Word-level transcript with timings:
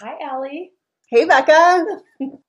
Hi, 0.00 0.14
Allie. 0.22 0.72
Hey, 1.08 1.24
Becca. 1.24 1.86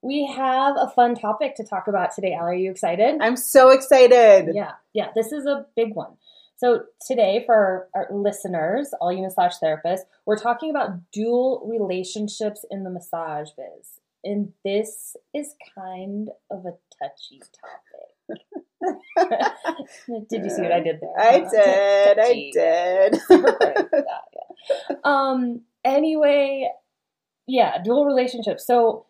We 0.02 0.26
have 0.36 0.76
a 0.78 0.90
fun 0.96 1.16
topic 1.16 1.56
to 1.56 1.64
talk 1.64 1.88
about 1.88 2.14
today, 2.16 2.34
Allie. 2.34 2.52
Are 2.52 2.56
you 2.56 2.72
excited? 2.72 3.18
I'm 3.22 3.36
so 3.38 3.70
excited. 3.70 4.50
Yeah, 4.54 4.72
yeah, 4.94 5.10
this 5.14 5.32
is 5.32 5.46
a 5.46 5.66
big 5.76 5.94
one. 5.94 6.14
So, 6.58 6.84
today, 7.06 7.44
for 7.46 7.90
our, 7.94 8.08
listeners, 8.12 8.94
all 9.02 9.12
you 9.12 9.22
massage 9.22 9.54
therapists, 9.62 10.02
we're 10.26 10.38
talking 10.38 10.70
about 10.70 11.12
dual 11.12 11.68
relationships 11.70 12.66
in 12.72 12.84
the 12.84 12.90
massage 12.90 13.50
biz. 13.58 14.00
And 14.24 14.54
this 14.64 15.16
is 15.34 15.54
kind 15.78 16.30
of 16.50 16.66
a 16.66 16.72
touchy 16.98 17.42
topic. 17.52 18.42
did 20.30 20.44
you 20.46 20.50
see 20.50 20.62
what 20.64 20.72
I 20.72 20.80
did 20.80 21.00
there? 21.02 21.20
I 21.20 21.40
Huh? 21.44 21.50
did. 21.52 22.20
I 22.20 22.52
did. 22.54 23.22
Super 23.28 23.52
quick. 23.52 23.78
Yeah, 23.94 24.02
yeah. 24.90 24.96
Um. 25.04 25.62
Anyway, 25.84 26.72
yeah, 27.48 27.82
dual 27.84 28.06
relationships. 28.06 28.66
So, 28.66 29.06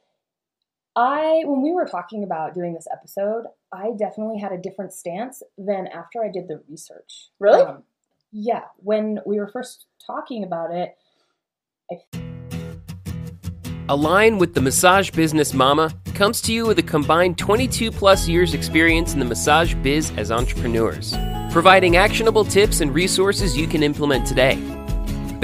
I 0.96 1.42
when 1.46 1.62
we 1.62 1.72
were 1.72 1.86
talking 1.86 2.24
about 2.24 2.54
doing 2.54 2.74
this 2.74 2.88
episode, 2.92 3.46
I 3.72 3.92
definitely 3.98 4.40
had 4.40 4.52
a 4.52 4.58
different 4.58 4.94
stance 4.94 5.44
than 5.58 5.88
after 5.88 6.24
I 6.24 6.30
did 6.30 6.48
the 6.48 6.62
research. 6.70 7.30
Really? 7.40 7.62
Um, 7.62 7.84
yeah. 8.32 8.64
When 8.78 9.20
we 9.26 9.40
were 9.40 9.48
first 9.48 9.86
talking 10.06 10.44
about 10.44 10.72
it, 10.72 10.96
Align 13.88 14.40
with 14.40 14.56
the 14.56 14.62
Massage 14.62 15.12
Business 15.12 15.54
Mama 15.54 15.94
comes 16.16 16.42
to 16.42 16.52
you 16.52 16.66
with 16.66 16.80
a 16.80 16.84
combined 16.84 17.38
22 17.38 17.92
plus 17.92 18.28
years 18.28 18.56
experience 18.56 19.14
in 19.14 19.20
the 19.20 19.26
massage 19.26 19.76
biz 19.76 20.12
as 20.18 20.32
entrepreneurs, 20.32 21.14
providing 21.52 21.96
actionable 21.96 22.44
tips 22.44 22.82
and 22.82 22.92
resources 22.96 23.56
you 23.56 23.68
can 23.68 23.84
implement 23.84 24.26
today. 24.26 24.56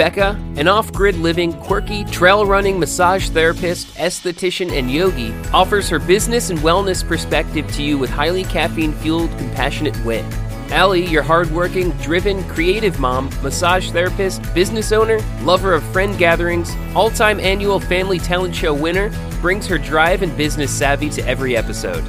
Becca, 0.02 0.30
an 0.56 0.68
off 0.68 0.92
grid 0.92 1.14
living, 1.18 1.54
quirky, 1.54 2.04
trail 2.06 2.44
running 2.44 2.80
massage 2.80 3.30
therapist, 3.30 3.86
esthetician, 3.98 4.72
and 4.72 4.90
yogi, 4.90 5.32
offers 5.54 5.88
her 5.90 6.00
business 6.00 6.50
and 6.50 6.58
wellness 6.62 7.08
perspective 7.08 7.72
to 7.74 7.84
you 7.84 8.00
with 8.00 8.10
highly 8.10 8.44
caffeine 8.46 8.94
fueled, 8.94 9.30
compassionate 9.38 9.96
wit. 10.04 10.26
Allie, 10.72 11.06
your 11.06 11.22
hardworking, 11.22 11.92
driven, 12.02 12.44
creative 12.46 13.00
mom, 13.00 13.30
massage 13.44 13.92
therapist, 13.92 14.42
business 14.56 14.92
owner, 14.92 15.20
lover 15.44 15.76
of 15.76 15.84
friend 15.94 16.18
gatherings, 16.18 16.72
all 16.96 17.12
time 17.12 17.40
annual 17.40 17.80
family 17.80 18.18
talent 18.18 18.56
show 18.56 18.74
winner, 18.74 19.12
brings 19.40 19.68
her 19.68 19.78
drive 19.78 20.24
and 20.24 20.36
business 20.36 20.72
savvy 20.72 21.12
to 21.12 21.24
every 21.28 21.56
episode. 21.56 22.04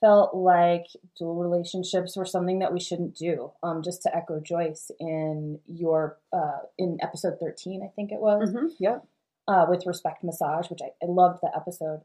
Felt 0.00 0.34
like 0.34 0.86
dual 1.18 1.34
relationships 1.36 2.16
were 2.16 2.24
something 2.24 2.60
that 2.60 2.72
we 2.72 2.80
shouldn't 2.80 3.16
do. 3.16 3.52
Um, 3.62 3.82
just 3.82 4.02
to 4.02 4.16
echo 4.16 4.40
Joyce 4.40 4.90
in 5.00 5.58
your 5.66 6.18
uh, 6.32 6.58
in 6.78 6.98
episode 7.02 7.38
thirteen, 7.40 7.82
I 7.84 7.88
think 7.94 8.12
it 8.12 8.20
was. 8.20 8.50
Mhm, 8.50 8.70
Yep. 8.78 9.04
uh, 9.48 9.66
with 9.68 9.86
Respect 9.86 10.22
Massage, 10.22 10.68
which 10.70 10.80
I, 10.82 10.92
I 11.02 11.06
loved 11.08 11.40
the 11.42 11.50
episode. 11.56 12.02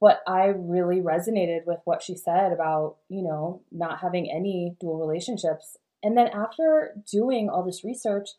But 0.00 0.20
I 0.26 0.46
really 0.46 1.00
resonated 1.00 1.66
with 1.66 1.80
what 1.84 2.02
she 2.02 2.14
said 2.14 2.52
about, 2.52 2.96
you 3.08 3.22
know, 3.22 3.62
not 3.72 4.00
having 4.00 4.30
any 4.30 4.76
dual 4.78 4.98
relationships. 4.98 5.78
And 6.02 6.16
then 6.16 6.28
after 6.28 6.94
doing 7.10 7.48
all 7.48 7.64
this 7.64 7.82
research, 7.82 8.30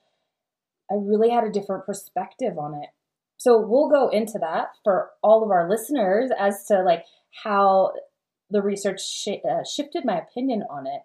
I 0.89 0.93
really 0.95 1.29
had 1.29 1.43
a 1.43 1.51
different 1.51 1.85
perspective 1.85 2.57
on 2.57 2.75
it. 2.75 2.89
So 3.37 3.59
we'll 3.59 3.89
go 3.89 4.07
into 4.09 4.39
that 4.39 4.69
for 4.83 5.09
all 5.21 5.43
of 5.43 5.51
our 5.51 5.69
listeners 5.69 6.31
as 6.39 6.63
to 6.67 6.81
like 6.83 7.03
how 7.43 7.91
the 8.49 8.61
research 8.61 9.01
sh- 9.05 9.43
uh, 9.49 9.63
shifted 9.63 10.05
my 10.05 10.19
opinion 10.19 10.63
on 10.69 10.87
it. 10.87 11.01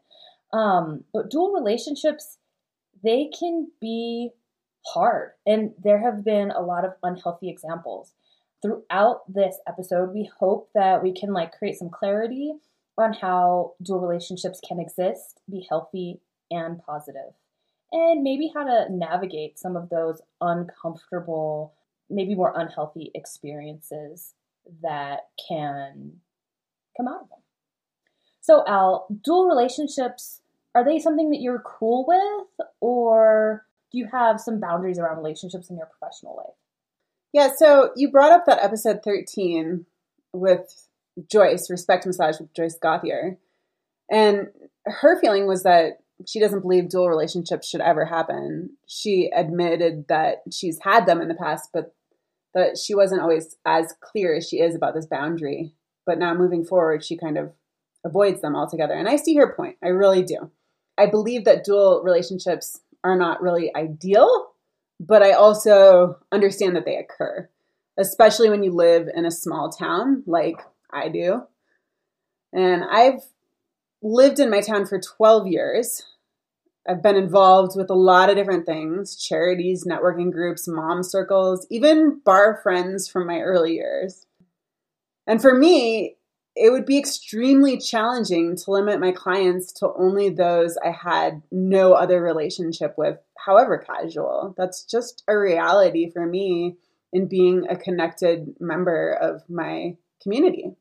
Um, 0.52 1.04
but 1.12 1.30
dual 1.30 1.52
relationships, 1.52 2.38
they 3.02 3.30
can 3.38 3.68
be 3.80 4.30
hard. 4.86 5.30
And 5.46 5.72
there 5.82 6.00
have 6.00 6.24
been 6.24 6.50
a 6.50 6.60
lot 6.60 6.84
of 6.84 6.92
unhealthy 7.02 7.48
examples. 7.48 8.12
Throughout 8.60 9.22
this 9.32 9.56
episode, 9.66 10.14
we 10.14 10.30
hope 10.38 10.70
that 10.74 11.02
we 11.02 11.12
can 11.12 11.32
like 11.32 11.58
create 11.58 11.78
some 11.78 11.90
clarity 11.90 12.54
on 12.98 13.12
how 13.14 13.72
dual 13.82 14.00
relationships 14.00 14.60
can 14.66 14.78
exist, 14.78 15.40
be 15.50 15.66
healthy 15.68 16.20
and 16.50 16.80
positive, 16.84 17.32
and 17.90 18.22
maybe 18.22 18.52
how 18.54 18.64
to 18.64 18.86
navigate 18.90 19.58
some 19.58 19.76
of 19.76 19.88
those 19.88 20.20
uncomfortable, 20.40 21.74
maybe 22.08 22.34
more 22.34 22.52
unhealthy 22.56 23.10
experiences 23.14 24.34
that 24.82 25.20
can 25.48 26.12
come 26.96 27.08
out 27.08 27.22
of 27.22 27.28
them. 27.28 27.38
So, 28.40 28.64
Al, 28.66 29.06
dual 29.22 29.46
relationships, 29.46 30.40
are 30.74 30.84
they 30.84 30.98
something 30.98 31.30
that 31.30 31.40
you're 31.40 31.62
cool 31.64 32.04
with, 32.06 32.66
or 32.80 33.66
do 33.90 33.98
you 33.98 34.08
have 34.10 34.40
some 34.40 34.60
boundaries 34.60 34.98
around 34.98 35.18
relationships 35.18 35.70
in 35.70 35.76
your 35.76 35.86
professional 35.86 36.36
life? 36.36 36.56
Yeah, 37.32 37.50
so 37.56 37.92
you 37.96 38.10
brought 38.10 38.32
up 38.32 38.46
that 38.46 38.62
episode 38.62 39.00
13 39.04 39.86
with 40.32 40.88
Joyce, 41.30 41.70
Respect 41.70 42.06
Massage 42.06 42.38
with 42.40 42.52
Joyce 42.54 42.78
Gauthier. 42.80 43.38
And 44.10 44.48
her 44.86 45.20
feeling 45.20 45.46
was 45.46 45.62
that 45.62 46.00
she 46.26 46.40
doesn't 46.40 46.60
believe 46.60 46.88
dual 46.88 47.08
relationships 47.08 47.68
should 47.68 47.80
ever 47.80 48.04
happen. 48.04 48.76
She 48.86 49.30
admitted 49.34 50.06
that 50.08 50.42
she's 50.50 50.80
had 50.82 51.06
them 51.06 51.20
in 51.20 51.28
the 51.28 51.34
past, 51.34 51.70
but 51.72 51.94
that 52.54 52.78
she 52.78 52.94
wasn't 52.94 53.22
always 53.22 53.56
as 53.64 53.94
clear 54.00 54.36
as 54.36 54.48
she 54.48 54.60
is 54.60 54.74
about 54.74 54.94
this 54.94 55.06
boundary. 55.06 55.74
But 56.04 56.18
now 56.18 56.34
moving 56.34 56.64
forward, 56.64 57.04
she 57.04 57.16
kind 57.16 57.38
of 57.38 57.52
avoids 58.04 58.40
them 58.40 58.56
altogether. 58.56 58.94
And 58.94 59.08
I 59.08 59.16
see 59.16 59.36
her 59.36 59.54
point. 59.54 59.76
I 59.82 59.88
really 59.88 60.22
do. 60.22 60.50
I 60.98 61.06
believe 61.06 61.44
that 61.44 61.64
dual 61.64 62.02
relationships 62.04 62.80
are 63.04 63.16
not 63.16 63.42
really 63.42 63.74
ideal, 63.74 64.52
but 65.00 65.22
I 65.22 65.32
also 65.32 66.18
understand 66.30 66.76
that 66.76 66.84
they 66.84 66.96
occur, 66.96 67.48
especially 67.98 68.50
when 68.50 68.62
you 68.62 68.72
live 68.72 69.08
in 69.14 69.24
a 69.24 69.30
small 69.30 69.70
town 69.70 70.22
like 70.26 70.56
I 70.92 71.08
do. 71.08 71.42
And 72.52 72.84
I've 72.84 73.22
lived 74.02 74.38
in 74.38 74.50
my 74.50 74.60
town 74.60 74.86
for 74.86 75.00
12 75.00 75.46
years. 75.46 76.04
I've 76.88 77.02
been 77.02 77.16
involved 77.16 77.76
with 77.76 77.90
a 77.90 77.94
lot 77.94 78.28
of 78.28 78.36
different 78.36 78.66
things 78.66 79.16
charities, 79.16 79.86
networking 79.88 80.32
groups, 80.32 80.68
mom 80.68 81.02
circles, 81.02 81.66
even 81.70 82.20
bar 82.24 82.60
friends 82.62 83.08
from 83.08 83.26
my 83.26 83.40
early 83.40 83.74
years. 83.74 84.26
And 85.26 85.40
for 85.40 85.56
me, 85.56 86.16
it 86.54 86.70
would 86.70 86.84
be 86.84 86.98
extremely 86.98 87.78
challenging 87.78 88.56
to 88.56 88.70
limit 88.70 89.00
my 89.00 89.12
clients 89.12 89.72
to 89.72 89.92
only 89.96 90.28
those 90.28 90.76
I 90.84 90.90
had 90.90 91.42
no 91.50 91.94
other 91.94 92.20
relationship 92.20 92.94
with, 92.98 93.18
however 93.38 93.78
casual. 93.78 94.54
That's 94.56 94.84
just 94.84 95.22
a 95.28 95.38
reality 95.38 96.10
for 96.10 96.26
me 96.26 96.76
in 97.12 97.26
being 97.26 97.66
a 97.68 97.76
connected 97.76 98.54
member 98.60 99.12
of 99.12 99.42
my 99.48 99.96
community. 100.22 100.72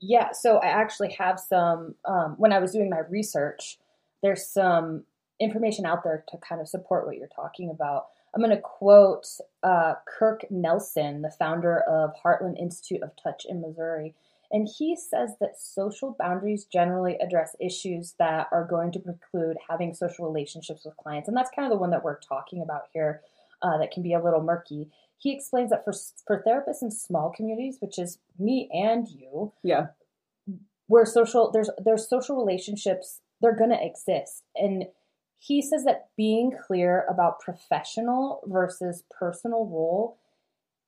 Yeah, 0.00 0.32
so 0.32 0.58
I 0.58 0.66
actually 0.66 1.12
have 1.18 1.38
some, 1.38 1.94
um, 2.04 2.34
when 2.36 2.52
I 2.52 2.58
was 2.58 2.72
doing 2.72 2.90
my 2.90 3.00
research, 3.08 3.78
there's 4.22 4.46
some 4.46 5.04
information 5.40 5.86
out 5.86 6.04
there 6.04 6.24
to 6.28 6.38
kind 6.38 6.60
of 6.60 6.68
support 6.68 7.06
what 7.06 7.16
you're 7.16 7.28
talking 7.28 7.70
about. 7.70 8.06
I'm 8.34 8.42
going 8.42 8.54
to 8.54 8.60
quote 8.60 9.26
uh, 9.62 9.94
Kirk 10.06 10.44
Nelson, 10.50 11.22
the 11.22 11.30
founder 11.30 11.80
of 11.80 12.10
Heartland 12.24 12.58
Institute 12.60 13.02
of 13.02 13.10
Touch 13.22 13.46
in 13.48 13.60
Missouri. 13.60 14.14
And 14.50 14.68
he 14.68 14.96
says 14.96 15.30
that 15.40 15.58
social 15.58 16.16
boundaries 16.18 16.64
generally 16.64 17.16
address 17.18 17.56
issues 17.60 18.14
that 18.18 18.48
are 18.52 18.64
going 18.64 18.92
to 18.92 18.98
preclude 18.98 19.56
having 19.68 19.94
social 19.94 20.26
relationships 20.26 20.84
with 20.84 20.96
clients. 20.96 21.28
And 21.28 21.36
that's 21.36 21.50
kind 21.54 21.66
of 21.66 21.70
the 21.76 21.80
one 21.80 21.90
that 21.90 22.04
we're 22.04 22.18
talking 22.20 22.60
about 22.62 22.82
here 22.92 23.20
uh, 23.62 23.78
that 23.78 23.90
can 23.90 24.02
be 24.02 24.12
a 24.14 24.22
little 24.22 24.42
murky. 24.42 24.88
He 25.18 25.32
explains 25.32 25.70
that 25.70 25.84
for, 25.84 25.92
for 26.26 26.42
therapists 26.46 26.82
in 26.82 26.90
small 26.90 27.30
communities, 27.30 27.78
which 27.80 27.98
is 27.98 28.18
me 28.38 28.68
and 28.72 29.08
you, 29.08 29.52
Yeah. 29.62 29.86
where 30.86 31.06
social 31.06 31.50
there's 31.50 31.70
there's 31.82 32.08
social 32.08 32.36
relationships 32.36 33.20
they're 33.40 33.56
going 33.56 33.70
to 33.70 33.84
exist 33.84 34.44
and 34.54 34.84
he 35.38 35.60
says 35.60 35.84
that 35.84 36.08
being 36.16 36.52
clear 36.66 37.06
about 37.10 37.40
professional 37.40 38.42
versus 38.46 39.04
personal 39.10 39.66
role 39.66 40.18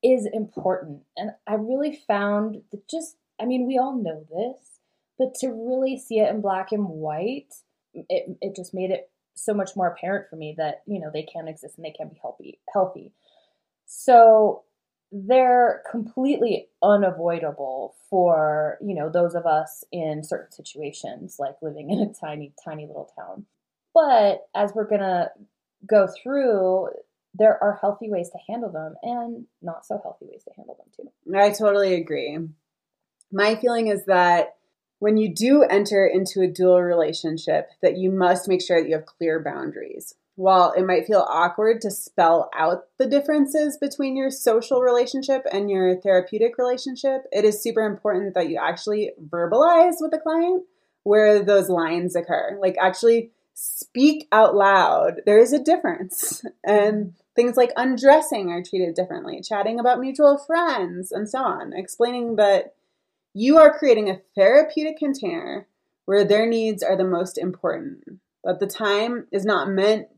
is 0.02 0.28
important. 0.32 1.02
And 1.16 1.32
i 1.46 1.54
really 1.54 2.00
found 2.06 2.62
that 2.70 2.88
just 2.88 3.16
i 3.40 3.44
mean 3.44 3.66
we 3.66 3.78
all 3.78 3.96
know 3.96 4.25
this 4.31 4.81
but 5.19 5.34
to 5.40 5.48
really 5.48 5.98
see 5.98 6.19
it 6.19 6.28
in 6.28 6.40
black 6.40 6.72
and 6.72 6.87
white 6.88 7.54
it, 7.94 8.37
it 8.40 8.54
just 8.54 8.75
made 8.75 8.90
it 8.90 9.10
so 9.37 9.54
much 9.54 9.76
more 9.76 9.88
apparent 9.88 10.28
for 10.28 10.37
me 10.37 10.54
that 10.56 10.82
you 10.87 10.98
know 10.98 11.10
they 11.12 11.22
can 11.22 11.46
exist 11.46 11.76
and 11.76 11.84
they 11.84 11.90
can 11.90 12.08
be 12.08 12.19
healthy 12.20 12.58
healthy. 12.72 13.12
So 13.84 14.64
they're 15.12 15.82
completely 15.90 16.66
unavoidable 16.82 17.94
for 18.10 18.78
you 18.81 18.94
know 18.94 19.08
those 19.08 19.34
of 19.34 19.46
us 19.46 19.84
in 19.93 20.25
certain 20.25 20.50
situations 20.50 21.37
like 21.38 21.54
living 21.62 21.90
in 21.90 22.00
a 22.00 22.12
tiny 22.12 22.52
tiny 22.64 22.87
little 22.87 23.12
town 23.16 23.46
but 23.96 24.46
as 24.54 24.72
we're 24.75 24.87
gonna 24.87 25.31
go 25.88 26.06
through 26.22 26.88
there 27.38 27.62
are 27.62 27.78
healthy 27.81 28.10
ways 28.10 28.31
to 28.31 28.38
handle 28.48 28.70
them 28.70 28.94
and 29.02 29.46
not 29.62 29.84
so 29.87 29.98
healthy 30.02 30.26
ways 30.26 30.44
to 30.44 30.50
handle 30.54 30.76
them 30.76 30.87
too 30.94 31.37
I 31.37 31.50
totally 31.50 31.94
agree. 31.94 32.38
My 33.32 33.56
feeling 33.56 33.88
is 33.88 34.04
that 34.04 34.56
when 34.98 35.16
you 35.16 35.34
do 35.34 35.62
enter 35.62 36.06
into 36.06 36.40
a 36.40 36.46
dual 36.46 36.82
relationship 36.82 37.69
that 37.82 37.96
you 37.96 38.10
must 38.10 38.48
make 38.48 38.62
sure 38.62 38.81
that 38.81 38.88
you 38.88 38.94
have 38.96 39.06
clear 39.06 39.43
boundaries. 39.43 40.14
While 40.37 40.72
it 40.76 40.84
might 40.84 41.06
feel 41.06 41.26
awkward 41.28 41.81
to 41.82 41.90
spell 41.90 42.50
out 42.54 42.84
the 42.98 43.06
differences 43.06 43.78
between 43.78 44.16
your 44.16 44.31
social 44.31 44.82
relationship 44.82 45.46
and 45.50 45.70
your 45.70 45.98
therapeutic 46.00 46.58
relationship, 46.58 47.22
it 47.32 47.44
is 47.44 47.62
super 47.62 47.87
important 47.87 48.34
that 48.34 48.50
you 48.50 48.58
actually 48.62 49.12
verbalize 49.28 49.94
with 50.00 50.10
the 50.10 50.20
client 50.22 50.64
where 51.04 51.43
those 51.43 51.70
lines 51.70 52.14
occur. 52.16 52.58
Like, 52.60 52.76
actually 52.78 53.31
speak 53.58 54.29
out 54.31 54.55
loud. 54.55 55.23
There 55.25 55.38
is 55.38 55.53
a 55.53 55.62
difference. 55.62 56.44
And 56.64 57.14
things 57.37 57.56
like 57.56 57.73
undressing 57.76 58.50
are 58.50 58.62
treated 58.62 58.94
differently, 58.94 59.41
chatting 59.41 59.79
about 59.79 60.00
mutual 60.00 60.37
friends, 60.37 61.12
and 61.12 61.29
so 61.29 61.38
on, 61.38 61.73
explaining 61.73 62.37
that 62.37 62.75
you 63.35 63.56
are 63.58 63.79
creating 63.79 64.11
a 64.11 64.20
therapeutic 64.35 64.99
container 64.99 65.69
where 66.06 66.25
their 66.25 66.47
needs 66.47 66.82
are 66.82 66.97
the 66.97 67.05
most 67.05 67.38
important. 67.38 68.20
That 68.43 68.58
the 68.58 68.67
time 68.67 69.29
is 69.31 69.44
not 69.44 69.70
meant 69.70 70.08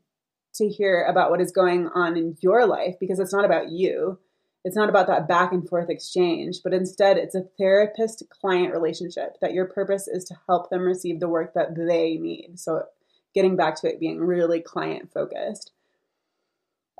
to 0.54 0.68
hear 0.68 1.04
about 1.04 1.30
what 1.30 1.40
is 1.40 1.52
going 1.52 1.88
on 1.88 2.16
in 2.16 2.36
your 2.40 2.66
life 2.66 2.94
because 2.98 3.18
it's 3.18 3.32
not 3.32 3.44
about 3.44 3.70
you. 3.70 4.18
It's 4.64 4.76
not 4.76 4.88
about 4.88 5.06
that 5.08 5.28
back 5.28 5.52
and 5.52 5.68
forth 5.68 5.90
exchange, 5.90 6.60
but 6.64 6.74
instead 6.74 7.16
it's 7.18 7.34
a 7.34 7.46
therapist 7.58 8.22
client 8.30 8.72
relationship 8.72 9.36
that 9.40 9.52
your 9.52 9.66
purpose 9.66 10.08
is 10.08 10.24
to 10.24 10.38
help 10.46 10.70
them 10.70 10.82
receive 10.82 11.20
the 11.20 11.28
work 11.28 11.54
that 11.54 11.74
they 11.76 12.16
need. 12.16 12.58
So, 12.58 12.84
getting 13.34 13.56
back 13.56 13.80
to 13.80 13.88
it 13.88 14.00
being 14.00 14.20
really 14.20 14.60
client 14.60 15.12
focused. 15.12 15.72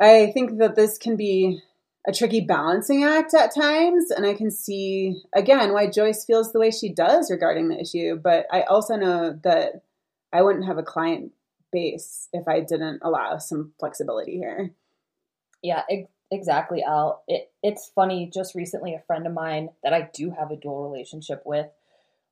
I 0.01 0.31
think 0.33 0.59
that 0.59 0.77
this 0.77 0.99
can 0.99 1.17
be 1.17 1.61
a 2.07 2.13
tricky 2.13 2.41
balancing 2.41 3.05
act 3.05 3.35
at 3.35 3.55
times. 3.55 4.11
And 4.11 4.25
I 4.25 4.35
can 4.35 4.51
see, 4.51 5.23
again, 5.35 5.73
why 5.73 5.91
Joyce 5.91 6.25
feels 6.25 6.53
the 6.53 6.61
way 6.61 6.71
she 6.71 6.93
does 6.93 7.31
regarding 7.31 7.69
the 7.69 7.81
issue. 7.81 8.17
But 8.17 8.47
I 8.53 8.63
also 8.63 8.97
know 8.97 9.39
that 9.45 9.83
I 10.33 10.43
wouldn't 10.43 10.67
have 10.67 10.79
a 10.79 10.83
client 10.83 11.33
base 11.73 12.29
if 12.33 12.47
I 12.49 12.61
didn't 12.61 13.01
allow 13.03 13.39
some 13.39 13.73
flexibility 13.79 14.39
here. 14.39 14.71
Yeah, 15.63 15.83
exactly, 16.31 16.83
Al. 16.83 17.23
It, 17.27 17.51
it's 17.63 17.91
funny, 17.95 18.31
just 18.33 18.55
recently, 18.55 18.95
a 18.95 19.03
friend 19.07 19.27
of 19.27 19.33
mine 19.33 19.71
that 19.83 19.93
I 19.93 20.09
do 20.15 20.31
have 20.31 20.51
a 20.51 20.57
dual 20.57 20.89
relationship 20.89 21.43
with 21.45 21.67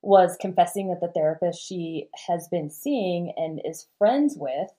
was 0.07 0.37
confessing 0.39 0.87
that 0.87 1.01
the 1.01 1.11
therapist 1.13 1.61
she 1.61 2.07
has 2.27 2.47
been 2.47 2.69
seeing 2.69 3.33
and 3.35 3.59
is 3.65 3.87
friends 3.97 4.35
with 4.37 4.69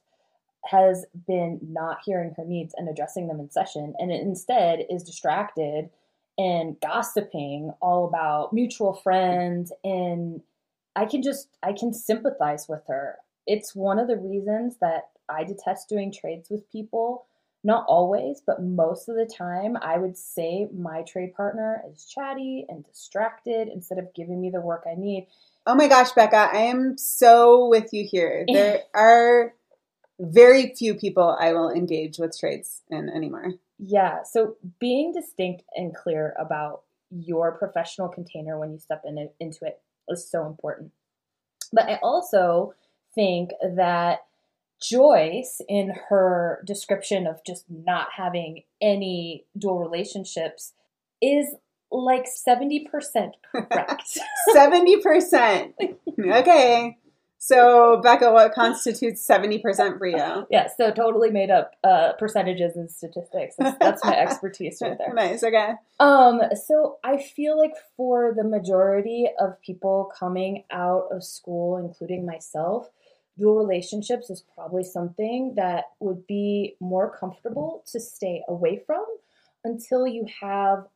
has 0.65 1.05
been 1.27 1.61
not 1.63 1.99
hearing 2.03 2.33
her 2.35 2.47
needs 2.47 2.75
and 2.79 2.89
addressing 2.89 3.29
them 3.29 3.39
in 3.39 3.51
session 3.51 3.93
and 3.99 4.11
instead 4.11 4.87
is 4.89 5.03
distracted 5.03 5.91
and 6.39 6.81
gossiping 6.81 7.71
all 7.83 8.07
about 8.07 8.55
mutual 8.55 8.95
friends 8.95 9.71
and 9.85 10.41
I 10.97 11.05
can 11.05 11.23
just 11.23 11.49
I 11.63 11.75
can 11.75 11.93
sympathize 11.93 12.67
with 12.67 12.83
her. 12.89 13.19
It's 13.47 13.75
one 13.75 13.99
of 13.99 14.09
the 14.09 14.17
reasons 14.17 14.79
that 14.81 15.11
I 15.29 15.45
detest 15.45 15.91
doing 15.91 16.11
trades 16.11 16.49
with 16.49 16.71
people. 16.73 17.27
Not 17.69 17.85
always, 17.87 18.41
but 18.47 18.63
most 18.63 19.11
of 19.11 19.17
the 19.17 19.27
time, 19.27 19.77
I 19.83 19.99
would 19.99 20.17
say 20.17 20.69
my 20.75 21.03
trade 21.03 21.35
partner 21.35 21.83
is 21.93 22.07
chatty 22.07 22.65
and 22.67 22.83
distracted 22.83 23.69
instead 23.69 23.99
of 23.99 24.15
giving 24.15 24.41
me 24.41 24.49
the 24.49 24.63
work 24.63 24.85
I 24.91 24.95
need. 24.99 25.27
Oh 25.67 25.75
my 25.75 25.87
gosh, 25.87 26.13
Becca, 26.13 26.49
I 26.51 26.61
am 26.61 26.97
so 26.97 27.69
with 27.69 27.93
you 27.93 28.09
here. 28.11 28.47
There 28.51 28.85
are 28.95 29.53
very 30.19 30.75
few 30.77 30.95
people 30.95 31.37
I 31.39 31.53
will 31.53 31.71
engage 31.71 32.17
with 32.17 32.41
trades 32.41 32.81
in 32.89 33.11
anymore. 33.11 33.53
Yeah. 33.79 34.23
So 34.23 34.57
being 34.81 35.13
distinct 35.13 35.65
and 35.77 35.95
clear 35.95 36.35
about 36.39 36.85
your 37.11 37.53
professional 37.53 38.09
container 38.09 38.59
when 38.59 38.73
you 38.73 38.79
step 38.79 39.03
in 39.05 39.19
it, 39.19 39.35
into 39.41 39.67
it 39.67 39.83
is 40.09 40.27
so 40.27 40.47
important. 40.47 40.93
But 41.71 41.91
I 41.91 41.99
also 42.03 42.73
think 43.15 43.51
that 43.77 44.21
Joyce, 44.81 45.61
in 45.69 45.93
her 46.09 46.63
description 46.67 47.27
of 47.27 47.41
just 47.45 47.65
not 47.69 48.09
having 48.17 48.63
any 48.81 49.45
dual 49.57 49.79
relationships, 49.79 50.73
is 51.21 51.55
like 51.91 52.27
70% 52.27 52.87
correct. 53.51 54.19
70%. 54.55 55.73
Okay. 56.19 56.97
So, 57.41 58.01
Becca, 58.03 58.33
what 58.33 58.53
constitutes 58.53 59.27
70% 59.27 59.99
for 59.99 60.07
you? 60.07 60.47
Yeah, 60.51 60.67
so 60.77 60.91
totally 60.91 61.31
made 61.31 61.51
up 61.51 61.77
uh, 61.85 62.15
percentages 62.19 62.77
and 62.77 62.91
statistics. 62.91 63.55
That's, 63.57 63.79
that's 63.79 64.05
my 64.05 64.17
expertise 64.17 64.79
right 64.83 64.99
there. 64.99 65.13
nice, 65.15 65.45
okay. 65.45 65.75
Um, 66.01 66.41
so 66.67 66.99
I 67.05 67.19
feel 67.19 67.57
like 67.57 67.75
for 67.97 68.35
the 68.37 68.43
majority 68.43 69.29
of 69.39 69.61
people 69.63 70.11
coming 70.19 70.65
out 70.73 71.05
of 71.13 71.23
school, 71.23 71.77
including 71.77 72.27
myself, 72.27 72.91
dual 73.39 73.57
relationships 73.57 74.31
is 74.31 74.43
probably 74.55 74.83
something 74.83 75.55
that 75.57 75.85
would 76.01 76.27
be 76.27 76.77
more 76.81 77.17
comfortable 77.17 77.85
to 77.87 78.01
stay 78.01 78.43
away 78.49 78.83
from 78.87 79.05
until 79.65 80.07
you 80.07 80.27
have 80.41 80.87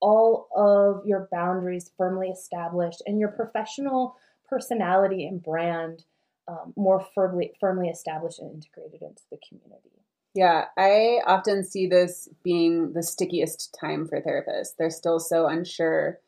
all 0.00 0.48
of 0.56 1.06
your 1.06 1.28
boundaries 1.30 1.90
firmly 1.96 2.28
established 2.28 3.02
and 3.06 3.20
your 3.20 3.28
professional 3.28 4.16
personality 4.48 5.26
and 5.26 5.42
brand 5.42 6.04
um, 6.48 6.72
more 6.76 7.06
firmly 7.14 7.52
firmly 7.60 7.88
established 7.88 8.40
and 8.40 8.52
integrated 8.52 9.00
into 9.00 9.22
the 9.30 9.38
community. 9.48 9.90
Yeah, 10.34 10.66
I 10.76 11.20
often 11.26 11.62
see 11.62 11.86
this 11.86 12.28
being 12.42 12.94
the 12.94 13.02
stickiest 13.02 13.76
time 13.78 14.08
for 14.08 14.20
therapists. 14.20 14.76
They're 14.78 14.90
still 14.90 15.20
so 15.20 15.46
unsure 15.46 16.18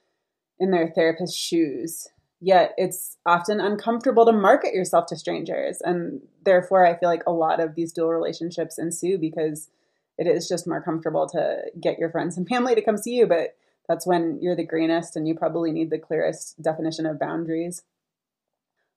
in 0.60 0.70
their 0.70 0.90
therapist's 0.90 1.36
shoes. 1.36 2.08
Yet 2.44 2.74
it's 2.76 3.16
often 3.24 3.58
uncomfortable 3.58 4.26
to 4.26 4.32
market 4.32 4.74
yourself 4.74 5.06
to 5.06 5.16
strangers. 5.16 5.80
And 5.80 6.20
therefore, 6.44 6.86
I 6.86 6.94
feel 6.94 7.08
like 7.08 7.22
a 7.26 7.32
lot 7.32 7.58
of 7.58 7.74
these 7.74 7.90
dual 7.90 8.10
relationships 8.10 8.78
ensue 8.78 9.16
because 9.16 9.70
it 10.18 10.26
is 10.26 10.46
just 10.46 10.66
more 10.66 10.82
comfortable 10.82 11.26
to 11.30 11.62
get 11.80 11.98
your 11.98 12.10
friends 12.10 12.36
and 12.36 12.46
family 12.46 12.74
to 12.74 12.82
come 12.82 12.98
see 12.98 13.14
you. 13.14 13.26
But 13.26 13.56
that's 13.88 14.06
when 14.06 14.40
you're 14.42 14.56
the 14.56 14.66
greenest 14.66 15.16
and 15.16 15.26
you 15.26 15.34
probably 15.34 15.72
need 15.72 15.88
the 15.88 15.98
clearest 15.98 16.60
definition 16.60 17.06
of 17.06 17.18
boundaries. 17.18 17.82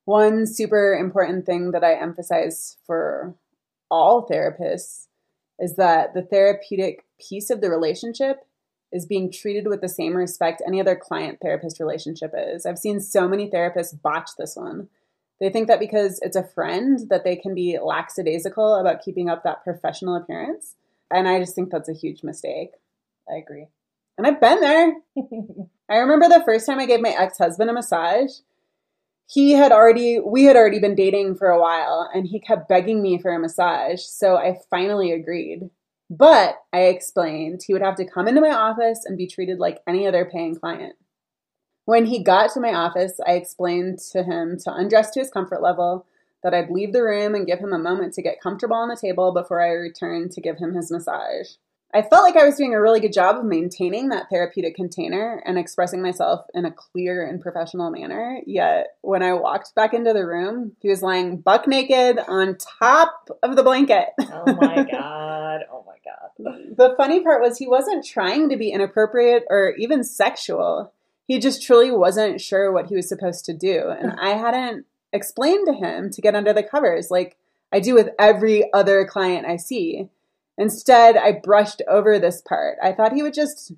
One 0.04 0.46
super 0.46 0.94
important 0.94 1.46
thing 1.46 1.72
that 1.72 1.86
I 1.86 1.94
emphasize 1.94 2.76
for 2.86 3.34
all 3.90 4.28
therapists 4.28 5.08
is 5.58 5.78
that 5.78 6.14
the 6.14 6.22
therapeutic 6.22 7.06
piece 7.18 7.50
of 7.50 7.62
the 7.62 7.70
relationship 7.70 8.46
is 8.92 9.06
being 9.06 9.31
treated 9.31 9.68
with 9.68 9.81
the 9.81 9.89
same 9.89 10.16
respect 10.16 10.62
any 10.66 10.80
other 10.80 10.95
client 10.95 11.39
therapist 11.42 11.80
relationship 11.80 12.34
is. 12.36 12.66
I've 12.66 12.78
seen 12.78 13.00
so 13.00 13.28
many 13.28 13.50
therapists 13.50 14.00
botch 14.01 14.31
this 14.38 14.56
one. 14.56 14.89
They 15.39 15.50
think 15.50 15.68
that 15.68 15.80
because 15.80 16.19
it's 16.22 16.36
a 16.36 16.44
friend 16.44 17.00
that 17.10 17.24
they 17.24 17.36
can 17.36 17.54
be 17.54 17.78
lackadaisical 17.81 18.76
about 18.76 19.04
keeping 19.04 19.30
up 19.30 19.44
that 19.44 19.64
professional 19.64 20.16
appearance. 20.16 20.76
And 21.12 21.28
I 21.28 21.40
just 21.40 21.54
think 21.54 21.69
that's 21.69 21.90
a 21.90 21.94
huge 21.94 22.23
mistake. 22.23 22.71
I 23.30 23.35
agree. 23.35 23.68
And 24.18 24.26
I've 24.26 24.42
been 24.42 24.62
there. 24.62 24.94
I 25.90 25.97
remember 25.97 26.28
the 26.28 26.44
first 26.44 26.66
time 26.66 26.80
I 26.80 26.85
gave 26.85 27.02
my 27.02 27.16
ex-husband 27.18 27.69
a 27.69 27.73
massage 27.73 28.31
he 29.28 29.52
had 29.52 29.71
already 29.71 30.19
we 30.19 30.45
had 30.45 30.56
already 30.56 30.80
been 30.80 30.95
dating 30.95 31.35
for 31.35 31.50
a 31.50 31.59
while 31.59 32.09
and 32.14 32.26
he 32.28 32.40
kept 32.40 32.69
begging 32.69 33.02
me 33.02 33.19
for 33.19 33.31
a 33.31 33.40
massage 33.40 34.02
so 34.02 34.38
i 34.38 34.57
finally 34.69 35.12
agreed 35.12 35.69
but 36.09 36.56
i 36.73 36.81
explained 36.81 37.61
he 37.66 37.73
would 37.73 37.81
have 37.81 37.95
to 37.95 38.06
come 38.06 38.28
into 38.28 38.42
my 38.42 38.52
office 38.52 39.04
and 39.06 39.18
be 39.18 39.28
treated 39.28 39.59
like 39.59 39.81
any 39.87 40.07
other 40.07 40.26
paying 40.26 40.56
client 40.56 40.95
when 41.85 42.06
he 42.06 42.23
got 42.23 42.52
to 42.52 42.59
my 42.59 42.73
office 42.73 43.19
i 43.26 43.33
explained 43.33 43.99
to 43.99 44.23
him 44.23 44.57
to 44.57 44.73
undress 44.73 45.11
to 45.11 45.19
his 45.19 45.31
comfort 45.31 45.61
level 45.61 46.06
that 46.44 46.54
i'd 46.54 46.69
leave 46.69 46.94
the 46.94 47.04
room 47.04 47.35
and 47.35 47.47
give 47.47 47.59
him 47.59 47.73
a 47.73 47.80
moment 47.80 48.14
to 48.14 48.21
get 48.21 48.42
comfortable 48.42 48.78
on 48.78 48.90
the 48.90 48.95
table 48.95 49.33
before 49.33 49.61
i 49.61 49.69
returned 49.69 50.31
to 50.31 50.42
give 50.42 50.57
him 50.57 50.73
his 50.73 50.92
massage 50.92 51.47
I 51.94 52.02
felt 52.02 52.23
like 52.23 52.35
I 52.35 52.45
was 52.45 52.57
doing 52.57 52.73
a 52.73 52.81
really 52.81 52.99
good 52.99 53.14
job 53.14 53.37
of 53.37 53.45
maintaining 53.45 54.09
that 54.09 54.30
therapeutic 54.30 54.76
container 54.76 55.42
and 55.45 55.57
expressing 55.57 56.02
myself 56.02 56.45
in 56.54 56.66
a 56.66 56.71
clear 56.71 57.26
and 57.26 57.42
professional 57.42 57.90
manner. 57.92 58.42
Yet 58.45 58.87
when 59.02 59.23
I 59.23 59.33
walked 59.33 59.73
back 59.73 59.94
into 59.94 60.11
the 60.11 60.26
room, 60.26 60.73
he 60.81 60.90
was 60.90 61.02
lying 61.02 61.37
buck 61.37 61.66
naked 61.66 62.19
on 62.28 62.57
top 62.57 63.30
of 63.42 63.56
the 63.56 63.64
blanket. 63.64 64.09
Oh 64.19 64.54
my 64.54 64.83
God. 64.92 65.61
Oh 65.71 65.85
my 65.87 65.94
God. 65.94 65.96
The 66.38 66.94
funny 66.97 67.21
part 67.21 67.42
was 67.42 67.57
he 67.57 67.68
wasn't 67.68 68.06
trying 68.06 68.50
to 68.50 68.57
be 68.57 68.71
inappropriate 68.71 69.44
or 69.50 69.74
even 69.78 70.04
sexual. 70.04 70.94
He 71.28 71.40
just 71.40 71.62
truly 71.62 71.92
wasn't 71.92 72.42
sure 72.42 72.71
what 72.71 72.88
he 72.88 72.95
was 72.95 73.09
supposed 73.09 73.45
to 73.45 73.54
do. 73.54 73.90
And 73.90 74.14
I 74.19 74.30
hadn't 74.30 74.86
explained 75.12 75.68
to 75.68 75.74
him 75.74 76.09
to 76.12 76.21
get 76.21 76.36
under 76.36 76.54
the 76.54 76.64
covers 76.64 77.09
like 77.12 77.38
I 77.71 77.80
do 77.80 77.94
with 77.94 78.09
every 78.18 78.71
other 78.74 79.06
client 79.06 79.45
I 79.45 79.57
see. 79.57 80.09
Instead, 80.57 81.18
I 81.18 81.33
brushed 81.33 81.81
over 81.88 82.18
this 82.18 82.42
part. 82.42 82.78
I 82.81 82.92
thought 82.92 83.14
he 83.14 83.24
would 83.24 83.33
just 83.33 83.74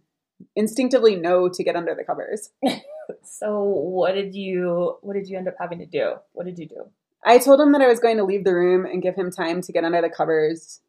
instinctively 0.56 1.16
know 1.16 1.50
to 1.50 1.64
get 1.64 1.76
under 1.76 1.94
the 1.96 2.04
covers. 2.04 2.52
so, 3.24 3.62
what 3.64 4.14
did 4.14 4.36
you 4.36 4.98
what 5.02 5.14
did 5.14 5.28
you 5.28 5.38
end 5.38 5.48
up 5.48 5.56
having 5.60 5.80
to 5.80 5.86
do? 5.86 6.16
What 6.34 6.46
did 6.46 6.58
you 6.58 6.68
do? 6.68 6.90
I 7.26 7.38
told 7.38 7.60
him 7.60 7.74
that 7.74 7.82
I 7.82 7.88
was 7.88 8.00
going 8.00 8.18
to 8.18 8.24
leave 8.24 8.46
the 8.46 8.54
room 8.54 8.86
and 8.86 9.02
give 9.02 9.16
him 9.16 9.30
time 9.30 9.62
to 9.62 9.72
get 9.74 9.84
under 9.84 10.02
the 10.02 10.10
covers. 10.10 10.80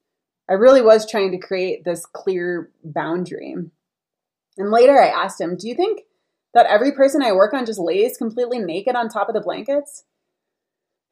I 0.51 0.55
really 0.55 0.83
was 0.83 1.09
trying 1.09 1.31
to 1.31 1.39
create 1.39 1.85
this 1.85 2.05
clear 2.05 2.71
boundary. 2.83 3.55
And 4.59 4.71
later 4.71 5.01
I 5.01 5.07
asked 5.09 5.41
him, 5.41 5.57
"Do 5.57 5.69
you 5.69 5.75
think 5.75 6.03
That 6.53 6.67
every 6.67 6.91
person 6.91 7.23
I 7.23 7.31
work 7.31 7.55
on 7.55 7.65
just 7.65 7.79
lays 7.79 8.17
completely 8.17 8.59
naked 8.59 8.97
on 8.97 9.09
top 9.09 9.29
of 9.29 9.35
the 9.37 9.41
blankets? 9.41 10.03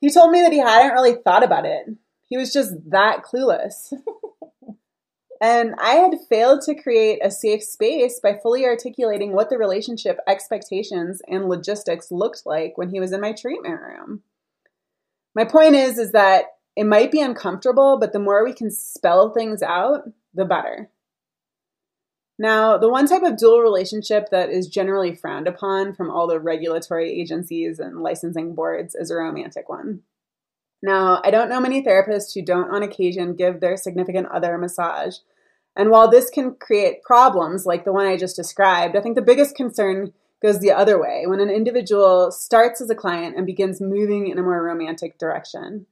He 0.00 0.10
told 0.10 0.32
me 0.32 0.42
that 0.42 0.52
he 0.52 0.58
hadn't 0.58 0.92
really 0.92 1.14
thought 1.14 1.44
about 1.44 1.64
it. 1.64 1.86
He 2.26 2.36
was 2.36 2.52
just 2.52 2.72
that 2.90 3.22
clueless. 3.22 3.92
and 5.40 5.74
I 5.80 5.94
had 5.94 6.18
failed 6.28 6.62
to 6.62 6.74
create 6.74 7.20
a 7.22 7.30
safe 7.30 7.62
space 7.62 8.20
by 8.20 8.38
fully 8.42 8.64
articulating 8.64 9.32
what 9.32 9.50
the 9.50 9.58
relationship 9.58 10.18
expectations 10.26 11.22
and 11.28 11.48
logistics 11.48 12.10
looked 12.10 12.42
like 12.44 12.76
when 12.76 12.90
he 12.90 13.00
was 13.00 13.12
in 13.12 13.20
my 13.20 13.32
treatment 13.32 13.80
room. 13.80 14.22
My 15.34 15.44
point 15.44 15.76
is 15.76 15.98
is 15.98 16.12
that 16.12 16.46
it 16.78 16.86
might 16.86 17.10
be 17.10 17.20
uncomfortable, 17.20 17.98
but 17.98 18.12
the 18.12 18.20
more 18.20 18.44
we 18.44 18.52
can 18.52 18.70
spell 18.70 19.30
things 19.30 19.64
out, 19.64 20.04
the 20.32 20.44
better. 20.44 20.88
Now, 22.38 22.78
the 22.78 22.88
one 22.88 23.08
type 23.08 23.24
of 23.24 23.36
dual 23.36 23.58
relationship 23.58 24.28
that 24.30 24.50
is 24.50 24.68
generally 24.68 25.12
frowned 25.12 25.48
upon 25.48 25.92
from 25.92 26.08
all 26.08 26.28
the 26.28 26.38
regulatory 26.38 27.10
agencies 27.10 27.80
and 27.80 28.00
licensing 28.00 28.54
boards 28.54 28.94
is 28.94 29.10
a 29.10 29.16
romantic 29.16 29.68
one. 29.68 30.02
Now, 30.80 31.20
I 31.24 31.32
don't 31.32 31.48
know 31.48 31.58
many 31.58 31.82
therapists 31.82 32.32
who 32.32 32.42
don't 32.42 32.70
on 32.70 32.84
occasion 32.84 33.34
give 33.34 33.58
their 33.58 33.76
significant 33.76 34.28
other 34.28 34.54
a 34.54 34.58
massage. 34.60 35.16
And 35.74 35.90
while 35.90 36.08
this 36.08 36.30
can 36.30 36.54
create 36.54 37.02
problems 37.02 37.66
like 37.66 37.84
the 37.84 37.92
one 37.92 38.06
I 38.06 38.16
just 38.16 38.36
described, 38.36 38.94
I 38.94 39.00
think 39.00 39.16
the 39.16 39.22
biggest 39.22 39.56
concern 39.56 40.12
goes 40.40 40.60
the 40.60 40.70
other 40.70 40.96
way 40.96 41.24
when 41.26 41.40
an 41.40 41.50
individual 41.50 42.30
starts 42.30 42.80
as 42.80 42.88
a 42.88 42.94
client 42.94 43.34
and 43.36 43.46
begins 43.46 43.80
moving 43.80 44.28
in 44.28 44.38
a 44.38 44.42
more 44.42 44.62
romantic 44.62 45.18
direction. 45.18 45.86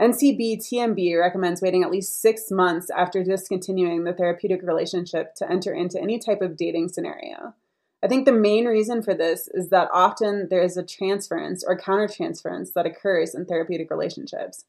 NCBTMB 0.00 1.20
recommends 1.20 1.62
waiting 1.62 1.84
at 1.84 1.90
least 1.90 2.20
six 2.20 2.50
months 2.50 2.90
after 2.90 3.22
discontinuing 3.22 4.04
the 4.04 4.12
therapeutic 4.12 4.62
relationship 4.62 5.34
to 5.36 5.50
enter 5.50 5.72
into 5.72 6.00
any 6.00 6.18
type 6.18 6.42
of 6.42 6.56
dating 6.56 6.88
scenario. 6.88 7.54
I 8.02 8.08
think 8.08 8.26
the 8.26 8.32
main 8.32 8.66
reason 8.66 9.02
for 9.02 9.14
this 9.14 9.48
is 9.54 9.70
that 9.70 9.88
often 9.92 10.48
there 10.50 10.62
is 10.62 10.76
a 10.76 10.82
transference 10.82 11.64
or 11.64 11.78
countertransference 11.78 12.72
that 12.74 12.86
occurs 12.86 13.34
in 13.34 13.46
therapeutic 13.46 13.90
relationships. 13.90 14.64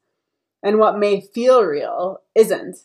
And 0.62 0.78
what 0.78 0.98
may 0.98 1.20
feel 1.20 1.62
real 1.62 2.22
isn't, 2.34 2.78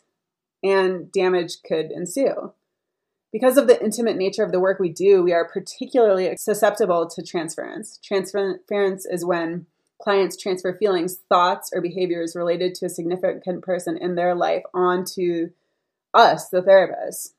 and 0.63 1.12
damage 1.12 1.63
could 1.65 1.91
ensue. 1.91 2.53
Because 3.31 3.55
of 3.55 3.67
the 3.67 3.81
intimate 3.81 4.17
nature 4.17 4.43
of 4.43 4.51
the 4.51 4.60
work 4.60 4.77
we 4.77 4.89
do, 4.89 5.24
we 5.24 5.31
are 5.31 5.48
particularly 5.48 6.36
susceptible 6.36 7.07
to 7.07 7.24
transference. 7.24 7.98
Transference 8.03 9.05
is 9.05 9.24
when 9.24 9.67
clients 10.01 10.38
transfer 10.38 10.75
feelings, 10.77 11.20
thoughts, 11.29 11.72
or 11.74 11.81
behaviors 11.81 12.36
related 12.36 12.75
to 12.75 12.86
a 12.86 12.89
significant 12.89 13.63
person 13.63 13.98
in 13.98 14.15
their 14.15 14.36
life 14.36 14.63
onto 14.74 15.50
us, 16.13 16.50
the 16.50 16.62
therapist. 16.62 17.36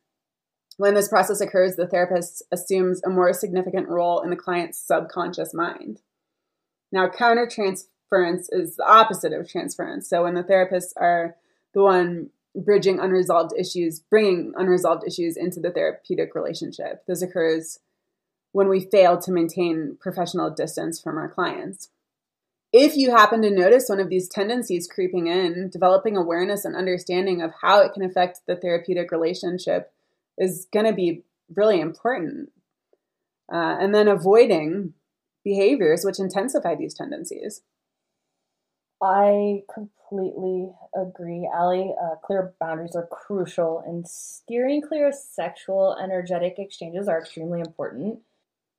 When 0.76 0.94
this 0.94 1.08
process 1.08 1.40
occurs, 1.40 1.76
the 1.76 1.86
therapist 1.86 2.42
assumes 2.50 3.02
a 3.04 3.10
more 3.10 3.32
significant 3.32 3.88
role 3.88 4.20
in 4.20 4.30
the 4.30 4.36
client's 4.36 4.78
subconscious 4.78 5.52
mind. 5.52 6.00
Now, 6.90 7.08
countertransference 7.08 8.46
is 8.50 8.76
the 8.76 8.86
opposite 8.86 9.32
of 9.32 9.48
transference. 9.48 10.08
So, 10.08 10.24
when 10.24 10.34
the 10.34 10.42
therapists 10.42 10.92
are 10.96 11.36
the 11.74 11.82
one 11.82 12.30
bridging 12.54 13.00
unresolved 13.00 13.52
issues, 13.58 14.00
bringing 14.00 14.52
unresolved 14.56 15.04
issues 15.06 15.36
into 15.36 15.60
the 15.60 15.70
therapeutic 15.70 16.34
relationship, 16.34 17.04
this 17.06 17.22
occurs 17.22 17.78
when 18.52 18.68
we 18.68 18.80
fail 18.80 19.18
to 19.18 19.32
maintain 19.32 19.96
professional 19.98 20.50
distance 20.50 21.00
from 21.00 21.16
our 21.16 21.28
clients 21.28 21.88
if 22.72 22.96
you 22.96 23.10
happen 23.10 23.42
to 23.42 23.50
notice 23.50 23.88
one 23.88 24.00
of 24.00 24.08
these 24.08 24.28
tendencies 24.28 24.88
creeping 24.88 25.26
in, 25.26 25.68
developing 25.70 26.16
awareness 26.16 26.64
and 26.64 26.74
understanding 26.74 27.42
of 27.42 27.52
how 27.60 27.80
it 27.80 27.92
can 27.92 28.02
affect 28.02 28.40
the 28.46 28.56
therapeutic 28.56 29.12
relationship 29.12 29.92
is 30.38 30.66
going 30.72 30.86
to 30.86 30.92
be 30.92 31.22
really 31.54 31.80
important. 31.80 32.50
Uh, 33.52 33.76
and 33.78 33.94
then 33.94 34.08
avoiding 34.08 34.94
behaviors 35.44 36.04
which 36.04 36.18
intensify 36.18 36.74
these 36.74 36.94
tendencies. 36.94 37.60
I 39.02 39.64
completely 39.72 40.70
agree, 40.94 41.50
Allie. 41.52 41.92
Uh, 42.02 42.14
clear 42.24 42.54
boundaries 42.60 42.94
are 42.94 43.08
crucial, 43.10 43.82
and 43.84 44.06
steering 44.06 44.80
clear 44.80 45.08
of 45.08 45.14
sexual 45.14 45.96
energetic 46.00 46.54
exchanges 46.58 47.08
are 47.08 47.18
extremely 47.18 47.60
important. 47.60 48.20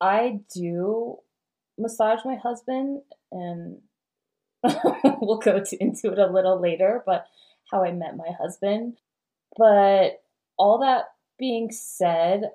I 0.00 0.40
do 0.54 1.18
massage 1.78 2.20
my 2.24 2.36
husband, 2.36 3.02
and 3.32 3.78
we'll 5.20 5.38
go 5.38 5.62
to, 5.62 5.76
into 5.82 6.12
it 6.12 6.18
a 6.18 6.30
little 6.30 6.60
later, 6.60 7.02
but 7.06 7.26
how 7.70 7.84
I 7.84 7.92
met 7.92 8.16
my 8.16 8.30
husband. 8.40 8.98
But 9.56 10.22
all 10.56 10.78
that 10.80 11.06
being 11.38 11.70
said, 11.70 12.50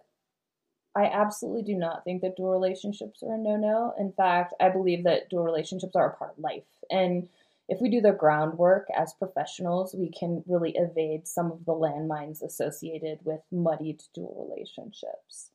I 0.95 1.05
absolutely 1.05 1.63
do 1.63 1.77
not 1.77 2.03
think 2.03 2.21
that 2.21 2.35
dual 2.35 2.51
relationships 2.51 3.21
are 3.23 3.35
a 3.35 3.37
no 3.37 3.55
no. 3.55 3.93
In 3.99 4.11
fact, 4.11 4.53
I 4.59 4.69
believe 4.69 5.03
that 5.03 5.29
dual 5.29 5.43
relationships 5.43 5.95
are 5.95 6.09
a 6.09 6.15
part 6.15 6.31
of 6.31 6.43
life. 6.43 6.63
And 6.89 7.29
if 7.67 7.79
we 7.79 7.89
do 7.89 8.01
the 8.01 8.11
groundwork 8.11 8.87
as 8.97 9.13
professionals, 9.13 9.93
we 9.93 10.09
can 10.09 10.43
really 10.47 10.73
evade 10.75 11.27
some 11.27 11.51
of 11.51 11.65
the 11.65 11.73
landmines 11.73 12.41
associated 12.41 13.19
with 13.23 13.41
muddied 13.51 14.01
dual 14.15 14.47
relationships. 14.49 15.51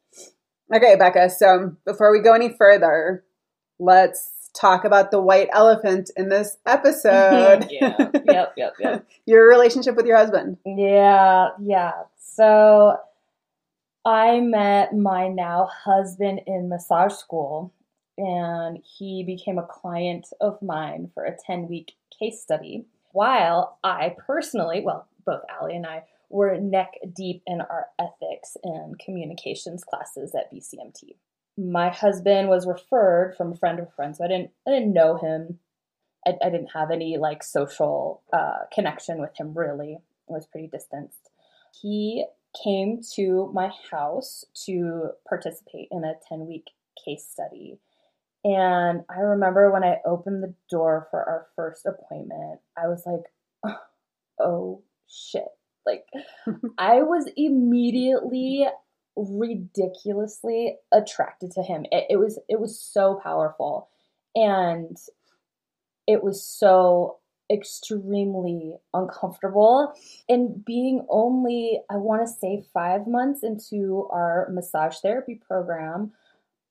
Okay, 0.73 0.97
Becca. 0.97 1.31
So 1.31 1.77
before 1.85 2.13
we 2.13 2.23
go 2.23 2.33
any 2.33 2.55
further, 2.57 3.25
let's 3.85 4.51
talk 4.55 4.85
about 4.85 5.11
the 5.11 5.21
white 5.21 5.49
elephant 5.53 6.11
in 6.17 6.29
this 6.29 6.57
episode. 6.67 7.67
yeah. 7.71 7.97
Yep, 7.99 8.55
yep, 8.57 8.75
yep. 8.79 9.07
your 9.27 9.49
relationship 9.49 9.97
with 9.97 10.07
your 10.07 10.17
husband. 10.17 10.57
Yeah, 10.65 11.49
yeah. 11.61 11.93
So 12.19 12.97
I 14.05 14.41
met 14.41 14.95
my 14.95 15.29
now 15.29 15.69
husband 15.85 16.41
in 16.47 16.69
massage 16.69 17.15
school, 17.15 17.73
and 18.17 18.79
he 18.83 19.25
became 19.25 19.59
a 19.59 19.67
client 19.67 20.29
of 20.41 20.63
mine 20.63 21.11
for 21.13 21.25
a 21.25 21.37
10 21.47 21.69
week 21.69 21.93
case 22.19 22.41
study. 22.41 22.87
While 23.13 23.79
I 23.85 24.17
personally, 24.27 24.83
well, 24.85 25.07
both 25.25 25.43
Allie 25.49 25.77
and 25.77 25.87
I, 25.87 26.05
were 26.31 26.57
neck 26.59 26.95
deep 27.15 27.43
in 27.47 27.61
our 27.61 27.87
ethics 27.99 28.57
and 28.65 28.99
communications 28.99 29.85
classes 29.85 30.35
at 30.35 30.53
BCMT 30.53 31.15
my 31.57 31.91
husband 31.91 32.49
was 32.49 32.67
referred 32.67 33.35
from 33.37 33.53
a 33.53 33.57
friend 33.57 33.79
of 33.79 33.89
a 33.89 33.91
friend, 33.93 34.17
so 34.17 34.25
I 34.25 34.29
didn't 34.29 34.51
I 34.67 34.71
didn't 34.71 34.93
know 34.93 35.17
him. 35.17 35.59
I, 36.27 36.35
I 36.45 36.51
didn't 36.51 36.73
have 36.75 36.91
any 36.91 37.17
like 37.17 37.43
social 37.43 38.23
uh, 38.33 38.65
connection 38.73 39.21
with 39.21 39.37
him 39.39 39.55
really. 39.55 39.99
I 40.29 40.33
was 40.33 40.47
pretty 40.47 40.69
distanced. 40.69 41.31
He 41.81 42.25
came 42.63 43.01
to 43.15 43.51
my 43.53 43.71
house 43.91 44.45
to 44.65 45.11
participate 45.29 45.89
in 45.91 46.05
a 46.05 46.15
10 46.29 46.47
week 46.47 46.71
case 47.05 47.27
study. 47.29 47.79
And 48.45 49.03
I 49.09 49.21
remember 49.21 49.71
when 49.71 49.85
I 49.85 49.99
opened 50.05 50.43
the 50.43 50.55
door 50.71 51.09
for 51.11 51.21
our 51.21 51.47
first 51.57 51.87
appointment, 51.87 52.61
I 52.77 52.89
was 52.89 53.05
like, 53.07 53.75
oh 54.39 54.83
shit. 55.09 55.49
Like, 55.87 56.07
I 56.79 57.03
was 57.03 57.29
immediately 57.37 58.67
ridiculously 59.17 60.77
attracted 60.93 61.51
to 61.53 61.63
him. 61.63 61.85
It, 61.91 62.07
it 62.11 62.17
was 62.17 62.39
it 62.49 62.61
was 62.61 62.79
so 62.79 63.21
powerful, 63.23 63.89
and 64.35 64.97
it 66.07 66.23
was 66.23 66.45
so 66.45 67.19
extremely 67.51 68.75
uncomfortable. 68.93 69.93
And 70.29 70.65
being 70.65 71.07
only, 71.09 71.81
I 71.91 71.97
want 71.97 72.23
to 72.23 72.33
say, 72.33 72.65
five 72.73 73.07
months 73.07 73.43
into 73.43 74.09
our 74.11 74.49
massage 74.51 74.97
therapy 74.99 75.41
program, 75.47 76.13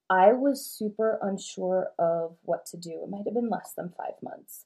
I 0.09 0.33
was 0.33 0.65
super 0.65 1.19
unsure 1.21 1.91
of 1.99 2.35
what 2.43 2.65
to 2.67 2.77
do. 2.77 3.01
It 3.03 3.09
might 3.09 3.23
have 3.25 3.33
been 3.33 3.49
less 3.49 3.73
than 3.75 3.93
five 3.97 4.15
months. 4.21 4.65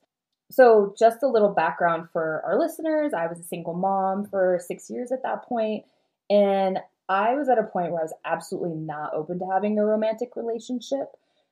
So, 0.50 0.96
just 0.98 1.24
a 1.24 1.28
little 1.28 1.54
background 1.54 2.08
for 2.12 2.42
our 2.46 2.58
listeners 2.58 3.14
I 3.14 3.28
was 3.28 3.40
a 3.40 3.44
single 3.44 3.74
mom 3.74 4.26
for 4.26 4.60
six 4.66 4.90
years 4.90 5.12
at 5.12 5.24
that 5.24 5.44
point, 5.44 5.84
and 6.30 6.80
I 7.10 7.36
was 7.36 7.50
at 7.50 7.58
a 7.58 7.64
point 7.64 7.92
where 7.92 8.02
I 8.02 8.04
was 8.04 8.14
absolutely 8.26 8.76
not 8.76 9.14
open 9.14 9.40
to 9.40 9.48
having 9.52 9.80
a 9.80 9.86
romantic 9.86 10.36
relationship. 10.36 11.08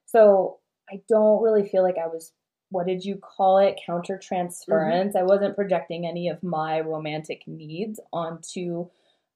So 0.05 0.59
I 0.89 1.01
don't 1.07 1.41
really 1.41 1.67
feel 1.67 1.83
like 1.83 1.97
I 1.97 2.07
was, 2.07 2.33
what 2.69 2.87
did 2.87 3.05
you 3.05 3.15
call 3.15 3.59
it? 3.59 3.79
Counter 3.85 4.17
transference. 4.17 5.15
Mm-hmm. 5.15 5.17
I 5.17 5.23
wasn't 5.23 5.55
projecting 5.55 6.05
any 6.05 6.29
of 6.29 6.43
my 6.43 6.81
romantic 6.81 7.43
needs 7.47 7.99
onto 8.11 8.87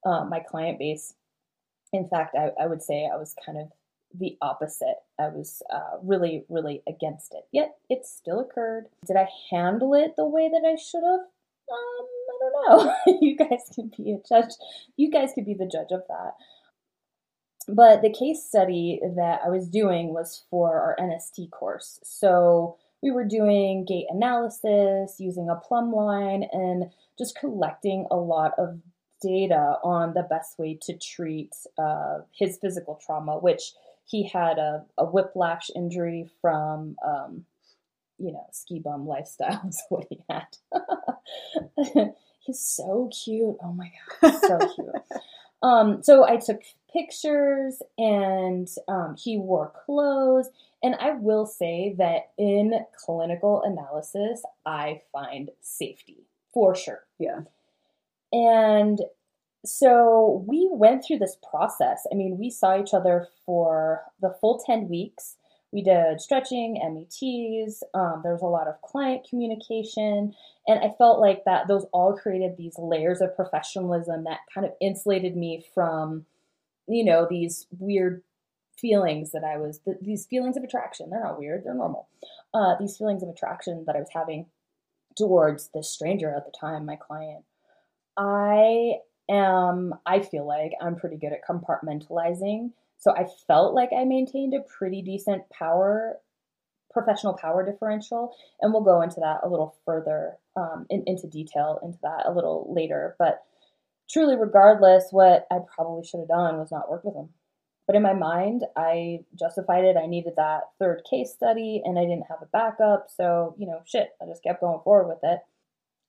uh, 0.06 0.26
my 0.26 0.40
client 0.40 0.80
base. 0.80 1.14
In 1.94 2.08
fact, 2.08 2.36
I, 2.36 2.52
I, 2.62 2.68
would 2.68 2.82
say 2.82 3.10
I 3.12 3.18
was 3.18 3.36
kind 3.44 3.58
of 3.58 3.72
the 4.18 4.38
opposite. 4.42 4.98
I 5.20 5.30
was 5.30 5.62
uh, 5.74 5.98
really, 6.04 6.46
really 6.50 6.84
against 6.88 7.34
it. 7.34 7.44
Yet 7.52 7.76
it 7.90 8.06
still 8.06 8.40
occurred. 8.40 8.86
Did 9.08 9.18
I 9.18 9.28
handle 9.50 9.94
it 9.94 10.16
the 10.16 10.28
way 10.28 10.50
that 10.50 10.68
I 10.68 10.76
should 10.76 11.04
have? 11.04 11.22
Um, 11.22 12.08
don't 12.40 12.86
know. 12.86 12.96
you 13.22 13.36
guys 13.36 13.70
can 13.74 13.92
be 13.96 14.12
a 14.12 14.18
judge. 14.28 14.54
You 14.98 15.12
guys 15.12 15.32
could 15.34 15.46
be 15.46 15.54
the 15.54 15.66
judge 15.66 15.92
of 15.92 16.04
that. 16.08 16.34
But 17.68 18.02
the 18.02 18.12
case 18.12 18.44
study 18.44 19.00
that 19.16 19.42
I 19.46 19.50
was 19.50 19.68
doing 19.68 20.14
was 20.14 20.44
for 20.50 20.80
our 20.80 20.96
NST 21.00 21.52
course. 21.52 22.00
So 22.04 22.78
we 23.04 23.12
were 23.12 23.26
doing 23.26 23.86
gait 23.86 24.08
analysis 24.10 25.20
using 25.20 25.50
a 25.50 25.56
plumb 25.56 25.94
line 25.94 26.46
and 26.52 26.92
just 27.18 27.38
collecting 27.38 28.08
a 28.10 28.16
lot 28.16 28.54
of 28.58 28.80
data 29.22 29.76
on 29.84 30.14
the 30.14 30.24
best 30.24 30.58
way 30.58 30.80
to 30.82 30.98
treat 30.98 31.54
uh, 31.78 32.20
his 32.32 32.58
physical 32.58 33.00
trauma, 33.06 33.38
which 33.38 33.74
he 34.06 34.28
had 34.28 34.58
a, 34.58 34.84
a 34.98 35.06
whiplash 35.06 35.70
injury 35.76 36.30
from, 36.42 36.96
um, 37.06 37.46
you 38.18 38.32
know, 38.32 38.46
ski 38.52 38.80
bum 38.80 39.08
lifestyle 39.08 39.62
is 39.68 39.82
what 39.90 40.08
he 40.10 40.20
had. 40.30 42.14
He's 42.40 42.60
so 42.60 43.10
cute. 43.24 43.58
Oh 43.64 43.74
my 43.74 43.92
god, 44.22 44.40
so 44.42 44.58
cute. 44.76 44.96
Um, 45.62 46.04
so 46.04 46.26
I 46.26 46.38
took 46.38 46.62
pictures 46.92 47.82
and 47.98 48.68
um, 48.88 49.16
he 49.18 49.38
wore 49.38 49.72
clothes. 49.86 50.50
And 50.82 50.96
I 50.96 51.12
will 51.12 51.46
say 51.46 51.94
that 51.98 52.32
in 52.38 52.74
clinical 53.06 53.62
analysis, 53.64 54.44
I 54.66 55.02
find 55.12 55.50
safety 55.62 56.24
for 56.54 56.74
sure. 56.74 57.04
Yeah. 57.20 57.42
And 58.32 59.02
so 59.66 60.46
we 60.48 60.70
went 60.72 61.04
through 61.04 61.20
this 61.20 61.38
process. 61.50 62.08
I 62.12 62.16
mean, 62.16 62.38
we 62.38 62.50
saw 62.50 62.80
each 62.80 62.94
other 62.94 63.28
for 63.46 64.04
the 64.22 64.34
full 64.40 64.64
10 64.66 64.88
weeks. 64.88 65.36
We 65.72 65.84
did 65.84 66.20
stretching, 66.20 66.80
METs, 66.82 67.84
um, 67.94 68.22
there 68.24 68.34
was 68.34 68.42
a 68.42 68.46
lot 68.46 68.68
of 68.68 68.82
client 68.82 69.28
communication, 69.30 70.34
and 70.68 70.80
I 70.80 70.94
felt 70.98 71.20
like 71.20 71.46
that 71.46 71.68
those 71.68 71.86
all 71.94 72.18
created 72.18 72.58
these 72.58 72.76
layers 72.80 73.22
of 73.22 73.36
professionalism 73.36 74.24
that 74.24 74.40
kind 74.54 74.66
of 74.66 74.74
insulated 74.82 75.38
me 75.38 75.64
from, 75.76 76.26
you 76.88 77.06
know, 77.06 77.28
these 77.30 77.68
weird 77.78 78.24
feelings 78.80 79.32
that 79.32 79.44
I 79.44 79.58
was, 79.58 79.80
th- 79.80 79.98
these 80.02 80.26
feelings 80.26 80.58
of 80.58 80.64
attraction. 80.64 81.10
They're 81.10 81.24
not 81.24 81.38
weird, 81.38 81.64
they're 81.64 81.74
normal. 81.76 82.08
Uh, 82.54 82.76
these 82.80 82.98
feelings 82.98 83.22
of 83.22 83.30
attraction 83.30 83.84
that 83.86 83.96
I 83.96 84.00
was 84.00 84.10
having 84.14 84.48
towards 85.16 85.70
this 85.74 85.90
stranger 85.90 86.34
at 86.34 86.46
the 86.46 86.52
time, 86.58 86.86
my 86.86 86.96
client. 86.96 87.44
I 88.18 88.96
am, 89.30 89.94
I 90.06 90.22
feel 90.22 90.48
like 90.48 90.74
I'm 90.82 90.96
pretty 90.96 91.18
good 91.18 91.34
at 91.34 91.46
compartmentalizing. 91.48 92.72
So 93.00 93.12
I 93.16 93.26
felt 93.48 93.74
like 93.74 93.90
I 93.98 94.04
maintained 94.04 94.54
a 94.54 94.60
pretty 94.60 95.02
decent 95.02 95.50
power, 95.50 96.18
professional 96.92 97.34
power 97.34 97.66
differential. 97.66 98.36
And 98.62 98.74
we'll 98.74 98.84
go 98.84 99.02
into 99.02 99.22
that 99.22 99.40
a 99.44 99.50
little 99.50 99.76
further, 99.86 100.38
um, 100.56 100.86
in, 100.90 101.04
into 101.08 101.28
detail 101.28 101.80
into 101.82 101.98
that 102.04 102.26
a 102.26 102.34
little 102.34 102.72
later. 102.74 103.16
But 103.18 103.44
truly, 104.10 104.36
regardless, 104.36 105.08
what 105.12 105.48
I 105.50 105.60
probably 105.74 106.06
should 106.06 106.20
have 106.20 106.28
done 106.28 106.58
was 106.58 106.72
not 106.72 106.90
work 106.90 107.04
with 107.04 107.16
him. 107.16 107.30
But 107.88 107.96
in 107.96 108.04
my 108.04 108.14
mind, 108.14 108.66
I 108.76 109.22
justified 109.34 109.84
it. 109.86 109.98
I 109.98 110.06
needed 110.06 110.34
that 110.36 110.66
third 110.78 111.02
case 111.10 111.32
study 111.32 111.82
and 111.84 111.98
I 111.98 112.04
didn't 112.04 112.28
have 112.30 112.42
a 112.42 112.46
backup. 112.46 113.08
So, 113.16 113.56
you 113.58 113.66
know, 113.66 113.82
shit, 113.86 114.10
I 114.22 114.26
just 114.28 114.44
kept 114.44 114.62
going 114.62 114.82
forward 114.84 115.08
with 115.08 115.20
it. 115.24 115.40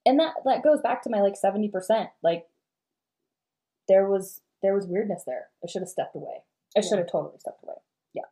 And 0.05 0.19
that, 0.19 0.33
that 0.45 0.63
goes 0.63 0.81
back 0.81 1.01
to 1.03 1.09
my 1.09 1.21
like 1.21 1.33
70%. 1.43 2.09
Like 2.21 2.45
there 3.87 4.07
was 4.07 4.41
there 4.61 4.75
was 4.75 4.85
weirdness 4.85 5.23
there. 5.25 5.47
I 5.63 5.67
should 5.67 5.81
have 5.81 5.89
stepped 5.89 6.15
away. 6.15 6.43
I 6.77 6.81
should 6.81 6.99
have 6.99 7.11
totally 7.11 7.37
stepped 7.39 7.63
away. 7.63 7.75
Yeah. 8.13 8.29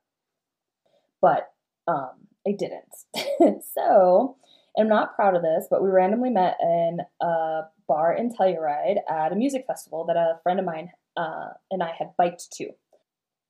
But 1.22 1.52
um 1.88 2.28
I 2.48 2.52
didn't. 2.52 3.64
so 3.76 4.38
I'm 4.78 4.88
not 4.88 5.16
proud 5.16 5.36
of 5.36 5.42
this, 5.42 5.68
but 5.70 5.84
we 5.84 5.90
randomly 5.90 6.30
met 6.30 6.58
in 6.62 7.00
a 7.22 7.62
bar 7.88 8.14
in 8.14 8.34
Telluride 8.34 8.98
at 9.10 9.32
a 9.32 9.36
music 9.36 9.66
festival 9.68 10.06
that 10.06 10.16
a 10.16 10.40
friend 10.44 10.60
of 10.60 10.66
mine 10.66 10.92
uh, 11.18 11.50
and 11.70 11.84
I 11.84 11.92
had 11.98 12.16
biked 12.18 12.52
to. 12.54 12.70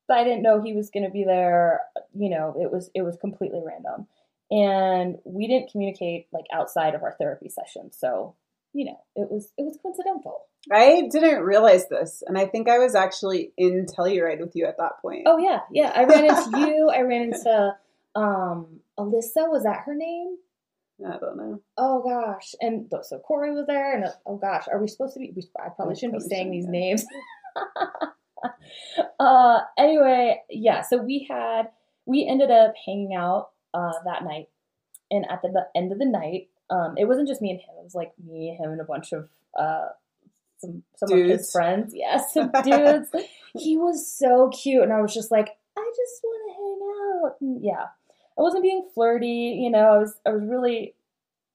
But 0.07 0.17
I 0.17 0.23
didn't 0.23 0.41
know 0.41 0.61
he 0.61 0.73
was 0.73 0.89
going 0.89 1.05
to 1.05 1.11
be 1.11 1.23
there. 1.23 1.81
You 2.17 2.29
know, 2.29 2.55
it 2.59 2.71
was 2.71 2.89
it 2.95 3.03
was 3.03 3.15
completely 3.17 3.61
random, 3.63 4.07
and 4.49 5.17
we 5.23 5.47
didn't 5.47 5.71
communicate 5.71 6.27
like 6.33 6.45
outside 6.51 6.95
of 6.95 7.03
our 7.03 7.15
therapy 7.19 7.47
session. 7.47 7.91
So 7.91 8.35
you 8.73 8.85
know, 8.85 8.99
it 9.15 9.29
was 9.31 9.51
it 9.57 9.63
was 9.63 9.77
coincidental. 9.81 10.45
I 10.71 11.07
didn't 11.11 11.43
realize 11.43 11.87
this, 11.89 12.23
and 12.27 12.37
I 12.37 12.45
think 12.45 12.69
I 12.69 12.77
was 12.77 12.95
actually 12.95 13.53
in 13.57 13.85
Telluride 13.85 14.39
with 14.39 14.55
you 14.55 14.65
at 14.65 14.77
that 14.77 15.01
point. 15.01 15.23
Oh 15.25 15.37
yeah, 15.37 15.61
yeah. 15.71 15.91
I 15.95 16.03
ran 16.03 16.25
into 16.25 16.59
you. 16.59 16.89
I 16.89 17.01
ran 17.01 17.33
into 17.33 17.75
um 18.15 18.79
Alyssa. 18.97 19.49
Was 19.49 19.63
that 19.63 19.83
her 19.85 19.95
name? 19.95 20.37
I 21.05 21.17
don't 21.17 21.37
know. 21.37 21.61
Oh 21.77 22.03
gosh, 22.03 22.53
and 22.61 22.91
so 23.03 23.19
Corey 23.19 23.53
was 23.53 23.65
there, 23.67 23.95
and 23.95 24.05
oh 24.25 24.37
gosh, 24.37 24.65
are 24.71 24.79
we 24.79 24.87
supposed 24.87 25.13
to 25.13 25.19
be? 25.19 25.31
We, 25.35 25.43
I 25.57 25.69
probably 25.69 25.95
shouldn't 25.95 26.21
be 26.21 26.27
saying 26.27 26.51
these 26.51 26.65
shouldn't, 26.65 26.71
names. 26.71 27.05
uh, 29.19 29.59
anyway, 29.77 30.41
yeah. 30.49 30.81
So 30.81 30.97
we 30.97 31.25
had 31.29 31.69
we 32.05 32.27
ended 32.29 32.51
up 32.51 32.73
hanging 32.85 33.15
out 33.15 33.49
uh, 33.73 33.93
that 34.05 34.23
night, 34.23 34.49
and 35.09 35.25
at 35.29 35.41
the, 35.41 35.49
the 35.49 35.67
end 35.75 35.91
of 35.91 35.99
the 35.99 36.05
night, 36.05 36.49
um, 36.69 36.95
it 36.97 37.05
wasn't 37.05 37.27
just 37.27 37.41
me 37.41 37.51
and 37.51 37.59
him. 37.59 37.75
It 37.79 37.83
was 37.83 37.95
like 37.95 38.13
me, 38.23 38.55
him, 38.59 38.71
and 38.71 38.81
a 38.81 38.85
bunch 38.85 39.11
of 39.11 39.29
uh, 39.57 39.89
some 40.59 40.83
some 40.95 41.11
of 41.11 41.25
his 41.25 41.51
friends. 41.51 41.93
Yes, 41.95 42.33
some 42.33 42.51
dudes. 42.63 43.09
he 43.57 43.77
was 43.77 44.07
so 44.07 44.49
cute, 44.49 44.83
and 44.83 44.93
I 44.93 45.01
was 45.01 45.13
just 45.13 45.31
like, 45.31 45.49
I 45.77 45.91
just 45.95 46.23
want 46.23 46.41
to 46.47 46.61
hang 46.61 47.23
out. 47.23 47.35
And 47.41 47.63
yeah, 47.63 47.85
I 48.37 48.41
wasn't 48.41 48.63
being 48.63 48.87
flirty. 48.93 49.59
You 49.61 49.71
know, 49.71 49.79
I 49.79 49.97
was 49.97 50.15
I 50.25 50.31
was 50.31 50.43
really 50.43 50.95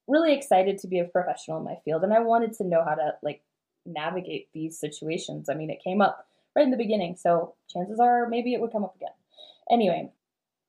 really 0.07 0.35
excited 0.35 0.79
to 0.79 0.87
be 0.87 0.98
a 0.98 1.05
professional 1.05 1.59
in 1.59 1.64
my 1.64 1.77
field, 1.85 2.03
and 2.05 2.12
I 2.12 2.20
wanted 2.20 2.53
to 2.55 2.64
know 2.64 2.85
how 2.85 2.94
to 2.94 3.14
like 3.22 3.42
navigate 3.87 4.48
these 4.53 4.79
situations. 4.79 5.48
I 5.48 5.55
mean, 5.55 5.70
it 5.70 5.83
came 5.83 6.00
up 6.00 6.27
right 6.57 6.64
in 6.64 6.70
the 6.70 6.77
beginning, 6.77 7.16
so 7.16 7.55
chances 7.72 8.00
are 8.00 8.29
maybe 8.29 8.55
it 8.55 8.61
would 8.61 8.72
come 8.72 8.85
up 8.85 8.96
again. 8.96 9.11
Anyway, 9.70 10.11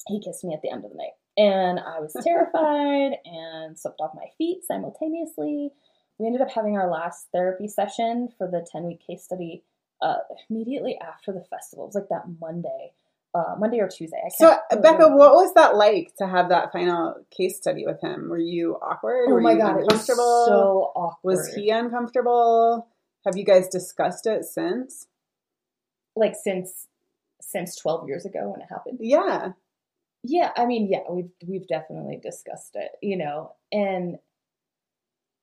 he 0.07 0.21
kissed 0.21 0.43
me 0.43 0.53
at 0.53 0.61
the 0.61 0.69
end 0.69 0.85
of 0.85 0.91
the 0.91 0.97
night, 0.97 1.13
and 1.37 1.79
I 1.79 1.99
was 1.99 2.15
terrified 2.23 3.17
and 3.25 3.77
slipped 3.77 3.99
off 3.99 4.11
my 4.15 4.27
feet 4.37 4.63
simultaneously. 4.65 5.71
We 6.17 6.27
ended 6.27 6.41
up 6.41 6.51
having 6.51 6.77
our 6.77 6.89
last 6.89 7.27
therapy 7.33 7.67
session 7.67 8.29
for 8.37 8.47
the 8.47 8.65
10 8.71 8.83
week 8.85 9.01
case 9.05 9.23
study 9.23 9.63
uh, 10.01 10.15
immediately 10.49 10.97
after 11.01 11.31
the 11.33 11.43
festival. 11.49 11.85
It 11.85 11.87
was 11.87 11.95
like 11.95 12.09
that 12.09 12.23
Monday, 12.39 12.93
uh, 13.33 13.55
Monday 13.59 13.79
or 13.79 13.87
Tuesday. 13.89 14.21
I 14.25 14.29
So, 14.29 14.49
can't 14.49 14.61
really 14.71 14.81
Becca, 14.81 14.93
remember. 14.97 15.17
what 15.17 15.33
was 15.33 15.53
that 15.55 15.75
like 15.75 16.13
to 16.19 16.27
have 16.27 16.49
that 16.49 16.71
final 16.71 17.15
case 17.35 17.57
study 17.57 17.85
with 17.85 17.99
him? 18.01 18.29
Were 18.29 18.37
you 18.37 18.75
awkward? 18.81 19.25
Oh 19.27 19.33
Were 19.33 19.41
my 19.41 19.55
god, 19.55 19.77
it 19.79 19.91
was 19.91 20.05
so 20.05 20.91
awkward. 20.95 21.31
Was 21.35 21.53
he 21.53 21.69
uncomfortable? 21.69 22.87
Have 23.25 23.35
you 23.35 23.43
guys 23.43 23.67
discussed 23.67 24.25
it 24.27 24.45
since? 24.45 25.07
like 26.15 26.33
since 26.41 26.87
since 27.41 27.75
12 27.75 28.07
years 28.07 28.25
ago 28.25 28.49
when 28.49 28.61
it 28.61 28.67
happened? 28.69 28.99
Yeah. 29.01 29.49
Yeah, 30.27 30.51
I 30.57 30.65
mean, 30.65 30.87
yeah, 30.89 31.01
we've 31.09 31.29
we've 31.45 31.67
definitely 31.67 32.19
discussed 32.21 32.75
it, 32.75 32.91
you 33.01 33.15
know, 33.15 33.53
and 33.71 34.17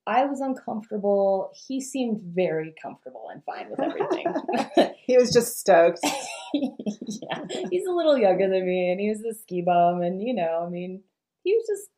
I 0.05 0.25
was 0.25 0.41
uncomfortable. 0.41 1.53
He 1.67 1.79
seemed 1.79 2.21
very 2.21 2.73
comfortable 2.81 3.29
and 3.31 3.41
fine 3.45 3.69
with 3.69 3.79
everything. 3.79 4.93
He 5.05 5.17
was 5.17 5.33
just 5.33 5.59
stoked. 5.59 5.99
yeah, 6.53 7.43
he's 7.69 7.85
a 7.85 7.91
little 7.91 8.17
younger 8.17 8.49
than 8.49 8.65
me, 8.65 8.89
and 8.89 9.01
he 9.01 9.09
was 9.09 9.21
a 9.21 9.33
ski 9.33 9.61
bum, 9.61 10.01
and 10.01 10.21
you 10.21 10.33
know, 10.33 10.63
I 10.65 10.69
mean, 10.69 11.03
he 11.43 11.53
was 11.53 11.67
just 11.67 11.89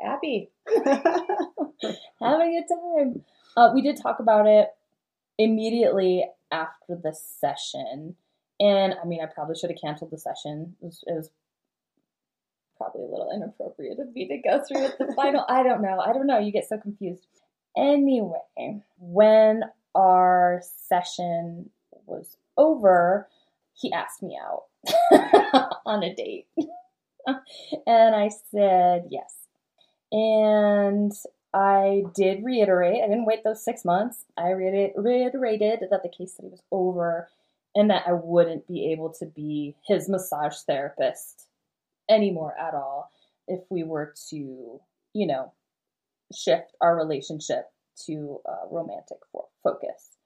happy, 0.00 0.50
having 2.22 2.56
a 2.56 2.60
good 2.60 2.74
time. 2.74 3.24
Uh, 3.58 3.72
we 3.74 3.82
did 3.82 4.00
talk 4.00 4.20
about 4.20 4.46
it 4.46 4.68
immediately 5.38 6.24
after 6.50 6.96
the 6.96 7.14
session, 7.14 8.16
and 8.58 8.94
I 8.94 9.06
mean, 9.06 9.20
I 9.22 9.26
probably 9.26 9.54
should 9.54 9.70
have 9.70 9.80
canceled 9.80 10.12
the 10.12 10.18
session. 10.18 10.76
It 10.80 10.86
was, 10.86 11.04
it 11.06 11.12
was 11.12 11.30
probably 12.86 13.08
a 13.08 13.10
little 13.10 13.30
inappropriate 13.34 13.98
of 13.98 14.12
me 14.14 14.28
to 14.28 14.38
go 14.38 14.62
through 14.62 14.82
with 14.82 14.98
the 14.98 15.12
final. 15.14 15.44
I 15.48 15.62
don't 15.62 15.82
know. 15.82 15.98
I 15.98 16.12
don't 16.12 16.26
know. 16.26 16.38
You 16.38 16.52
get 16.52 16.68
so 16.68 16.78
confused. 16.78 17.26
Anyway, 17.76 18.80
when 18.98 19.62
our 19.94 20.62
session 20.88 21.70
was 22.06 22.36
over, 22.56 23.28
he 23.74 23.92
asked 23.92 24.22
me 24.22 24.38
out 24.40 24.64
on 25.86 26.02
a 26.02 26.14
date. 26.14 26.46
and 27.86 28.14
I 28.14 28.30
said 28.50 29.08
yes. 29.10 29.34
And 30.12 31.12
I 31.52 32.04
did 32.14 32.44
reiterate, 32.44 33.02
I 33.02 33.08
didn't 33.08 33.26
wait 33.26 33.42
those 33.42 33.64
six 33.64 33.84
months. 33.84 34.24
I 34.36 34.50
reiterated 34.50 35.80
that 35.90 36.02
the 36.02 36.08
case 36.16 36.34
study 36.34 36.48
was 36.48 36.62
over 36.70 37.28
and 37.74 37.90
that 37.90 38.04
I 38.06 38.12
wouldn't 38.12 38.66
be 38.68 38.92
able 38.92 39.12
to 39.14 39.26
be 39.26 39.74
his 39.86 40.08
massage 40.08 40.56
therapist 40.66 41.45
anymore 42.08 42.54
at 42.58 42.74
all 42.74 43.10
if 43.48 43.60
we 43.70 43.82
were 43.82 44.14
to, 44.30 44.80
you 45.12 45.26
know, 45.26 45.52
shift 46.34 46.72
our 46.80 46.96
relationship 46.96 47.70
to 48.06 48.40
a 48.46 48.68
romantic 48.70 49.18
fo- 49.32 49.48
focus. 49.62 50.16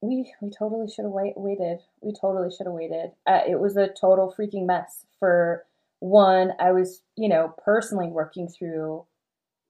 We 0.00 0.32
we 0.40 0.50
totally 0.50 0.88
should 0.88 1.04
have 1.04 1.12
wait, 1.12 1.34
waited. 1.36 1.80
We 2.00 2.12
totally 2.12 2.50
should 2.50 2.66
have 2.66 2.74
waited. 2.74 3.12
Uh, 3.26 3.40
it 3.48 3.58
was 3.58 3.76
a 3.76 3.88
total 3.88 4.32
freaking 4.36 4.66
mess. 4.66 5.06
For 5.18 5.64
one, 5.98 6.52
I 6.60 6.70
was, 6.70 7.02
you 7.16 7.28
know, 7.28 7.54
personally 7.64 8.06
working 8.08 8.48
through 8.48 9.06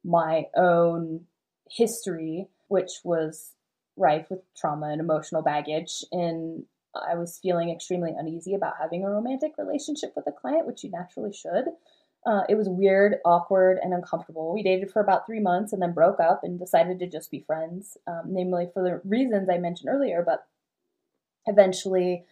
my 0.05 0.47
own 0.55 1.27
history, 1.71 2.49
which 2.69 3.01
was 3.05 3.53
rife 3.97 4.27
with 4.31 4.41
trauma 4.55 4.89
and 4.89 5.01
emotional 5.01 5.43
baggage, 5.43 6.05
and 6.13 6.65
I 7.07 7.15
was 7.15 7.39
feeling 7.43 7.71
extremely 7.71 8.13
uneasy 8.17 8.55
about 8.55 8.75
having 8.81 9.05
a 9.05 9.11
romantic 9.11 9.53
relationship 9.59 10.13
with 10.17 10.27
a 10.27 10.33
client, 10.33 10.67
which 10.67 10.85
you 10.85 10.91
naturally 10.91 11.33
should. 11.33 11.67
Uh, 12.27 12.43
it 12.49 12.57
was 12.57 12.69
weird, 12.69 13.17
awkward, 13.25 13.79
and 13.83 13.95
uncomfortable. 13.95 14.53
We 14.53 14.63
dated 14.63 14.91
for 14.91 15.01
about 15.01 15.25
three 15.25 15.41
months 15.41 15.73
and 15.73 15.81
then 15.81 15.93
broke 15.93 16.21
up 16.21 16.41
and 16.43 16.59
decided 16.59 16.99
to 16.99 17.07
just 17.07 17.31
be 17.31 17.41
friends, 17.47 17.97
um, 18.07 18.23
namely 18.27 18.69
for 18.73 18.83
the 18.83 19.01
reasons 19.09 19.49
I 19.49 19.59
mentioned 19.59 19.89
earlier. 19.89 20.23
But 20.27 20.47
eventually, 21.47 22.25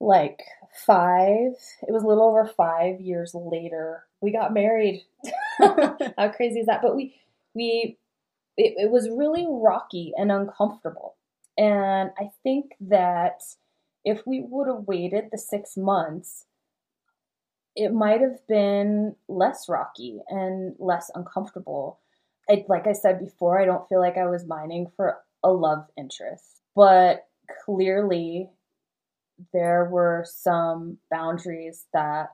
like 0.00 0.42
five, 0.86 1.52
it 1.86 1.92
was 1.92 2.02
a 2.02 2.06
little 2.06 2.24
over 2.24 2.46
five 2.46 3.00
years 3.00 3.34
later, 3.34 4.04
we 4.20 4.32
got 4.32 4.54
married. 4.54 5.04
How 5.58 6.32
crazy 6.34 6.60
is 6.60 6.66
that? 6.66 6.82
But 6.82 6.96
we, 6.96 7.14
we, 7.54 7.98
it, 8.56 8.74
it 8.76 8.90
was 8.90 9.08
really 9.08 9.46
rocky 9.48 10.12
and 10.16 10.32
uncomfortable. 10.32 11.16
And 11.56 12.10
I 12.18 12.30
think 12.42 12.72
that 12.80 13.42
if 14.04 14.26
we 14.26 14.40
would 14.40 14.68
have 14.68 14.86
waited 14.86 15.26
the 15.30 15.38
six 15.38 15.76
months, 15.76 16.46
it 17.76 17.92
might 17.92 18.20
have 18.20 18.46
been 18.46 19.16
less 19.28 19.68
rocky 19.68 20.20
and 20.28 20.74
less 20.78 21.10
uncomfortable. 21.14 22.00
I, 22.48 22.64
like 22.68 22.86
I 22.86 22.92
said 22.92 23.18
before, 23.18 23.60
I 23.60 23.64
don't 23.64 23.88
feel 23.88 24.00
like 24.00 24.16
I 24.16 24.26
was 24.26 24.46
mining 24.46 24.92
for 24.96 25.18
a 25.42 25.50
love 25.50 25.86
interest, 25.96 26.60
but 26.76 27.26
clearly 27.64 28.50
there 29.52 29.86
were 29.86 30.24
some 30.28 30.98
boundaries 31.10 31.86
that 31.92 32.28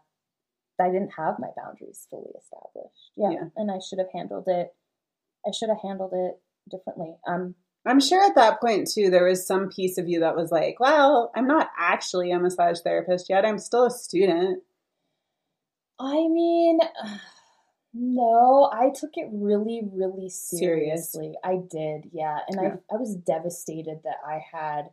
I 0.80 0.88
didn't 0.90 1.12
have 1.16 1.38
my 1.38 1.48
boundaries 1.56 2.06
fully 2.10 2.30
established. 2.38 3.12
Yeah, 3.16 3.30
Yeah. 3.30 3.48
and 3.56 3.70
I 3.70 3.78
should 3.78 3.98
have 3.98 4.10
handled 4.12 4.48
it. 4.48 4.74
I 5.46 5.50
should 5.52 5.68
have 5.68 5.80
handled 5.82 6.12
it 6.14 6.40
differently. 6.70 7.16
Um, 7.26 7.54
I'm 7.86 8.00
sure 8.00 8.22
at 8.22 8.34
that 8.34 8.60
point 8.60 8.90
too, 8.92 9.08
there 9.10 9.24
was 9.24 9.46
some 9.46 9.68
piece 9.68 9.96
of 9.96 10.08
you 10.08 10.20
that 10.20 10.36
was 10.36 10.50
like, 10.52 10.78
"Well, 10.78 11.30
I'm 11.34 11.46
not 11.46 11.70
actually 11.78 12.30
a 12.30 12.38
massage 12.38 12.80
therapist 12.80 13.30
yet. 13.30 13.44
I'm 13.46 13.58
still 13.58 13.86
a 13.86 13.90
student." 13.90 14.62
I 15.98 16.28
mean, 16.28 16.78
no, 17.94 18.70
I 18.72 18.90
took 18.94 19.10
it 19.14 19.28
really, 19.32 19.82
really 19.92 20.28
Serious. 20.30 21.10
seriously. 21.12 21.34
I 21.44 21.56
did, 21.70 22.10
yeah. 22.12 22.38
And 22.48 22.60
Yeah. 22.62 22.76
I, 22.90 22.94
I 22.94 22.98
was 22.98 23.16
devastated 23.16 24.00
that 24.04 24.16
I 24.26 24.40
had 24.52 24.90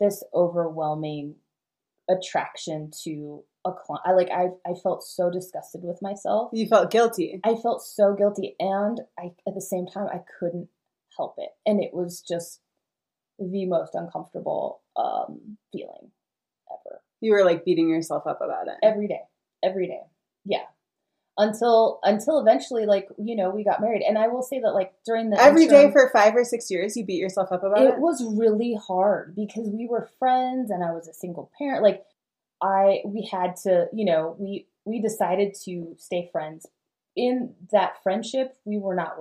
this 0.00 0.22
overwhelming 0.34 1.36
attraction 2.10 2.90
to 3.04 3.44
a 3.64 3.72
client. 3.72 4.02
I 4.04 4.12
like, 4.12 4.30
I, 4.30 4.48
I 4.66 4.74
felt 4.74 5.02
so 5.02 5.30
disgusted 5.30 5.82
with 5.82 6.02
myself. 6.02 6.50
You 6.52 6.66
felt 6.66 6.90
guilty. 6.90 7.40
I 7.44 7.54
felt 7.54 7.82
so 7.82 8.14
guilty, 8.14 8.56
and 8.58 9.00
I, 9.18 9.30
at 9.46 9.54
the 9.54 9.60
same 9.62 9.86
time, 9.86 10.08
I 10.12 10.20
couldn't 10.38 10.68
help 11.16 11.34
it. 11.38 11.50
And 11.66 11.82
it 11.82 11.92
was 11.92 12.20
just 12.20 12.60
the 13.38 13.66
most 13.66 13.94
uncomfortable 13.94 14.80
um, 14.96 15.56
feeling 15.72 16.10
ever. 16.70 17.00
You 17.20 17.32
were 17.32 17.44
like 17.44 17.64
beating 17.64 17.88
yourself 17.88 18.26
up 18.26 18.40
about 18.40 18.68
it. 18.68 18.74
every 18.82 19.08
day. 19.08 19.22
Every 19.62 19.86
day. 19.86 20.02
Yeah. 20.44 20.64
Until 21.36 21.98
until 22.04 22.38
eventually 22.38 22.86
like 22.86 23.08
you 23.18 23.34
know 23.34 23.50
we 23.50 23.64
got 23.64 23.80
married. 23.80 24.02
And 24.06 24.16
i 24.16 24.28
will 24.28 24.42
say 24.42 24.60
that 24.60 24.70
like 24.70 24.92
during 25.04 25.30
the 25.30 25.40
Every 25.40 25.66
day 25.66 25.90
for 25.90 26.08
five 26.12 26.36
or 26.36 26.44
six 26.44 26.70
years, 26.70 26.96
you 26.96 27.04
beat 27.04 27.18
yourself 27.18 27.50
up 27.50 27.64
about 27.64 27.82
it. 27.82 27.94
it? 27.94 27.98
was 27.98 28.24
really 28.38 28.78
hard 28.86 29.34
because 29.34 29.68
we 29.68 29.88
were 29.90 30.08
friends 30.20 30.70
and 30.70 30.84
i 30.84 30.92
was 30.92 31.08
a 31.08 31.12
single 31.14 31.50
parent. 31.58 31.82
Like 31.82 32.04
i 32.62 32.98
we 33.04 33.28
had 33.32 33.56
to 33.64 33.86
you 33.92 34.04
know 34.04 34.36
we 34.38 34.68
we 34.84 35.00
decided 35.00 35.56
to 35.64 35.96
stay 35.98 36.28
friends. 36.30 36.66
In 37.16 37.54
that 37.72 38.00
friendship 38.04 38.56
we 38.64 38.78
were 38.78 38.94
not 38.94 39.18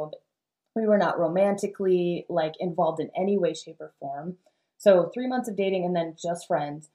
we 0.76 0.88
were 0.88 0.98
not 0.98 1.20
romantically 1.20 2.26
like 2.30 2.54
involved 2.60 3.00
in 3.00 3.10
any 3.16 3.38
way 3.38 3.54
shape 3.54 3.78
or 3.80 3.94
form 4.00 4.38
so 4.78 5.10
three 5.14 5.28
months 5.28 5.50
of 5.50 5.56
dating 5.56 5.86
and 5.86 5.96
then 5.96 6.16
just 6.22 6.48
friends 6.48 6.90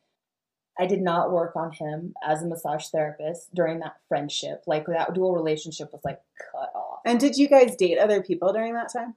I 0.78 0.86
did 0.86 1.02
not 1.02 1.32
work 1.32 1.56
on 1.56 1.72
him 1.72 2.14
as 2.22 2.42
a 2.42 2.46
massage 2.46 2.86
therapist 2.86 3.52
during 3.52 3.80
that 3.80 3.96
friendship. 4.08 4.62
Like 4.66 4.86
that 4.86 5.12
dual 5.12 5.34
relationship 5.34 5.92
was 5.92 6.02
like 6.04 6.20
cut 6.52 6.70
off. 6.74 7.00
and 7.04 7.18
did 7.18 7.36
you 7.36 7.48
guys 7.48 7.74
date 7.74 7.98
other 7.98 8.22
people 8.22 8.52
during 8.52 8.74
that 8.74 8.92
time? 8.92 9.14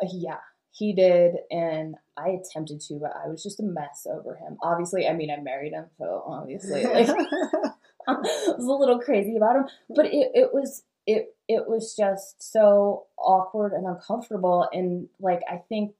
Uh, 0.00 0.06
yeah, 0.12 0.38
he 0.70 0.92
did, 0.92 1.34
and 1.50 1.96
I 2.16 2.28
attempted 2.28 2.80
to, 2.82 2.94
but 2.94 3.12
I 3.12 3.28
was 3.28 3.42
just 3.42 3.60
a 3.60 3.64
mess 3.64 4.06
over 4.08 4.36
him. 4.36 4.56
Obviously, 4.62 5.06
I 5.06 5.12
mean, 5.12 5.30
I 5.30 5.40
married 5.40 5.72
him, 5.72 5.86
so 5.98 6.22
obviously, 6.26 6.84
like, 6.84 7.08
I 8.08 8.14
was 8.14 8.64
a 8.64 8.72
little 8.72 9.00
crazy 9.00 9.36
about 9.36 9.56
him. 9.56 9.64
But 9.90 10.06
it, 10.06 10.30
it 10.34 10.54
was 10.54 10.84
it 11.06 11.34
it 11.48 11.68
was 11.68 11.94
just 11.96 12.42
so 12.52 13.06
awkward 13.22 13.72
and 13.72 13.86
uncomfortable, 13.86 14.68
and 14.72 15.08
like 15.20 15.40
I 15.50 15.56
think 15.68 15.94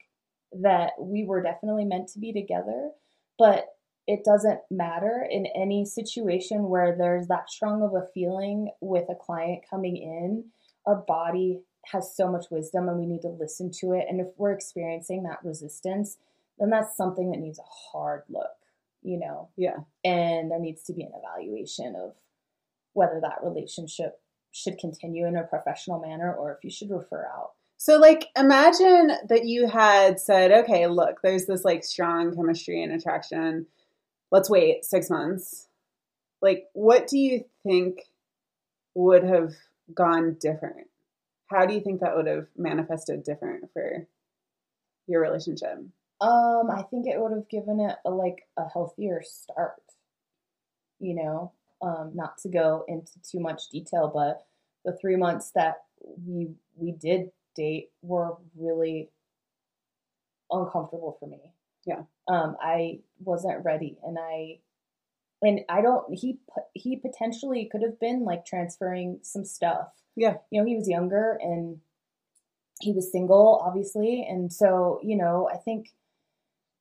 that 0.60 0.92
we 0.98 1.24
were 1.24 1.42
definitely 1.42 1.84
meant 1.84 2.08
to 2.08 2.18
be 2.18 2.32
together, 2.32 2.90
but 3.38 3.66
it 4.06 4.24
doesn't 4.24 4.60
matter 4.70 5.26
in 5.30 5.46
any 5.46 5.84
situation 5.84 6.68
where 6.68 6.96
there's 6.96 7.28
that 7.28 7.50
strong 7.50 7.82
of 7.82 7.94
a 7.94 8.06
feeling 8.12 8.70
with 8.80 9.04
a 9.08 9.14
client 9.14 9.62
coming 9.68 9.96
in. 9.96 10.44
Our 10.86 10.96
body 10.96 11.60
has 11.86 12.14
so 12.16 12.30
much 12.30 12.46
wisdom 12.50 12.88
and 12.88 12.98
we 12.98 13.06
need 13.06 13.22
to 13.22 13.28
listen 13.28 13.70
to 13.80 13.92
it. 13.92 14.06
And 14.08 14.20
if 14.20 14.28
we're 14.36 14.52
experiencing 14.52 15.22
that 15.22 15.38
resistance, 15.44 16.18
then 16.58 16.70
that's 16.70 16.96
something 16.96 17.30
that 17.30 17.40
needs 17.40 17.58
a 17.58 17.62
hard 17.92 18.22
look, 18.28 18.50
you 19.02 19.18
know? 19.18 19.48
yeah. 19.56 19.78
And 20.04 20.50
there 20.50 20.60
needs 20.60 20.82
to 20.84 20.92
be 20.92 21.02
an 21.02 21.12
evaluation 21.16 21.94
of 21.96 22.14
whether 22.92 23.20
that 23.20 23.42
relationship 23.42 24.20
should 24.52 24.78
continue 24.78 25.26
in 25.26 25.36
a 25.36 25.42
professional 25.42 26.00
manner 26.00 26.32
or 26.32 26.52
if 26.52 26.62
you 26.62 26.70
should 26.70 26.90
refer 26.90 27.26
out. 27.34 27.52
So, 27.78 27.98
like, 27.98 28.28
imagine 28.36 29.10
that 29.28 29.44
you 29.44 29.66
had 29.66 30.20
said, 30.20 30.52
okay, 30.52 30.86
look, 30.86 31.20
there's 31.22 31.46
this 31.46 31.64
like 31.64 31.82
strong 31.82 32.34
chemistry 32.36 32.80
and 32.82 32.92
attraction. 32.92 33.66
Let's 34.30 34.48
wait 34.48 34.84
six 34.84 35.10
months. 35.10 35.66
Like, 36.40 36.66
what 36.74 37.08
do 37.08 37.18
you 37.18 37.44
think 37.64 38.02
would 38.94 39.24
have 39.24 39.54
gone 39.92 40.36
different? 40.40 40.88
How 41.46 41.66
do 41.66 41.74
you 41.74 41.80
think 41.80 42.00
that 42.00 42.14
would 42.14 42.26
have 42.26 42.46
manifested 42.56 43.24
different 43.24 43.72
for 43.72 44.06
your 45.06 45.20
relationship? 45.20 45.78
Um, 46.20 46.70
I 46.70 46.82
think 46.88 47.06
it 47.06 47.20
would 47.20 47.32
have 47.32 47.48
given 47.48 47.80
it 47.80 47.96
a 48.04 48.10
like 48.10 48.46
a 48.56 48.68
healthier 48.68 49.22
start. 49.24 49.82
You 51.00 51.16
know, 51.16 51.52
um, 51.82 52.12
not 52.14 52.38
to 52.38 52.48
go 52.48 52.84
into 52.88 53.12
too 53.22 53.40
much 53.40 53.68
detail, 53.68 54.10
but 54.12 54.46
the 54.84 54.96
three 55.00 55.16
months 55.16 55.50
that 55.54 55.82
we 56.26 56.50
we 56.76 56.92
did 56.92 57.30
date 57.54 57.90
were 58.02 58.36
really 58.56 59.10
uncomfortable 60.50 61.16
for 61.18 61.28
me. 61.28 61.52
Yeah. 61.84 62.02
Um, 62.28 62.56
I 62.60 63.00
wasn't 63.24 63.64
ready, 63.64 63.98
and 64.04 64.16
I 64.18 64.60
and 65.42 65.60
I 65.68 65.82
don't. 65.82 66.14
He 66.14 66.38
he 66.74 66.96
potentially 66.96 67.68
could 67.70 67.82
have 67.82 67.98
been 67.98 68.24
like 68.24 68.46
transferring 68.46 69.18
some 69.22 69.44
stuff. 69.44 69.88
Yeah. 70.14 70.36
You 70.50 70.60
know, 70.60 70.66
he 70.66 70.76
was 70.76 70.88
younger 70.88 71.38
and 71.40 71.80
he 72.80 72.92
was 72.92 73.10
single, 73.10 73.62
obviously, 73.64 74.26
and 74.28 74.52
so 74.52 75.00
you 75.02 75.16
know, 75.16 75.48
I 75.52 75.56
think 75.56 75.88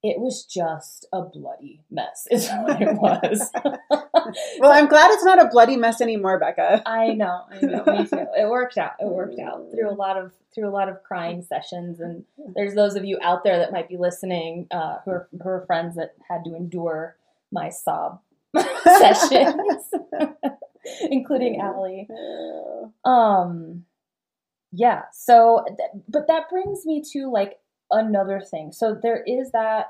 it 0.04 0.20
was 0.20 0.46
just 0.46 1.06
a 1.14 1.22
bloody 1.22 1.82
mess. 1.92 2.28
Is 2.32 2.50
what 2.64 2.82
it 2.82 2.94
was. 2.94 3.52
Well, 4.60 4.72
I'm 4.72 4.88
glad 4.88 5.12
it's 5.12 5.26
not 5.26 5.42
a 5.42 5.50
bloody 5.50 5.76
mess 5.76 6.00
anymore, 6.00 6.40
Becca. 6.40 6.84
I 6.90 7.14
know, 7.14 7.44
I 7.52 7.60
know, 7.66 7.84
me 7.86 8.06
too. 8.06 8.26
It 8.38 8.50
worked 8.50 8.78
out. 8.78 8.94
It 9.00 9.08
worked 9.08 9.40
out 9.40 9.68
through 9.72 9.90
a 9.90 9.94
lot 9.94 10.18
of 10.18 10.32
through 10.54 10.70
a 10.70 10.72
lot 10.72 10.88
of 10.88 11.04
crying 11.04 11.42
sessions, 11.42 12.00
and 12.00 12.24
there's 12.56 12.76
those 12.76 12.96
of 12.96 13.04
you 13.04 13.18
out 13.22 13.44
there 13.44 13.58
that 13.58 13.72
might 13.74 13.90
be 13.90 13.98
listening 13.98 14.68
uh, 14.72 14.98
who 15.04 15.12
are 15.12 15.30
who 15.32 15.50
are 15.50 15.66
friends 15.66 15.96
that 15.96 16.14
had 16.30 16.46
to 16.46 16.56
endure 16.56 17.18
my 17.52 17.70
sob 17.70 18.22
sessions, 18.84 19.90
including 21.10 21.60
Allie. 21.60 22.08
Um, 23.04 23.84
yeah. 24.72 25.04
So, 25.12 25.66
but 26.08 26.28
that 26.28 26.50
brings 26.50 26.86
me 26.86 27.04
to 27.14 27.30
like 27.30 27.60
another 27.92 28.42
thing. 28.42 28.72
So 28.72 28.98
there 29.02 29.24
is 29.24 29.52
that 29.52 29.88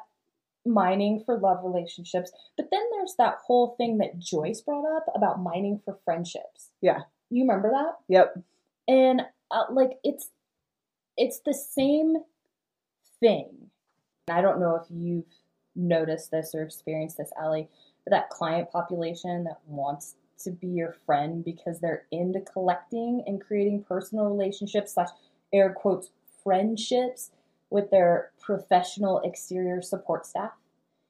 mining 0.66 1.24
for 1.26 1.40
love 1.40 1.64
relationships, 1.64 2.32
but 2.58 2.68
then 2.72 2.82
there's 2.92 3.16
that 3.18 3.38
whole 3.46 3.76
thing 3.78 3.98
that 3.98 4.20
Joyce 4.20 4.62
brought 4.62 4.86
up 4.96 5.06
about 5.16 5.42
mining 5.42 5.82
for 5.84 5.98
friendships. 6.06 6.70
Yeah. 6.82 7.02
You 7.30 7.44
remember 7.44 7.70
that? 7.72 7.96
Yep. 8.10 8.44
And 8.88 9.22
uh, 9.52 9.66
like 9.72 9.92
it's 10.04 10.30
it's 11.18 11.40
the 11.46 11.54
same 11.54 12.18
thing. 13.20 13.70
I 14.30 14.42
don't 14.42 14.60
know 14.60 14.76
if 14.76 14.88
you've 14.90 15.26
noticed 15.76 16.32
this 16.32 16.52
or 16.54 16.64
experienced 16.64 17.18
this, 17.18 17.32
Allie, 17.40 17.70
but 18.04 18.12
that 18.12 18.30
client 18.30 18.72
population 18.72 19.44
that 19.46 19.60
wants 19.68 20.16
to 20.44 20.52
be 20.52 20.68
your 20.68 20.96
friend 21.06 21.44
because 21.44 21.80
they're 21.80 22.06
into 22.12 22.42
collecting 22.42 23.24
and 23.28 23.42
creating 23.42 23.84
personal 23.84 24.26
relationships 24.26 24.94
slash 24.94 25.10
air 25.54 25.74
quotes 25.74 26.10
friendships 26.44 27.32
with 27.72 27.90
their 27.90 28.32
professional 28.40 29.22
exterior 29.22 29.82
support 29.82 30.26
staff. 30.26 30.52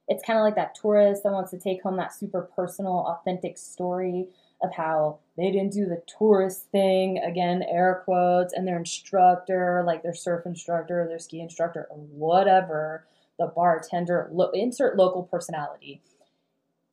It's 0.07 0.23
kind 0.23 0.39
of 0.39 0.43
like 0.43 0.55
that 0.55 0.75
tourist 0.75 1.23
that 1.23 1.31
wants 1.31 1.51
to 1.51 1.59
take 1.59 1.83
home 1.83 1.97
that 1.97 2.13
super 2.13 2.49
personal, 2.55 3.05
authentic 3.07 3.57
story 3.57 4.27
of 4.61 4.73
how 4.73 5.19
they 5.37 5.51
didn't 5.51 5.73
do 5.73 5.85
the 5.85 6.03
tourist 6.17 6.69
thing, 6.71 7.17
again, 7.17 7.63
air 7.63 8.01
quotes, 8.05 8.53
and 8.53 8.67
their 8.67 8.77
instructor, 8.77 9.83
like 9.85 10.03
their 10.03 10.13
surf 10.13 10.45
instructor, 10.45 11.05
their 11.07 11.19
ski 11.19 11.41
instructor, 11.41 11.87
or 11.89 11.97
whatever, 11.97 13.05
the 13.39 13.47
bartender, 13.47 14.29
lo- 14.31 14.51
insert 14.53 14.97
local 14.97 15.23
personality. 15.23 16.01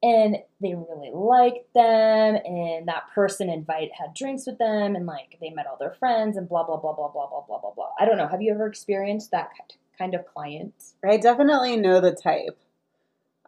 And 0.01 0.37
they 0.61 0.75
really 0.75 1.11
liked 1.13 1.75
them, 1.75 2.37
and 2.37 2.87
that 2.87 3.09
person 3.15 3.51
invite 3.51 3.91
had 3.99 4.15
drinks 4.15 4.47
with 4.47 4.59
them, 4.59 4.95
and 4.95 5.07
like 5.07 5.39
they 5.41 5.51
met 5.51 5.67
all 5.67 5.77
their 5.79 5.95
friends, 5.95 6.37
and 6.37 6.49
blah 6.49 6.65
blah 6.65 6.77
blah 6.77 6.93
blah 6.93 7.09
blah 7.09 7.27
blah 7.27 7.45
blah 7.47 7.59
blah 7.61 7.73
blah. 7.75 7.91
I 7.99 8.05
don't 8.05 8.17
know. 8.17 8.29
Have 8.29 8.41
you 8.41 8.55
ever 8.55 8.67
experienced 8.67 9.33
that 9.33 9.51
kind 9.99 10.15
of 10.15 10.25
client? 10.27 10.75
I 11.05 11.17
definitely 11.17 11.77
know 11.77 12.01
the 12.01 12.13
type. 12.13 12.59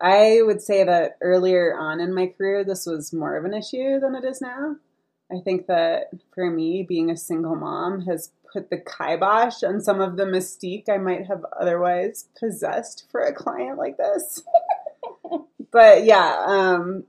I 0.00 0.40
would 0.42 0.62
say 0.62 0.82
that 0.82 1.18
earlier 1.20 1.76
on 1.78 2.00
in 2.00 2.14
my 2.14 2.26
career, 2.26 2.64
this 2.64 2.86
was 2.86 3.12
more 3.12 3.36
of 3.36 3.44
an 3.44 3.54
issue 3.54 4.00
than 4.00 4.14
it 4.14 4.24
is 4.24 4.40
now. 4.40 4.76
I 5.30 5.40
think 5.44 5.66
that 5.68 6.10
for 6.34 6.50
me, 6.50 6.82
being 6.82 7.10
a 7.10 7.16
single 7.16 7.54
mom 7.54 8.06
has 8.06 8.32
put 8.52 8.70
the 8.70 8.78
kibosh 8.78 9.62
on 9.62 9.80
some 9.80 10.00
of 10.00 10.16
the 10.16 10.24
mystique 10.24 10.88
I 10.88 10.96
might 10.96 11.26
have 11.26 11.44
otherwise 11.60 12.28
possessed 12.38 13.06
for 13.10 13.20
a 13.20 13.32
client 13.32 13.78
like 13.78 13.96
this. 13.96 14.42
but 15.72 16.04
yeah, 16.04 16.44
um, 16.46 17.04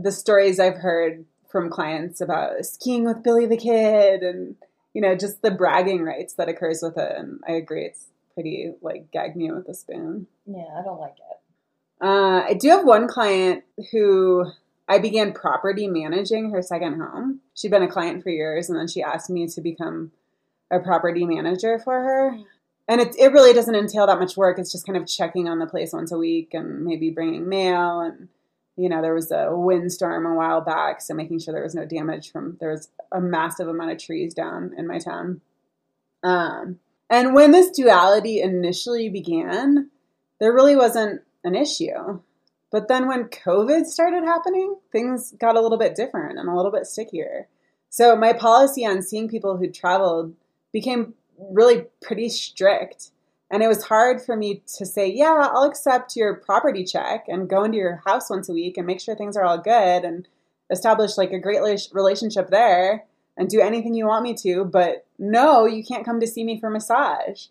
the 0.00 0.12
stories 0.12 0.60
I've 0.60 0.76
heard 0.76 1.24
from 1.50 1.70
clients 1.70 2.20
about 2.20 2.64
skiing 2.64 3.04
with 3.04 3.22
Billy 3.22 3.46
the 3.46 3.56
Kid 3.56 4.22
and, 4.22 4.56
you 4.92 5.00
know, 5.00 5.14
just 5.14 5.42
the 5.42 5.50
bragging 5.50 6.02
rights 6.02 6.34
that 6.34 6.48
occurs 6.48 6.80
with 6.82 6.98
it. 6.98 7.12
And 7.16 7.40
I 7.46 7.52
agree, 7.52 7.84
it's 7.84 8.06
pretty 8.34 8.72
like 8.82 9.10
gag 9.10 9.34
me 9.34 9.50
with 9.50 9.68
a 9.68 9.74
spoon. 9.74 10.26
Yeah, 10.46 10.66
I 10.78 10.82
don't 10.82 11.00
like 11.00 11.16
it. 11.16 11.38
Uh, 12.00 12.44
I 12.46 12.54
do 12.54 12.68
have 12.68 12.84
one 12.84 13.08
client 13.08 13.64
who 13.90 14.44
I 14.88 14.98
began 14.98 15.32
property 15.32 15.88
managing 15.88 16.50
her 16.50 16.62
second 16.62 17.00
home. 17.00 17.40
She'd 17.54 17.70
been 17.70 17.82
a 17.82 17.88
client 17.88 18.22
for 18.22 18.30
years, 18.30 18.70
and 18.70 18.78
then 18.78 18.88
she 18.88 19.02
asked 19.02 19.28
me 19.28 19.46
to 19.48 19.60
become 19.60 20.12
a 20.70 20.78
property 20.78 21.26
manager 21.26 21.78
for 21.78 22.00
her. 22.00 22.38
And 22.88 23.02
it, 23.02 23.14
it 23.18 23.32
really 23.32 23.52
doesn't 23.52 23.74
entail 23.74 24.06
that 24.06 24.18
much 24.18 24.36
work. 24.36 24.58
It's 24.58 24.72
just 24.72 24.86
kind 24.86 24.96
of 24.96 25.06
checking 25.06 25.46
on 25.46 25.58
the 25.58 25.66
place 25.66 25.92
once 25.92 26.10
a 26.10 26.16
week 26.16 26.54
and 26.54 26.84
maybe 26.84 27.10
bringing 27.10 27.46
mail. 27.46 28.00
And, 28.00 28.28
you 28.76 28.88
know, 28.88 29.02
there 29.02 29.14
was 29.14 29.30
a 29.30 29.50
windstorm 29.50 30.24
a 30.24 30.34
while 30.34 30.62
back, 30.62 31.02
so 31.02 31.12
making 31.12 31.40
sure 31.40 31.52
there 31.52 31.62
was 31.62 31.74
no 31.74 31.84
damage 31.84 32.32
from, 32.32 32.56
there 32.60 32.70
was 32.70 32.88
a 33.12 33.20
massive 33.20 33.68
amount 33.68 33.90
of 33.90 33.98
trees 33.98 34.32
down 34.32 34.72
in 34.78 34.86
my 34.86 34.98
town. 34.98 35.42
Um, 36.22 36.78
and 37.10 37.34
when 37.34 37.52
this 37.52 37.70
duality 37.70 38.40
initially 38.40 39.10
began, 39.10 39.90
there 40.40 40.54
really 40.54 40.76
wasn't 40.76 41.22
an 41.44 41.54
issue. 41.54 42.20
But 42.70 42.88
then 42.88 43.06
when 43.06 43.24
COVID 43.24 43.86
started 43.86 44.24
happening, 44.24 44.76
things 44.92 45.32
got 45.32 45.56
a 45.56 45.60
little 45.60 45.78
bit 45.78 45.94
different 45.94 46.38
and 46.38 46.48
a 46.48 46.54
little 46.54 46.72
bit 46.72 46.86
stickier. 46.86 47.48
So 47.90 48.14
my 48.16 48.32
policy 48.32 48.84
on 48.84 49.02
seeing 49.02 49.28
people 49.28 49.56
who 49.56 49.70
traveled 49.70 50.34
became 50.72 51.14
really 51.38 51.86
pretty 52.02 52.28
strict. 52.28 53.10
And 53.50 53.62
it 53.62 53.68
was 53.68 53.84
hard 53.84 54.20
for 54.20 54.36
me 54.36 54.62
to 54.76 54.84
say, 54.84 55.10
yeah, 55.10 55.48
I'll 55.52 55.64
accept 55.64 56.16
your 56.16 56.34
property 56.34 56.84
check 56.84 57.24
and 57.28 57.48
go 57.48 57.64
into 57.64 57.78
your 57.78 58.02
house 58.06 58.28
once 58.28 58.48
a 58.48 58.52
week 58.52 58.76
and 58.76 58.86
make 58.86 59.00
sure 59.00 59.14
things 59.14 59.36
are 59.36 59.44
all 59.44 59.58
good 59.58 60.04
and 60.04 60.28
establish 60.70 61.16
like 61.16 61.32
a 61.32 61.38
great 61.38 61.62
relationship 61.92 62.50
there 62.50 63.04
and 63.38 63.48
do 63.48 63.60
anything 63.60 63.94
you 63.94 64.06
want 64.06 64.24
me 64.24 64.34
to. 64.34 64.64
But 64.64 65.06
no, 65.18 65.64
you 65.64 65.82
can't 65.82 66.04
come 66.04 66.20
to 66.20 66.26
see 66.26 66.44
me 66.44 66.60
for 66.60 66.68
massage. 66.68 67.46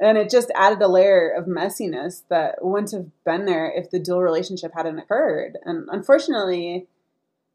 And 0.00 0.18
it 0.18 0.30
just 0.30 0.50
added 0.54 0.82
a 0.82 0.88
layer 0.88 1.28
of 1.30 1.46
messiness 1.46 2.22
that 2.28 2.64
wouldn't 2.64 2.92
have 2.92 3.06
been 3.24 3.46
there 3.46 3.72
if 3.74 3.90
the 3.90 3.98
dual 3.98 4.22
relationship 4.22 4.72
hadn't 4.74 4.98
occurred. 4.98 5.56
And 5.64 5.88
unfortunately, 5.90 6.86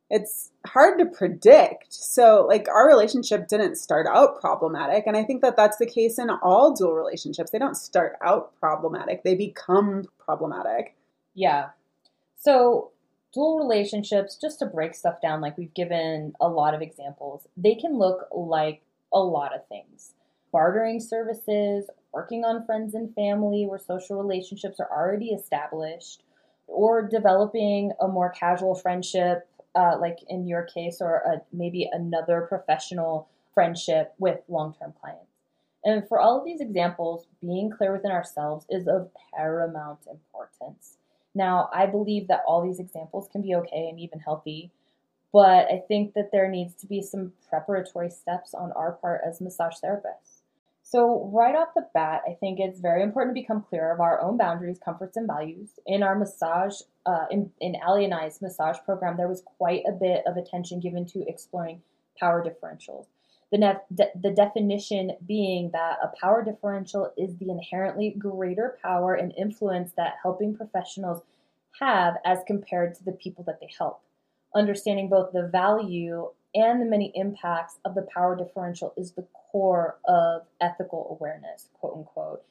it's 0.09 0.51
hard 0.67 0.99
to 0.99 1.05
predict. 1.05 1.93
So, 1.93 2.45
like, 2.47 2.67
our 2.67 2.87
relationship 2.87 3.47
didn't 3.47 3.77
start 3.77 4.05
out 4.07 4.39
problematic. 4.39 5.05
And 5.07 5.17
I 5.17 5.23
think 5.23 5.41
that 5.41 5.55
that's 5.55 5.77
the 5.77 5.85
case 5.85 6.19
in 6.19 6.29
all 6.29 6.73
dual 6.73 6.93
relationships. 6.93 7.51
They 7.51 7.59
don't 7.59 7.77
start 7.77 8.17
out 8.23 8.53
problematic, 8.59 9.23
they 9.23 9.35
become 9.35 10.05
problematic. 10.19 10.95
Yeah. 11.33 11.69
So, 12.37 12.91
dual 13.33 13.57
relationships, 13.57 14.37
just 14.39 14.59
to 14.59 14.65
break 14.65 14.93
stuff 14.93 15.21
down, 15.21 15.41
like 15.41 15.57
we've 15.57 15.73
given 15.73 16.33
a 16.39 16.47
lot 16.47 16.73
of 16.73 16.81
examples, 16.81 17.47
they 17.57 17.75
can 17.75 17.97
look 17.97 18.27
like 18.31 18.81
a 19.11 19.19
lot 19.19 19.55
of 19.55 19.67
things 19.67 20.13
bartering 20.51 20.99
services, 20.99 21.89
working 22.13 22.45
on 22.45 22.63
friends 22.65 22.93
and 22.93 23.13
family 23.15 23.65
where 23.65 23.79
social 23.79 24.21
relationships 24.21 24.79
are 24.79 24.89
already 24.89 25.29
established, 25.29 26.21
or 26.67 27.01
developing 27.01 27.91
a 27.99 28.07
more 28.07 28.29
casual 28.29 28.75
friendship, 28.75 29.49
uh, 29.75 29.97
like 29.99 30.19
in 30.27 30.47
your 30.47 30.63
case, 30.63 30.99
or 31.01 31.17
a, 31.17 31.41
maybe 31.51 31.89
another 31.91 32.41
professional 32.41 33.27
friendship 33.53 34.13
with 34.17 34.39
long 34.47 34.73
term 34.79 34.93
clients. 34.99 35.27
And 35.85 36.07
for 36.07 36.19
all 36.19 36.39
of 36.39 36.45
these 36.45 36.61
examples, 36.61 37.27
being 37.41 37.69
clear 37.69 37.91
within 37.91 38.11
ourselves 38.11 38.65
is 38.69 38.87
of 38.87 39.09
paramount 39.35 39.99
importance. 40.09 40.97
Now, 41.35 41.69
I 41.73 41.87
believe 41.87 42.27
that 42.27 42.43
all 42.47 42.61
these 42.61 42.79
examples 42.79 43.27
can 43.31 43.41
be 43.41 43.55
okay 43.55 43.89
and 43.89 43.99
even 43.99 44.19
healthy, 44.19 44.71
but 45.31 45.67
I 45.69 45.81
think 45.87 46.13
that 46.13 46.31
there 46.31 46.47
needs 46.47 46.75
to 46.75 46.87
be 46.87 47.01
some 47.01 47.33
preparatory 47.49 48.11
steps 48.11 48.53
on 48.53 48.71
our 48.73 48.93
part 48.93 49.21
as 49.27 49.41
massage 49.41 49.75
therapists. 49.83 50.32
So, 50.93 51.27
right 51.33 51.55
off 51.55 51.69
the 51.75 51.87
bat, 51.95 52.21
I 52.29 52.35
think 52.39 52.59
it's 52.59 52.79
very 52.79 53.01
important 53.01 53.35
to 53.35 53.41
become 53.41 53.65
clear 53.67 53.91
of 53.91 53.99
our 53.99 54.21
own 54.21 54.37
boundaries, 54.37 54.77
comforts, 54.85 55.17
and 55.17 55.25
values. 55.25 55.71
In 55.87 56.03
our 56.03 56.13
massage, 56.13 56.81
uh, 57.07 57.25
in, 57.31 57.49
in 57.59 57.75
Allie 57.77 58.05
and 58.05 58.13
I's 58.13 58.43
massage 58.43 58.77
program, 58.85 59.17
there 59.17 59.27
was 59.27 59.41
quite 59.57 59.81
a 59.87 59.91
bit 59.91 60.21
of 60.27 60.37
attention 60.37 60.79
given 60.79 61.03
to 61.07 61.27
exploring 61.27 61.81
power 62.19 62.45
differentials. 62.45 63.07
The, 63.51 63.57
nef- 63.57 63.77
de- 63.91 64.11
the 64.21 64.29
definition 64.29 65.13
being 65.25 65.71
that 65.73 65.97
a 66.03 66.11
power 66.21 66.43
differential 66.43 67.11
is 67.17 67.35
the 67.37 67.49
inherently 67.49 68.13
greater 68.15 68.77
power 68.83 69.15
and 69.15 69.33
influence 69.35 69.93
that 69.97 70.17
helping 70.21 70.55
professionals 70.55 71.23
have 71.79 72.17
as 72.23 72.37
compared 72.45 72.93
to 72.93 73.03
the 73.03 73.13
people 73.13 73.43
that 73.45 73.59
they 73.59 73.69
help. 73.79 74.01
Understanding 74.53 75.09
both 75.09 75.33
the 75.33 75.49
value 75.51 76.29
and 76.55 76.81
the 76.81 76.85
many 76.85 77.11
impacts 77.15 77.79
of 77.85 77.95
the 77.95 78.07
power 78.13 78.35
differential 78.35 78.93
is 78.97 79.11
the 79.11 79.25
core 79.33 79.97
of 80.07 80.43
ethical 80.61 81.17
awareness, 81.19 81.69
quote 81.73 81.97
unquote. 81.97 82.43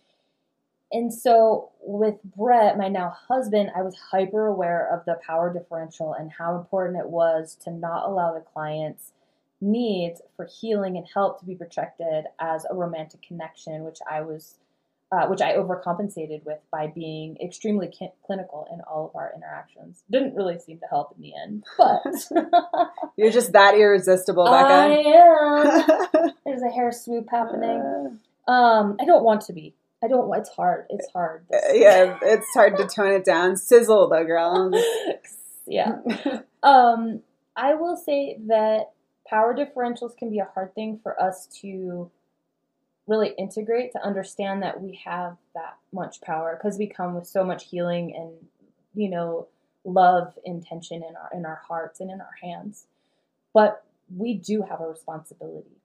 And 0.93 1.13
so 1.13 1.71
with 1.81 2.17
Brett, 2.23 2.77
my 2.77 2.89
now 2.89 3.15
husband, 3.29 3.71
I 3.75 3.83
was 3.83 3.97
hyper 3.97 4.47
aware 4.47 4.87
of 4.93 5.05
the 5.07 5.19
power 5.27 5.53
differential 5.53 6.13
and 6.13 6.31
how 6.31 6.57
important 6.57 6.99
it 6.99 7.09
was 7.09 7.57
to 7.65 7.71
not 7.71 8.07
allow 8.07 8.35
the 8.35 8.41
client's 8.41 9.13
needs 9.63 10.21
for 10.37 10.45
healing 10.45 10.97
and 10.97 11.07
help 11.15 11.39
to 11.39 11.47
be 11.47 11.55
projected 11.55 12.25
as 12.39 12.67
a 12.69 12.75
romantic 12.75 13.23
connection, 13.23 13.85
which 13.85 13.99
I 14.11 14.21
was 14.21 14.57
uh, 15.13 15.27
which 15.27 15.43
I 15.43 15.55
overcompensated 15.57 16.45
with 16.45 16.59
by 16.71 16.87
being 16.87 17.37
extremely 17.45 17.89
ki- 17.89 18.09
clinical 18.25 18.67
in 18.73 18.81
all 18.81 19.11
of 19.11 19.15
our 19.15 19.31
interactions. 19.37 20.03
Didn't 20.11 20.35
really 20.35 20.59
seem 20.59 20.79
to 20.79 20.87
help 20.89 21.15
in 21.17 21.23
the 21.23 21.33
end, 21.41 21.65
but 21.77 22.89
you're 23.17 23.31
just 23.31 23.53
that 23.53 23.75
irresistible, 23.75 24.45
Becca. 24.45 24.73
I 24.73 24.87
am. 26.17 26.33
There's 26.47 26.63
a 26.63 26.71
hair 26.71 26.93
swoop 26.93 27.29
happening. 27.31 28.21
Um, 28.49 28.97
I 28.99 29.05
don't 29.05 29.23
want 29.23 29.43
to 29.43 29.53
be. 29.53 29.75
I 30.03 30.09
don't. 30.09 30.33
It's 30.39 30.49
hard. 30.49 30.87
It's 30.89 31.09
hard. 31.13 31.45
Uh, 31.53 31.59
yeah, 31.75 32.19
it's 32.23 32.49
hard 32.55 32.79
to 32.79 32.87
tone 32.87 33.13
it 33.13 33.25
down. 33.25 33.57
Sizzle, 33.57 34.09
though, 34.09 34.25
girl. 34.25 34.73
yeah. 35.67 35.99
Um, 36.63 37.21
I 37.55 37.75
will 37.75 37.97
say 37.97 38.39
that 38.47 38.93
power 39.29 39.55
differentials 39.55 40.17
can 40.17 40.31
be 40.31 40.39
a 40.39 40.49
hard 40.55 40.75
thing 40.75 41.01
for 41.03 41.21
us 41.23 41.47
to 41.61 42.11
really 43.07 43.35
integrate 43.39 43.93
to 43.93 44.03
understand 44.03 44.63
that 44.63 44.81
we 44.81 45.01
have 45.05 45.37
that 45.55 45.77
much 45.93 46.21
power 46.21 46.59
because 46.61 46.79
we 46.79 46.87
come 46.87 47.15
with 47.15 47.27
so 47.27 47.45
much 47.45 47.65
healing 47.65 48.15
and 48.17 48.33
you 48.95 49.11
know 49.11 49.49
love 49.85 50.39
intention 50.45 51.03
in 51.03 51.17
our 51.17 51.31
in 51.35 51.45
our 51.45 51.61
hearts 51.67 52.01
and 52.01 52.11
in 52.11 52.21
our 52.21 52.37
hands. 52.41 52.87
But 53.53 53.85
we 54.17 54.35
do 54.35 54.63
have 54.63 54.81
a 54.81 54.89
responsibility. 54.89 55.77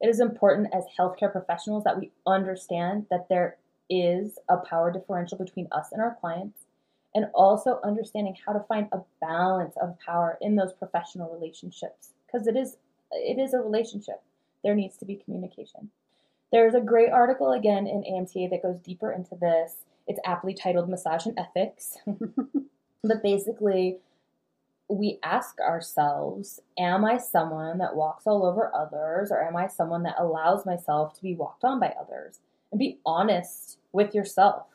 It 0.00 0.08
is 0.08 0.20
important 0.20 0.68
as 0.74 0.84
healthcare 0.98 1.30
professionals 1.30 1.84
that 1.84 1.98
we 1.98 2.10
understand 2.26 3.06
that 3.10 3.28
there 3.28 3.56
is 3.88 4.38
a 4.48 4.56
power 4.56 4.90
differential 4.90 5.38
between 5.38 5.68
us 5.70 5.92
and 5.92 6.00
our 6.00 6.16
clients 6.20 6.64
and 7.14 7.26
also 7.34 7.80
understanding 7.84 8.36
how 8.44 8.52
to 8.52 8.64
find 8.66 8.88
a 8.90 9.00
balance 9.20 9.76
of 9.80 9.98
power 10.00 10.36
in 10.40 10.56
those 10.56 10.72
professional 10.72 11.32
relationships 11.32 12.10
because 12.26 12.46
it 12.46 12.56
is 12.56 12.76
it 13.12 13.38
is 13.38 13.52
a 13.52 13.58
relationship. 13.58 14.22
There 14.62 14.74
needs 14.74 14.96
to 14.96 15.04
be 15.04 15.16
communication 15.16 15.90
there's 16.54 16.74
a 16.74 16.80
great 16.80 17.10
article 17.10 17.50
again 17.50 17.88
in 17.88 18.04
AMTA 18.04 18.48
that 18.50 18.62
goes 18.62 18.78
deeper 18.78 19.10
into 19.10 19.34
this. 19.34 19.78
It's 20.06 20.20
aptly 20.24 20.54
titled 20.54 20.88
Massage 20.88 21.26
and 21.26 21.36
Ethics. 21.36 21.98
but 23.02 23.24
basically, 23.24 23.98
we 24.88 25.18
ask 25.24 25.58
ourselves 25.58 26.60
Am 26.78 27.04
I 27.04 27.18
someone 27.18 27.78
that 27.78 27.96
walks 27.96 28.28
all 28.28 28.46
over 28.46 28.72
others, 28.72 29.32
or 29.32 29.42
am 29.42 29.56
I 29.56 29.66
someone 29.66 30.04
that 30.04 30.14
allows 30.16 30.64
myself 30.64 31.12
to 31.14 31.22
be 31.22 31.34
walked 31.34 31.64
on 31.64 31.80
by 31.80 31.92
others? 32.00 32.38
And 32.70 32.78
be 32.78 33.00
honest 33.04 33.78
with 33.90 34.14
yourself. 34.14 34.66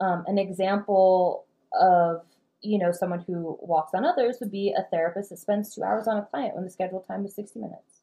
Um, 0.00 0.24
an 0.26 0.38
example 0.38 1.44
of 1.78 2.22
you 2.62 2.78
know 2.78 2.92
someone 2.92 3.20
who 3.26 3.58
walks 3.60 3.92
on 3.92 4.06
others 4.06 4.38
would 4.40 4.50
be 4.50 4.72
a 4.74 4.84
therapist 4.90 5.28
that 5.28 5.38
spends 5.38 5.74
two 5.74 5.82
hours 5.82 6.08
on 6.08 6.16
a 6.16 6.24
client 6.24 6.54
when 6.54 6.64
the 6.64 6.70
scheduled 6.70 7.06
time 7.06 7.26
is 7.26 7.34
60 7.34 7.58
minutes 7.58 7.99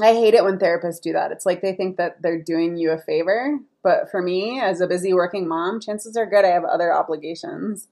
I 0.00 0.12
hate 0.12 0.34
it 0.34 0.44
when 0.44 0.58
therapists 0.58 1.00
do 1.00 1.12
that. 1.12 1.32
It's 1.32 1.44
like 1.44 1.60
they 1.60 1.72
think 1.72 1.96
that 1.96 2.22
they're 2.22 2.40
doing 2.40 2.76
you 2.76 2.90
a 2.90 2.98
favor. 2.98 3.58
But 3.82 4.10
for 4.10 4.22
me, 4.22 4.60
as 4.60 4.80
a 4.80 4.86
busy 4.86 5.12
working 5.12 5.48
mom, 5.48 5.80
chances 5.80 6.16
are 6.16 6.26
good 6.26 6.44
I 6.44 6.48
have 6.48 6.64
other 6.64 6.92
obligations. 6.92 7.88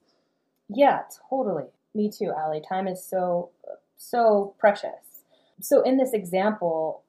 Yeah, 0.69 1.01
totally. 1.29 1.65
Me 1.93 2.09
too, 2.09 2.31
Allie. 2.37 2.61
Time 2.67 2.87
is 2.87 3.03
so, 3.03 3.49
so 3.97 4.55
precious. 4.57 5.23
So 5.59 5.81
in 5.81 5.97
this 5.97 6.13
example, 6.13 7.03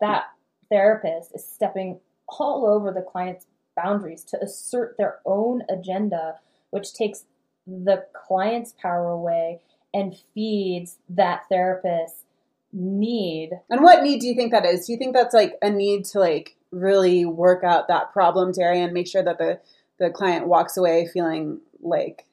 that 0.00 0.24
therapist 0.68 1.34
is 1.34 1.46
stepping 1.46 2.00
all 2.28 2.66
over 2.66 2.92
the 2.92 3.02
client's 3.02 3.46
boundaries 3.76 4.24
to 4.24 4.42
assert 4.42 4.96
their 4.98 5.20
own 5.24 5.62
agenda, 5.70 6.34
which 6.70 6.92
takes 6.92 7.24
the 7.66 8.04
client's 8.26 8.74
power 8.80 9.08
away 9.08 9.60
and 9.94 10.16
feeds 10.34 10.98
that 11.08 11.42
therapist 11.48 12.24
need. 12.72 13.50
And 13.70 13.82
what 13.82 14.02
need 14.02 14.20
do 14.20 14.26
you 14.26 14.34
think 14.34 14.52
that 14.52 14.66
is? 14.66 14.86
Do 14.86 14.92
you 14.92 14.98
think 14.98 15.14
that's 15.14 15.34
like 15.34 15.54
a 15.62 15.70
need 15.70 16.04
to 16.06 16.20
like 16.20 16.56
really 16.70 17.24
work 17.24 17.64
out 17.64 17.88
that 17.88 18.12
problem 18.12 18.52
area 18.58 18.84
and 18.84 18.92
make 18.92 19.06
sure 19.06 19.22
that 19.22 19.38
the 19.38 19.60
the 19.98 20.10
client 20.10 20.46
walks 20.46 20.76
away 20.76 21.08
feeling 21.12 21.60
like 21.80 22.26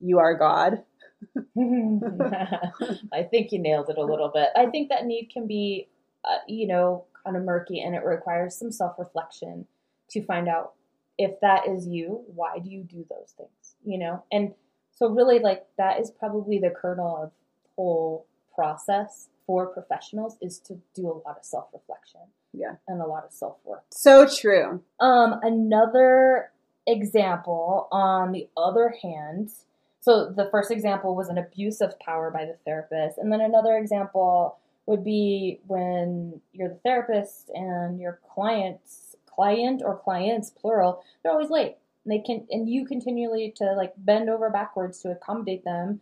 you 0.00 0.18
are 0.18 0.34
God? 0.34 0.82
I 3.12 3.22
think 3.30 3.50
you 3.52 3.58
nailed 3.58 3.90
it 3.90 3.98
a 3.98 4.04
little 4.04 4.30
bit. 4.32 4.50
I 4.56 4.66
think 4.66 4.88
that 4.90 5.06
need 5.06 5.30
can 5.32 5.46
be, 5.46 5.88
uh, 6.24 6.38
you 6.46 6.66
know, 6.66 7.06
kind 7.24 7.36
of 7.36 7.42
murky 7.42 7.80
and 7.80 7.94
it 7.94 8.04
requires 8.04 8.56
some 8.56 8.70
self 8.70 8.98
reflection 8.98 9.66
to 10.10 10.24
find 10.24 10.48
out 10.48 10.74
if 11.18 11.40
that 11.40 11.68
is 11.68 11.86
you, 11.86 12.22
why 12.34 12.58
do 12.58 12.70
you 12.70 12.84
do 12.84 13.04
those 13.10 13.32
things, 13.36 13.74
you 13.84 13.98
know? 13.98 14.22
And 14.30 14.54
so, 14.92 15.08
really, 15.08 15.40
like, 15.40 15.66
that 15.76 16.00
is 16.00 16.10
probably 16.10 16.58
the 16.58 16.70
kernel 16.70 17.20
of 17.22 17.32
whole 17.74 18.26
process 18.54 19.28
for 19.48 19.66
professionals 19.66 20.36
is 20.42 20.58
to 20.58 20.78
do 20.94 21.08
a 21.08 21.16
lot 21.26 21.38
of 21.38 21.44
self 21.44 21.68
reflection. 21.72 22.20
Yeah. 22.52 22.74
And 22.86 23.00
a 23.00 23.06
lot 23.06 23.24
of 23.24 23.32
self 23.32 23.56
work. 23.64 23.82
So 23.90 24.28
true. 24.28 24.82
Um, 25.00 25.40
another 25.42 26.50
example, 26.86 27.88
on 27.90 28.32
the 28.32 28.46
other 28.56 28.94
hand, 29.02 29.50
so 30.00 30.30
the 30.30 30.48
first 30.50 30.70
example 30.70 31.16
was 31.16 31.28
an 31.28 31.38
abuse 31.38 31.80
of 31.80 31.98
power 31.98 32.30
by 32.30 32.44
the 32.44 32.56
therapist, 32.64 33.16
and 33.18 33.32
then 33.32 33.40
another 33.40 33.76
example 33.76 34.58
would 34.84 35.02
be 35.02 35.60
when 35.66 36.40
you're 36.52 36.68
the 36.68 36.80
therapist 36.84 37.50
and 37.54 37.98
your 37.98 38.20
clients, 38.34 39.16
client 39.26 39.82
or 39.84 39.96
clients 39.96 40.50
plural, 40.50 41.02
they're 41.22 41.32
always 41.32 41.50
late. 41.50 41.76
And 42.04 42.12
They 42.12 42.18
can 42.18 42.46
and 42.50 42.68
you 42.68 42.84
continually 42.84 43.52
to 43.56 43.72
like 43.72 43.94
bend 43.96 44.28
over 44.28 44.50
backwards 44.50 45.00
to 45.00 45.10
accommodate 45.10 45.64
them, 45.64 46.00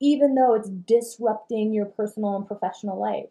even 0.00 0.34
though 0.34 0.54
it's 0.54 0.68
disrupting 0.68 1.72
your 1.72 1.86
personal 1.86 2.36
and 2.36 2.46
professional 2.46 2.98
life. 2.98 3.28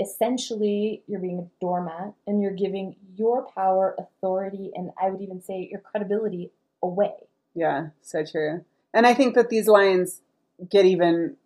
Essentially, 0.00 1.02
you're 1.06 1.20
being 1.20 1.40
a 1.40 1.60
doormat 1.60 2.14
and 2.26 2.40
you're 2.40 2.52
giving 2.52 2.96
your 3.16 3.46
power, 3.46 3.96
authority, 3.98 4.70
and 4.74 4.90
I 5.00 5.10
would 5.10 5.20
even 5.20 5.42
say 5.42 5.68
your 5.70 5.80
credibility 5.80 6.50
away. 6.82 7.14
Yeah, 7.54 7.88
so 8.00 8.24
true. 8.24 8.64
And 8.94 9.06
I 9.06 9.14
think 9.14 9.34
that 9.34 9.50
these 9.50 9.66
lines 9.66 10.22
get 10.70 10.84
even 10.84 11.36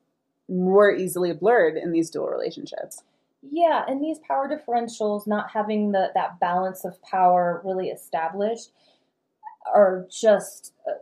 more 0.49 0.93
easily 0.93 1.33
blurred 1.33 1.77
in 1.77 1.93
these 1.93 2.11
dual 2.11 2.29
relationships. 2.29 3.03
Yeah, 3.43 3.85
and 3.89 4.03
these 4.03 4.19
power 4.19 4.49
differentials 4.49 5.27
not 5.27 5.51
having 5.51 5.93
the 5.93 6.11
that 6.15 6.39
balance 6.39 6.85
of 6.85 7.03
power 7.03 7.61
really 7.65 7.89
established 7.89 8.71
are 9.75 10.07
just 10.11 10.73
uh, 10.87 10.93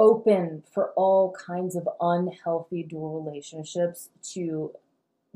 open 0.00 0.62
for 0.72 0.92
all 0.96 1.32
kinds 1.32 1.76
of 1.76 1.86
unhealthy 2.00 2.82
dual 2.82 3.22
relationships 3.22 4.08
to 4.32 4.72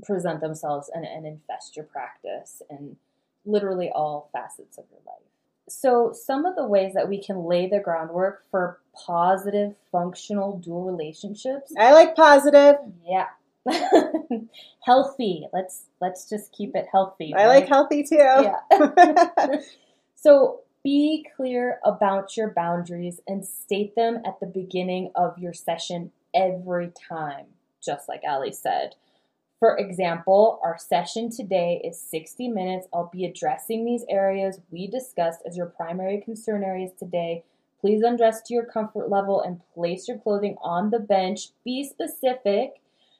present 0.03 0.40
themselves 0.40 0.90
and, 0.92 1.05
and 1.05 1.27
infest 1.27 1.77
your 1.77 1.85
practice 1.85 2.62
and 2.70 2.96
literally 3.44 3.90
all 3.94 4.31
facets 4.33 4.79
of 4.79 4.85
your 4.90 5.00
life. 5.07 5.20
So, 5.68 6.12
some 6.12 6.46
of 6.46 6.57
the 6.57 6.66
ways 6.66 6.94
that 6.94 7.09
we 7.09 7.22
can 7.22 7.44
lay 7.44 7.68
the 7.68 7.79
groundwork 7.79 8.44
for 8.50 8.81
positive, 8.94 9.74
functional 9.92 10.59
dual 10.59 10.85
relationships. 10.85 11.72
I 11.79 11.92
like 11.92 12.16
positive. 12.16 12.77
Yeah. 13.07 13.29
healthy. 14.85 15.46
Let's 15.53 15.85
let's 16.00 16.29
just 16.29 16.53
keep 16.53 16.74
it 16.74 16.87
healthy. 16.90 17.33
I 17.35 17.46
right? 17.46 17.61
like 17.61 17.68
healthy 17.68 18.03
too. 18.03 18.16
Yeah. 18.16 18.59
so 20.16 20.61
be 20.84 21.26
clear 21.34 21.80
about 21.82 22.36
your 22.36 22.50
boundaries 22.50 23.18
and 23.26 23.44
state 23.44 23.96
them 23.96 24.20
at 24.26 24.38
the 24.38 24.46
beginning 24.46 25.10
of 25.14 25.38
your 25.38 25.54
session 25.54 26.12
every 26.34 26.92
time, 27.08 27.46
just 27.82 28.06
like 28.06 28.22
Allie 28.22 28.52
said. 28.52 28.94
For 29.58 29.78
example, 29.78 30.60
our 30.62 30.76
session 30.76 31.30
today 31.30 31.80
is 31.82 31.98
60 31.98 32.48
minutes. 32.48 32.86
I'll 32.92 33.08
be 33.10 33.24
addressing 33.24 33.86
these 33.86 34.04
areas 34.10 34.60
we 34.70 34.86
discussed 34.86 35.40
as 35.48 35.56
your 35.56 35.66
primary 35.66 36.20
concern 36.20 36.62
areas 36.62 36.90
today. 36.98 37.44
Please 37.80 38.02
undress 38.02 38.42
to 38.42 38.54
your 38.54 38.66
comfort 38.66 39.08
level 39.08 39.40
and 39.40 39.60
place 39.74 40.06
your 40.06 40.18
clothing 40.18 40.56
on 40.60 40.90
the 40.90 40.98
bench. 40.98 41.48
Be 41.64 41.82
specific. 41.82 42.74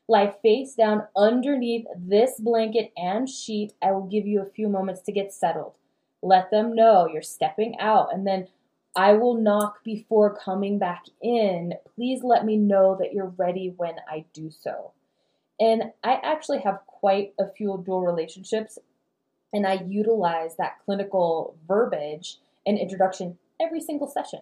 Lie 0.07 0.35
face 0.42 0.74
down 0.74 1.05
underneath 1.16 1.87
this 1.96 2.38
blanket 2.38 2.92
and 2.94 3.27
sheet. 3.27 3.72
I 3.81 3.92
will 3.92 4.07
give 4.07 4.27
you 4.27 4.42
a 4.42 4.50
few 4.50 4.68
moments 4.68 5.00
to 5.03 5.12
get 5.12 5.33
settled. 5.33 5.77
Let 6.25 6.51
them 6.51 6.75
know 6.75 7.07
you're 7.07 7.21
stepping 7.21 7.79
out, 7.79 8.09
and 8.15 8.27
then 8.27 8.49
I 8.97 9.13
will 9.13 9.35
knock 9.35 9.85
before 9.85 10.35
coming 10.35 10.79
back 10.79 11.05
in. 11.23 11.75
Please 11.95 12.23
let 12.25 12.47
me 12.47 12.57
know 12.57 12.97
that 12.99 13.13
you're 13.13 13.35
ready 13.37 13.75
when 13.77 13.97
I 14.11 14.25
do 14.33 14.51
so. 14.51 14.93
And 15.61 15.93
I 16.03 16.15
actually 16.23 16.61
have 16.61 16.87
quite 16.87 17.35
a 17.39 17.51
few 17.55 17.83
dual 17.85 18.07
relationships, 18.07 18.79
and 19.53 19.67
I 19.67 19.85
utilize 19.87 20.57
that 20.57 20.79
clinical 20.87 21.59
verbiage 21.69 22.39
and 22.65 22.79
introduction 22.79 23.37
every 23.61 23.83
single 23.83 24.09
session 24.09 24.41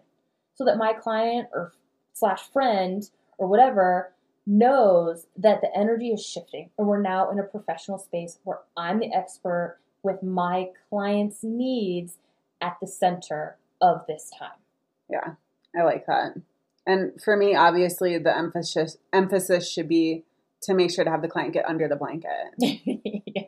so 0.55 0.64
that 0.64 0.79
my 0.79 0.92
client 0.92 1.49
or 1.53 1.73
slash 2.12 2.42
friend 2.53 3.11
or 3.38 3.49
whatever 3.49 4.12
knows 4.47 5.27
that 5.37 5.61
the 5.62 5.77
energy 5.77 6.11
is 6.11 6.25
shifting 6.25 6.71
and 6.79 6.87
we're 6.87 7.01
now 7.01 7.31
in 7.31 7.40
a 7.40 7.45
professional 7.45 7.99
space 7.99 8.38
where 8.45 8.59
I'm 8.77 9.01
the 9.01 9.12
expert 9.12 9.79
with 10.03 10.23
my 10.23 10.71
client's 10.88 11.43
needs 11.43 12.15
at 12.61 12.77
the 12.81 12.87
center 12.87 13.57
of 13.81 14.07
this 14.07 14.31
time. 14.38 14.59
Yeah, 15.09 15.35
I 15.77 15.83
like 15.83 16.07
that. 16.07 16.35
And 16.87 17.21
for 17.23 17.37
me, 17.37 17.55
obviously, 17.55 18.19
the 18.19 18.37
emphasis 18.37 18.97
emphasis 19.12 19.71
should 19.71 19.88
be 19.88 20.25
to 20.62 20.75
make 20.75 20.92
sure 20.92 21.05
to 21.05 21.11
have 21.11 21.22
the 21.22 21.29
client 21.29 21.53
get 21.53 21.66
under 21.66 21.88
the 21.88 21.96
blanket. 21.96 22.31
yeah, 22.59 23.42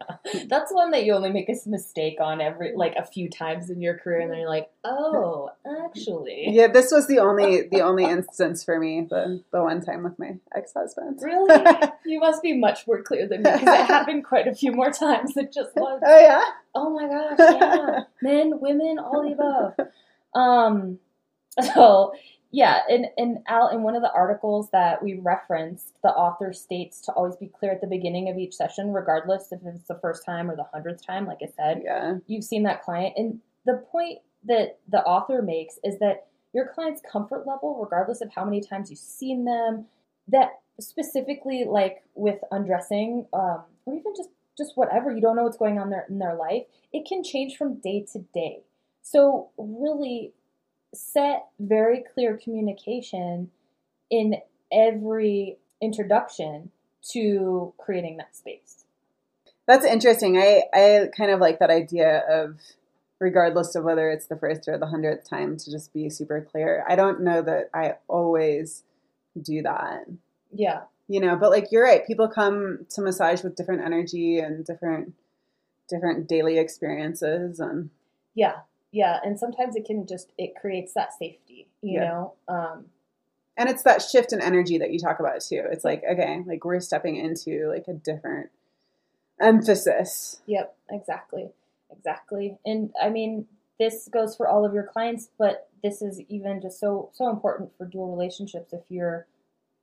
that's 0.49 0.73
one 0.73 0.91
that 0.91 1.05
you 1.05 1.15
only 1.15 1.31
make 1.31 1.49
a 1.49 1.55
mistake 1.67 2.19
on 2.21 2.41
every 2.41 2.73
like 2.75 2.95
a 2.97 3.05
few 3.05 3.31
times 3.31 3.71
in 3.71 3.81
your 3.81 3.97
career, 3.97 4.21
and 4.21 4.31
then 4.31 4.41
you're 4.41 4.49
like, 4.49 4.71
oh, 4.85 5.51
actually, 5.85 6.47
Yeah, 6.49 6.69
this 6.69 6.91
was 6.91 7.07
the 7.07 7.21
only 7.21 7.69
the 7.69 7.81
only 7.83 8.05
instance 8.05 8.65
for 8.65 8.79
me. 8.79 9.07
The 9.09 9.43
the 9.53 9.63
one 9.63 9.81
time 9.81 10.03
with 10.03 10.19
my 10.19 10.37
ex 10.55 10.73
husband. 10.75 11.21
really, 11.23 11.55
you 12.05 12.19
must 12.19 12.43
be 12.43 12.57
much 12.57 12.87
more 12.87 13.03
clear 13.03 13.29
than 13.29 13.43
me 13.43 13.51
because 13.53 13.81
it 13.81 13.87
happened 13.87 14.25
quite 14.25 14.49
a 14.49 14.55
few 14.55 14.73
more 14.73 14.91
times 14.91 15.35
than 15.35 15.51
just 15.53 15.71
once. 15.77 16.03
Oh 16.05 16.21
yeah. 16.21 16.43
Oh 16.75 16.91
my 16.91 17.07
gosh, 17.07 17.39
yeah. 17.39 18.01
Men, 18.21 18.59
women, 18.61 18.99
all 18.99 19.23
the 19.23 19.33
above. 19.33 19.89
Um, 20.35 20.99
so 21.61 22.13
yeah, 22.55 22.83
in 22.89 23.07
in 23.19 23.43
Al 23.49 23.69
in 23.71 23.83
one 23.83 23.97
of 23.97 24.03
the 24.03 24.13
articles 24.13 24.71
that 24.71 25.03
we 25.03 25.15
referenced, 25.15 26.01
the 26.05 26.11
author 26.11 26.53
states 26.53 27.01
to 27.01 27.13
always 27.13 27.35
be 27.35 27.49
clear 27.49 27.73
at 27.73 27.81
the 27.81 27.89
beginning 27.89 28.29
of 28.29 28.39
each 28.39 28.55
session, 28.55 28.93
regardless 28.93 29.51
if 29.51 29.59
it's 29.67 29.89
the 29.89 29.99
first 30.01 30.25
time 30.25 30.49
or 30.49 30.55
the 30.55 30.63
hundredth 30.73 31.05
time. 31.05 31.27
Like 31.27 31.39
I 31.43 31.47
said, 31.47 31.83
Yeah. 31.85 32.19
you've 32.29 32.45
seen 32.45 32.63
that 32.63 32.83
client, 32.85 33.15
and 33.17 33.41
the 33.67 33.79
point 33.91 34.21
that 34.45 34.79
the 34.89 35.03
author 35.05 35.43
makes 35.43 35.81
is 35.83 35.99
that 35.99 36.29
your 36.53 36.69
client's 36.69 37.03
comfort 37.11 37.45
level, 37.45 37.77
regardless 37.83 38.21
of 38.21 38.33
how 38.33 38.45
many 38.45 38.61
times 38.61 38.89
you've 38.89 39.01
seen 39.01 39.45
them, 39.45 39.87
that 40.29 40.61
specifically 40.79 41.65
like 41.65 42.05
with 42.15 42.39
undressing, 42.53 43.27
um, 43.33 43.65
or 43.85 43.95
even 43.95 44.13
just 44.17 44.31
just 44.57 44.77
whatever 44.77 45.11
you 45.11 45.21
don't 45.21 45.35
know 45.35 45.43
what's 45.43 45.57
going 45.57 45.81
on 45.81 45.91
there 45.91 46.07
in 46.09 46.21
their 46.21 46.37
life, 46.37 46.63
it 46.93 47.05
can 47.05 47.25
change 47.25 47.57
from 47.57 47.81
day 47.81 48.07
to 48.13 48.21
day. 48.33 48.63
So 49.03 49.51
really 49.59 50.33
set 50.95 51.47
very 51.59 52.03
clear 52.15 52.37
communication 52.37 53.51
in 54.11 54.37
every 54.73 55.59
introduction 55.81 56.71
to 57.13 57.75
creating 57.79 58.17
that 58.17 58.35
space. 58.35 58.85
That's 59.67 59.85
interesting. 59.85 60.39
I, 60.39 60.63
I 60.73 61.09
kind 61.17 61.31
of 61.31 61.41
like 61.41 61.59
that 61.59 61.71
idea 61.71 62.23
of 62.29 62.59
regardless 63.21 63.75
of 63.75 63.85
whether 63.85 64.11
it's 64.11 64.27
the 64.27 64.37
first 64.37 64.69
or 64.69 64.77
the 64.79 64.87
hundredth 64.87 65.29
time 65.29 65.57
to 65.57 65.71
just 65.71 65.93
be 65.93 66.11
super 66.11 66.47
clear. 66.51 66.85
I 66.89 66.97
don't 66.97 67.23
know 67.23 67.43
that 67.43 67.71
I 67.73 67.95
always 68.09 68.83
do 69.41 69.63
that. 69.63 70.07
Yeah. 70.53 70.83
You 71.09 71.21
know, 71.21 71.37
but 71.37 71.51
like 71.51 71.69
you're 71.71 71.85
right, 71.85 72.07
people 72.07 72.29
come 72.29 72.87
to 72.91 73.03
massage 73.03 73.43
with 73.43 73.57
different 73.57 73.83
energy 73.85 74.39
and 74.39 74.65
different 74.65 75.15
different 75.89 76.29
daily 76.29 76.59
experiences 76.59 77.61
and 77.61 77.91
Yeah. 78.35 78.61
Yeah. 78.95 79.19
And 79.25 79.39
sometimes 79.39 79.75
it 79.77 79.85
can 79.85 80.07
just 80.07 80.31
it 80.39 80.55
creates 80.61 80.95
that 80.95 81.13
safety, 81.13 81.69
you 81.83 82.01
Yeah. 82.01 82.05
know? 82.09 82.35
Um 82.49 82.87
and 83.57 83.69
it's 83.69 83.83
that 83.83 84.03
shift 84.03 84.33
in 84.33 84.41
energy 84.41 84.79
that 84.79 84.93
you 84.93 84.99
talk 84.99 85.21
about 85.21 85.41
too. 85.41 85.63
It's 85.71 85.85
like, 85.85 86.03
okay, 86.11 86.43
like 86.47 86.65
we're 86.65 86.81
stepping 86.81 87.17
into 87.17 87.69
like 87.69 87.87
a 87.89 87.93
different 87.93 88.51
emphasis. 89.41 90.41
Yep, 90.47 90.77
exactly. 90.91 91.51
Exactly. 91.91 92.59
And 92.65 92.93
I 93.01 93.11
mean, 93.11 93.47
this 93.79 94.09
goes 94.13 94.37
for 94.37 94.49
all 94.49 94.65
of 94.65 94.73
your 94.75 94.85
clients, 94.85 95.29
but 95.39 95.69
this 95.83 96.01
is 96.01 96.21
even 96.29 96.61
just 96.61 96.79
so 96.79 97.11
so 97.13 97.29
important 97.29 97.73
for 97.77 97.87
dual 97.87 98.11
relationships 98.15 98.73
if 98.73 98.83
you're 98.89 99.27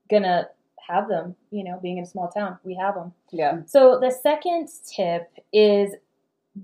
to 0.10 0.50
have 0.90 1.08
them, 1.08 1.36
you 1.52 1.64
know, 1.64 1.80
being 1.82 1.98
in 1.98 2.04
a 2.04 2.08
small 2.08 2.28
town. 2.28 2.58
We 2.64 2.76
have 2.76 2.96
them. 2.96 3.14
Yeah. 3.32 3.62
So 3.66 4.00
the 4.00 4.12
second 4.12 4.70
tip 4.86 5.32
is 5.54 5.96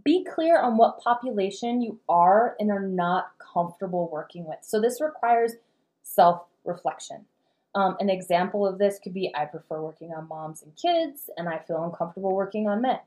be 0.03 0.23
clear 0.23 0.59
on 0.59 0.77
what 0.77 0.99
population 0.99 1.81
you 1.81 1.99
are 2.09 2.55
and 2.59 2.71
are 2.71 2.85
not 2.85 3.31
comfortable 3.39 4.09
working 4.11 4.45
with. 4.45 4.59
So 4.61 4.81
this 4.81 5.01
requires 5.01 5.53
self 6.03 6.43
reflection. 6.65 7.25
Um, 7.75 7.95
an 7.99 8.09
example 8.09 8.65
of 8.65 8.79
this 8.79 8.99
could 8.99 9.13
be 9.13 9.31
I 9.35 9.45
prefer 9.45 9.81
working 9.81 10.11
on 10.11 10.27
moms 10.27 10.63
and 10.63 10.75
kids, 10.75 11.29
and 11.37 11.47
I 11.47 11.59
feel 11.59 11.83
uncomfortable 11.83 12.33
working 12.33 12.67
on 12.67 12.81
men. 12.81 12.99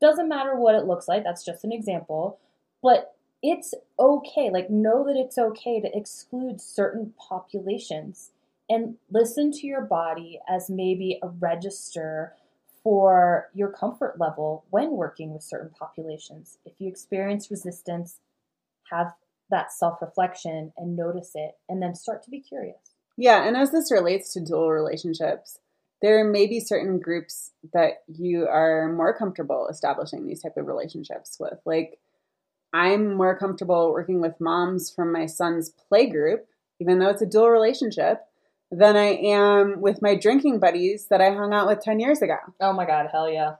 Doesn't 0.00 0.28
matter 0.28 0.56
what 0.56 0.74
it 0.74 0.86
looks 0.86 1.08
like, 1.08 1.24
that's 1.24 1.44
just 1.44 1.64
an 1.64 1.72
example. 1.72 2.38
But 2.82 3.14
it's 3.42 3.74
okay, 3.98 4.50
like, 4.50 4.70
know 4.70 5.04
that 5.04 5.16
it's 5.16 5.38
okay 5.38 5.80
to 5.80 5.96
exclude 5.96 6.60
certain 6.60 7.12
populations 7.18 8.30
and 8.70 8.96
listen 9.10 9.50
to 9.52 9.66
your 9.66 9.80
body 9.82 10.40
as 10.48 10.70
maybe 10.70 11.18
a 11.22 11.28
register 11.28 12.34
for 12.82 13.48
your 13.54 13.70
comfort 13.70 14.16
level 14.18 14.64
when 14.70 14.92
working 14.92 15.32
with 15.32 15.42
certain 15.42 15.70
populations. 15.70 16.58
If 16.64 16.74
you 16.78 16.88
experience 16.88 17.50
resistance, 17.50 18.18
have 18.90 19.12
that 19.50 19.72
self 19.72 20.00
reflection 20.00 20.72
and 20.76 20.96
notice 20.96 21.32
it, 21.34 21.52
and 21.68 21.82
then 21.82 21.94
start 21.94 22.22
to 22.24 22.30
be 22.30 22.40
curious. 22.40 22.94
Yeah, 23.16 23.46
and 23.46 23.56
as 23.56 23.70
this 23.70 23.92
relates 23.92 24.32
to 24.32 24.40
dual 24.40 24.70
relationships, 24.70 25.58
there 26.00 26.24
may 26.24 26.46
be 26.46 26.58
certain 26.58 26.98
groups 26.98 27.52
that 27.72 28.02
you 28.08 28.46
are 28.48 28.92
more 28.92 29.16
comfortable 29.16 29.68
establishing 29.68 30.26
these 30.26 30.42
type 30.42 30.56
of 30.56 30.66
relationships 30.66 31.36
with. 31.38 31.58
Like 31.64 31.98
I'm 32.72 33.14
more 33.14 33.38
comfortable 33.38 33.92
working 33.92 34.20
with 34.20 34.40
moms 34.40 34.90
from 34.90 35.12
my 35.12 35.26
son's 35.26 35.70
play 35.70 36.08
group, 36.08 36.46
even 36.80 36.98
though 36.98 37.10
it's 37.10 37.22
a 37.22 37.26
dual 37.26 37.50
relationship, 37.50 38.22
than 38.72 38.96
I 38.96 39.16
am 39.16 39.80
with 39.82 40.00
my 40.00 40.16
drinking 40.16 40.58
buddies 40.58 41.06
that 41.10 41.20
I 41.20 41.30
hung 41.30 41.52
out 41.52 41.66
with 41.66 41.80
10 41.80 42.00
years 42.00 42.22
ago. 42.22 42.36
Oh 42.58 42.72
my 42.72 42.86
God, 42.86 43.06
hell 43.12 43.30
yeah. 43.30 43.56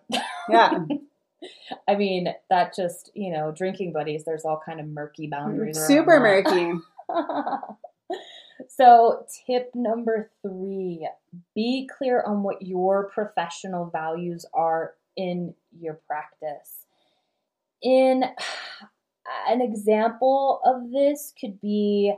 Yeah. 0.49 0.79
I 1.89 1.97
mean, 1.97 2.29
that 2.49 2.75
just, 2.75 3.11
you 3.15 3.31
know, 3.31 3.53
drinking 3.53 3.93
buddies, 3.93 4.25
there's 4.25 4.45
all 4.45 4.61
kind 4.65 4.81
of 4.81 4.87
murky 4.87 5.27
boundaries. 5.27 5.79
Super 5.87 6.19
murky. 6.19 6.73
so, 8.69 9.27
tip 9.47 9.71
number 9.75 10.31
three 10.41 11.07
be 11.55 11.89
clear 11.99 12.23
on 12.23 12.43
what 12.43 12.63
your 12.63 13.11
professional 13.11 13.91
values 13.91 14.47
are 14.55 14.95
in 15.17 15.55
your 15.79 15.95
practice. 16.07 16.87
In 17.83 18.25
an 19.49 19.61
example 19.61 20.61
of 20.65 20.91
this 20.91 21.35
could 21.39 21.61
be, 21.61 22.15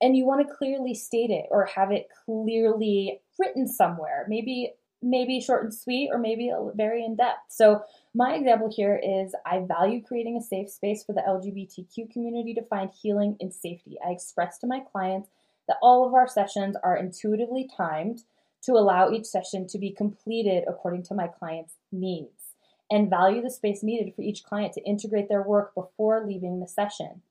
and 0.00 0.16
you 0.16 0.24
want 0.26 0.46
to 0.46 0.54
clearly 0.54 0.94
state 0.94 1.30
it 1.30 1.46
or 1.50 1.66
have 1.66 1.90
it 1.90 2.08
clearly 2.24 3.20
written 3.38 3.66
somewhere, 3.66 4.26
maybe 4.28 4.72
maybe 5.02 5.40
short 5.40 5.62
and 5.62 5.74
sweet 5.74 6.08
or 6.10 6.18
maybe 6.18 6.50
very 6.74 7.04
in 7.04 7.16
depth. 7.16 7.40
So 7.48 7.82
my 8.14 8.34
example 8.34 8.72
here 8.74 9.00
is 9.02 9.34
I 9.44 9.60
value 9.60 10.02
creating 10.02 10.36
a 10.36 10.42
safe 10.42 10.70
space 10.70 11.04
for 11.04 11.12
the 11.12 11.20
LGBTQ 11.20 12.10
community 12.10 12.54
to 12.54 12.62
find 12.62 12.90
healing 12.90 13.36
and 13.40 13.52
safety. 13.52 13.98
I 14.04 14.10
express 14.10 14.58
to 14.58 14.66
my 14.66 14.80
clients 14.80 15.28
that 15.68 15.76
all 15.82 16.06
of 16.06 16.14
our 16.14 16.26
sessions 16.26 16.76
are 16.82 16.96
intuitively 16.96 17.68
timed 17.76 18.22
to 18.62 18.72
allow 18.72 19.10
each 19.10 19.26
session 19.26 19.66
to 19.68 19.78
be 19.78 19.90
completed 19.90 20.64
according 20.66 21.02
to 21.04 21.14
my 21.14 21.28
client's 21.28 21.74
needs 21.92 22.54
and 22.90 23.10
value 23.10 23.42
the 23.42 23.50
space 23.50 23.82
needed 23.82 24.14
for 24.14 24.22
each 24.22 24.44
client 24.44 24.72
to 24.72 24.84
integrate 24.84 25.28
their 25.28 25.42
work 25.42 25.74
before 25.74 26.24
leaving 26.26 26.60
the 26.60 26.68
session. 26.68 27.22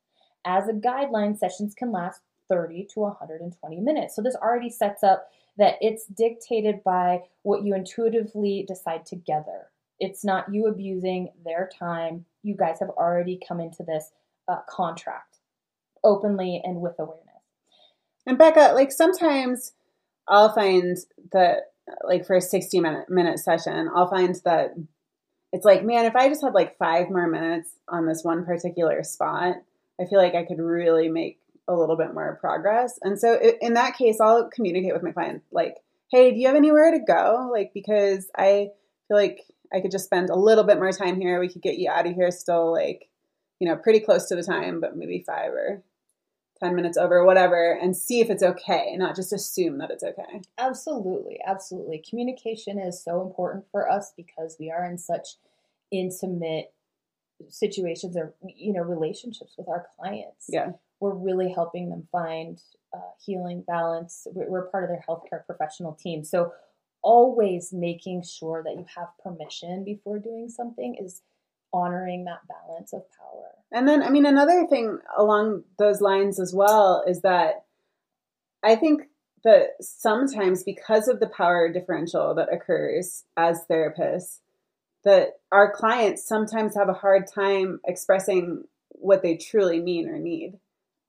As 0.45 0.68
a 0.68 0.74
guideline, 0.74 1.38
sessions 1.38 1.74
can 1.74 1.91
last 1.91 2.22
30 2.50 2.88
to 2.93 3.00
120 3.02 3.80
minutes. 3.82 4.16
So 4.16 4.22
this 4.22 4.36
already 4.36 4.70
sets 4.70 5.04
up 5.04 5.30
that 5.58 5.76
it's 5.82 6.06
dictated 6.06 6.84
by 6.84 7.22
what 7.43 7.64
you 7.64 7.74
intuitively 7.74 8.66
decide 8.68 9.06
together. 9.06 9.70
It's 10.00 10.26
not 10.26 10.54
you 10.54 10.68
abusing 10.68 11.32
their 11.43 11.70
time. 11.78 12.26
You 12.43 12.56
guys 12.56 12.80
have 12.80 12.89
already 12.89 13.39
come 13.48 13.60
into 13.60 13.84
this 13.84 14.12
uh, 14.48 14.60
contract 14.70 15.38
openly 16.04 16.62
and 16.64 16.82
with 16.82 17.00
awareness. 17.00 17.22
And 18.28 18.38
Becca, 18.38 18.74
like 18.74 18.91
sometimes 18.91 19.74
I'll 20.28 20.54
find 20.54 20.98
that, 21.32 21.72
like 22.04 22.26
for 22.26 22.36
a 22.36 22.41
60 22.41 22.80
minute, 22.80 23.10
minute 23.10 23.39
session, 23.39 23.89
I'll 23.96 24.10
find 24.10 24.36
that 24.43 24.76
it's 25.54 25.66
like, 25.66 25.86
man, 25.86 26.06
if 26.06 26.16
I 26.16 26.28
just 26.28 26.43
had 26.43 26.54
like 26.54 26.78
five 26.78 27.10
more 27.10 27.28
minutes 27.28 27.70
on 27.88 28.06
this 28.06 28.24
one 28.24 28.43
particular 28.46 29.04
spot, 29.04 29.56
I 30.00 30.06
feel 30.06 30.20
like 30.20 30.36
I 30.36 30.43
could 30.43 30.60
really 30.60 31.08
make 31.08 31.39
a 31.68 31.74
little 31.74 31.97
bit 31.97 32.13
more 32.13 32.38
progress. 32.39 32.99
And 33.01 33.20
so 33.20 33.39
in 33.61 33.74
that 33.74 33.97
case, 33.97 34.20
I'll 34.20 34.49
communicate 34.49 34.93
with 34.93 35.03
my 35.03 35.11
client 35.11 35.43
like, 35.51 35.76
hey, 36.11 36.32
do 36.32 36.38
you 36.38 36.47
have 36.47 36.55
anywhere 36.55 36.91
to 36.91 36.99
go? 36.99 37.49
Like, 37.51 37.72
because 37.74 38.30
I 38.38 38.70
feel 39.07 39.18
like 39.18 39.41
I 39.74 39.82
could 39.82 39.91
just 39.91 40.05
spend 40.05 40.30
a 40.30 40.36
little 40.36 40.63
bit 40.63 40.78
more 40.78 40.91
time 40.91 41.20
here. 41.20 41.39
We 41.39 41.49
could 41.49 41.61
get 41.61 41.78
you 41.78 41.89
out 41.89 42.07
of 42.07 42.13
here 42.13 42.32
still 42.32 42.72
like, 42.72 43.09
you 43.59 43.68
know, 43.68 43.76
pretty 43.76 43.99
close 43.99 44.28
to 44.28 44.36
the 44.36 44.43
time, 44.43 44.80
but 44.80 44.95
maybe 44.95 45.24
five 45.26 45.51
or 45.51 45.84
10 46.59 46.76
minutes 46.76 46.97
over, 46.97 47.26
whatever, 47.26 47.72
and 47.74 47.97
see 47.97 48.22
if 48.22 48.30
it's 48.30 48.43
okay, 48.43 48.95
not 48.95 49.16
just 49.16 49.34
assume 49.34 49.78
that 49.80 49.91
it's 49.91 50.03
okay. 50.03 50.41
Absolutely, 50.57 51.39
absolutely. 51.45 52.01
Communication 52.07 52.80
is 52.80 53.03
so 53.03 53.22
important 53.22 53.66
for 53.72 53.89
us 53.89 54.13
because 54.16 54.55
we 54.59 54.72
are 54.72 54.86
in 54.86 54.97
such 54.97 55.36
intimate 55.91 56.72
situations 57.49 58.16
or 58.16 58.34
you 58.55 58.72
know 58.72 58.82
relationships 58.82 59.55
with 59.57 59.68
our 59.68 59.88
clients. 59.99 60.47
Yeah. 60.49 60.72
We're 61.06 61.14
really 61.14 61.51
helping 61.51 61.89
them 61.89 62.08
find 62.12 62.60
uh, 62.91 62.97
healing, 63.24 63.64
balance. 63.68 64.26
We're, 64.34 64.64
part 64.70 64.86
of 64.86 64.89
their 64.89 65.03
healthcare 65.08 65.45
professional 65.45 65.93
team, 65.93 66.24
so 66.24 66.51
always 67.03 67.72
making 67.72 68.24
sure 68.24 68.64
that 68.64 68.74
you 68.74 68.86
have 68.97 69.10
permission 69.24 69.84
before 69.84 70.18
doing 70.18 70.49
something 70.49 70.95
is 70.99 71.22
honoring 71.72 72.26
that 72.26 72.39
balance 72.47 72.91
of 72.91 73.03
power. 73.20 73.51
And 73.72 73.88
then, 73.88 74.01
I 74.01 74.10
mean, 74.10 74.26
another 74.26 74.66
thing 74.66 74.97
along 75.16 75.66
those 75.78 76.01
lines 76.01 76.39
as 76.39 76.56
well 76.56 77.03
is 77.08 77.22
that 77.22 77.66
I 78.64 78.76
think 78.76 79.03
that 79.43 79.74
sometimes 79.82 80.64
because 80.64 81.08
of 81.08 81.20
the 81.20 81.28
power 81.28 81.72
differential 81.72 82.34
that 82.34 82.51
occurs 82.51 83.26
as 83.38 83.64
therapists, 83.70 84.39
that 85.03 85.34
our 85.51 85.72
clients 85.72 86.28
sometimes 86.28 86.76
have 86.76 86.89
a 86.89 86.93
hard 86.93 87.28
time 87.28 87.80
expressing 87.86 88.64
what 88.89 89.22
they 89.22 89.38
truly 89.38 89.80
mean 89.80 90.10
or 90.10 90.18
need. 90.18 90.58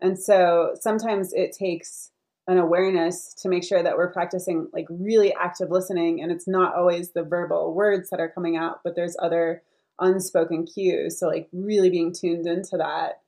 And 0.01 0.19
so 0.19 0.75
sometimes 0.81 1.33
it 1.33 1.53
takes 1.53 2.11
an 2.49 2.59
awareness 2.59 3.35
to 3.35 3.49
make 3.49 3.65
sure 3.65 3.83
that 3.83 3.97
we're 3.97 4.13
practicing 4.13 4.69
like 4.73 4.87
really 4.89 5.35
active 5.35 5.71
listening 5.71 6.23
and 6.23 6.31
it's 6.31 6.47
not 6.47 6.77
always 6.77 7.11
the 7.11 7.25
verbal 7.25 7.75
words 7.75 8.11
that 8.11 8.21
are 8.21 8.29
coming 8.29 8.57
out, 8.57 8.81
but 8.85 8.95
there's 8.95 9.17
other 9.21 9.63
unspoken 10.01 10.65
cues. 10.67 11.19
So 11.19 11.27
like 11.27 11.49
really 11.53 11.91
being 11.91 12.13
tuned 12.13 12.47
into 12.47 12.77
that 12.77 13.21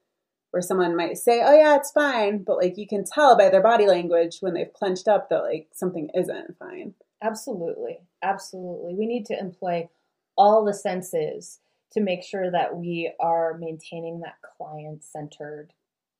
where 0.50 0.62
someone 0.62 0.96
might 0.96 1.18
say, 1.18 1.42
"Oh 1.42 1.54
yeah, 1.54 1.76
it's 1.76 1.90
fine," 1.90 2.38
but 2.42 2.56
like 2.56 2.78
you 2.78 2.86
can 2.86 3.04
tell 3.04 3.36
by 3.36 3.50
their 3.50 3.62
body 3.62 3.86
language 3.86 4.38
when 4.40 4.54
they've 4.54 4.72
clenched 4.72 5.08
up 5.08 5.28
that 5.28 5.42
like 5.42 5.68
something 5.72 6.10
isn't 6.14 6.56
fine. 6.58 6.94
Absolutely. 7.22 7.98
Absolutely. 8.22 8.94
We 8.94 9.06
need 9.06 9.26
to 9.26 9.38
employ 9.38 9.88
all 10.36 10.64
the 10.64 10.74
senses 10.74 11.60
to 11.92 12.00
make 12.00 12.22
sure 12.22 12.50
that 12.50 12.76
we 12.76 13.12
are 13.18 13.58
maintaining 13.58 14.20
that 14.20 14.36
client 14.56 15.02
centered 15.02 15.72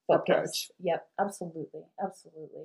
focus. 0.08 0.34
Approach. 0.34 0.70
Yep, 0.80 1.06
absolutely. 1.20 1.82
Absolutely. 2.02 2.64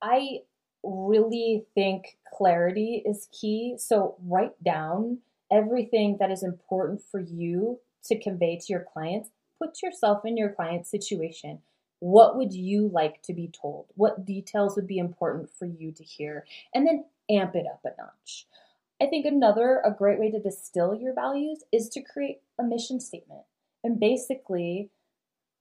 I 0.00 0.38
really 0.82 1.64
think 1.74 2.16
clarity 2.32 3.02
is 3.04 3.28
key. 3.38 3.74
So 3.78 4.16
write 4.24 4.62
down 4.64 5.18
everything 5.50 6.16
that 6.18 6.30
is 6.30 6.42
important 6.42 7.02
for 7.02 7.20
you 7.20 7.80
to 8.04 8.18
convey 8.18 8.56
to 8.56 8.66
your 8.68 8.86
clients. 8.92 9.30
Put 9.60 9.82
yourself 9.82 10.24
in 10.24 10.36
your 10.36 10.50
client's 10.50 10.90
situation. 10.90 11.60
What 12.00 12.36
would 12.36 12.52
you 12.52 12.88
like 12.88 13.22
to 13.24 13.34
be 13.34 13.48
told? 13.48 13.86
What 13.94 14.24
details 14.24 14.74
would 14.74 14.88
be 14.88 14.98
important 14.98 15.50
for 15.50 15.66
you 15.66 15.92
to 15.92 16.02
hear? 16.02 16.46
And 16.74 16.86
then 16.86 17.04
amp 17.30 17.54
it 17.54 17.66
up 17.70 17.80
a 17.84 17.90
notch. 18.00 18.46
I 19.00 19.06
think 19.06 19.24
another 19.24 19.80
a 19.84 19.92
great 19.92 20.18
way 20.18 20.30
to 20.30 20.40
distill 20.40 20.94
your 20.94 21.14
values 21.14 21.62
is 21.70 21.88
to 21.90 22.02
create 22.02 22.40
a 22.58 22.64
mission 22.64 22.98
statement. 22.98 23.42
And 23.84 24.00
basically, 24.00 24.90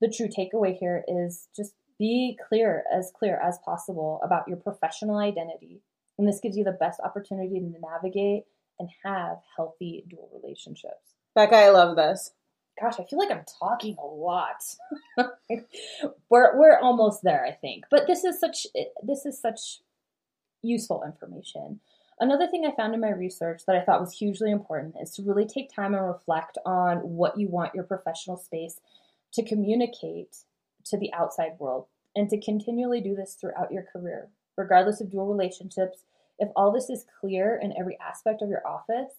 the 0.01 0.09
true 0.09 0.27
takeaway 0.27 0.77
here 0.77 1.03
is 1.07 1.47
just 1.55 1.73
be 1.99 2.37
clear, 2.49 2.83
as 2.91 3.11
clear 3.17 3.39
as 3.39 3.59
possible 3.63 4.19
about 4.23 4.47
your 4.47 4.57
professional 4.57 5.17
identity. 5.17 5.81
And 6.17 6.27
this 6.27 6.39
gives 6.41 6.57
you 6.57 6.63
the 6.63 6.71
best 6.71 6.99
opportunity 6.99 7.59
to 7.59 7.73
navigate 7.79 8.43
and 8.79 8.89
have 9.05 9.37
healthy 9.55 10.03
dual 10.09 10.29
relationships. 10.33 11.13
Becca, 11.35 11.55
I 11.55 11.69
love 11.69 11.95
this. 11.95 12.31
Gosh, 12.81 12.95
I 12.99 13.03
feel 13.03 13.19
like 13.19 13.29
I'm 13.29 13.45
talking 13.59 13.95
a 14.01 14.05
lot. 14.05 14.63
we're 16.29 16.57
we're 16.57 16.79
almost 16.79 17.21
there, 17.21 17.45
I 17.45 17.51
think. 17.51 17.85
But 17.91 18.07
this 18.07 18.23
is 18.23 18.39
such 18.39 18.65
this 19.03 19.25
is 19.25 19.39
such 19.39 19.81
useful 20.63 21.03
information. 21.05 21.79
Another 22.19 22.47
thing 22.47 22.65
I 22.65 22.75
found 22.75 22.93
in 22.93 23.01
my 23.01 23.09
research 23.09 23.63
that 23.67 23.75
I 23.75 23.81
thought 23.83 23.99
was 23.99 24.13
hugely 24.13 24.51
important 24.51 24.95
is 25.01 25.11
to 25.15 25.23
really 25.23 25.45
take 25.45 25.73
time 25.73 25.93
and 25.93 26.05
reflect 26.05 26.57
on 26.65 26.97
what 26.97 27.37
you 27.37 27.47
want 27.47 27.75
your 27.75 27.83
professional 27.83 28.37
space 28.37 28.79
to 29.33 29.43
communicate 29.43 30.37
to 30.85 30.97
the 30.97 31.13
outside 31.13 31.53
world 31.59 31.85
and 32.15 32.29
to 32.29 32.39
continually 32.39 33.01
do 33.01 33.15
this 33.15 33.35
throughout 33.35 33.71
your 33.71 33.83
career, 33.83 34.29
regardless 34.57 35.01
of 35.01 35.11
dual 35.11 35.27
relationships. 35.27 36.03
If 36.39 36.49
all 36.55 36.71
this 36.71 36.89
is 36.89 37.05
clear 37.19 37.59
in 37.61 37.73
every 37.77 37.97
aspect 37.99 38.41
of 38.41 38.49
your 38.49 38.65
office 38.67 39.13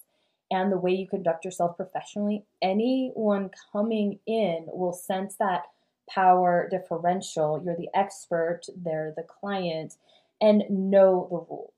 and 0.51 0.71
the 0.71 0.79
way 0.79 0.93
you 0.93 1.09
conduct 1.09 1.45
yourself 1.45 1.77
professionally, 1.77 2.45
anyone 2.61 3.51
coming 3.73 4.19
in 4.27 4.67
will 4.69 4.93
sense 4.93 5.37
that 5.37 5.65
power 6.11 6.69
differential. 6.71 7.63
You're 7.65 7.77
the 7.77 7.89
expert, 7.95 8.63
they're 8.77 9.15
the 9.17 9.23
client, 9.23 9.95
and 10.41 10.65
know 10.69 11.29
the 11.31 11.37
rules. 11.49 11.73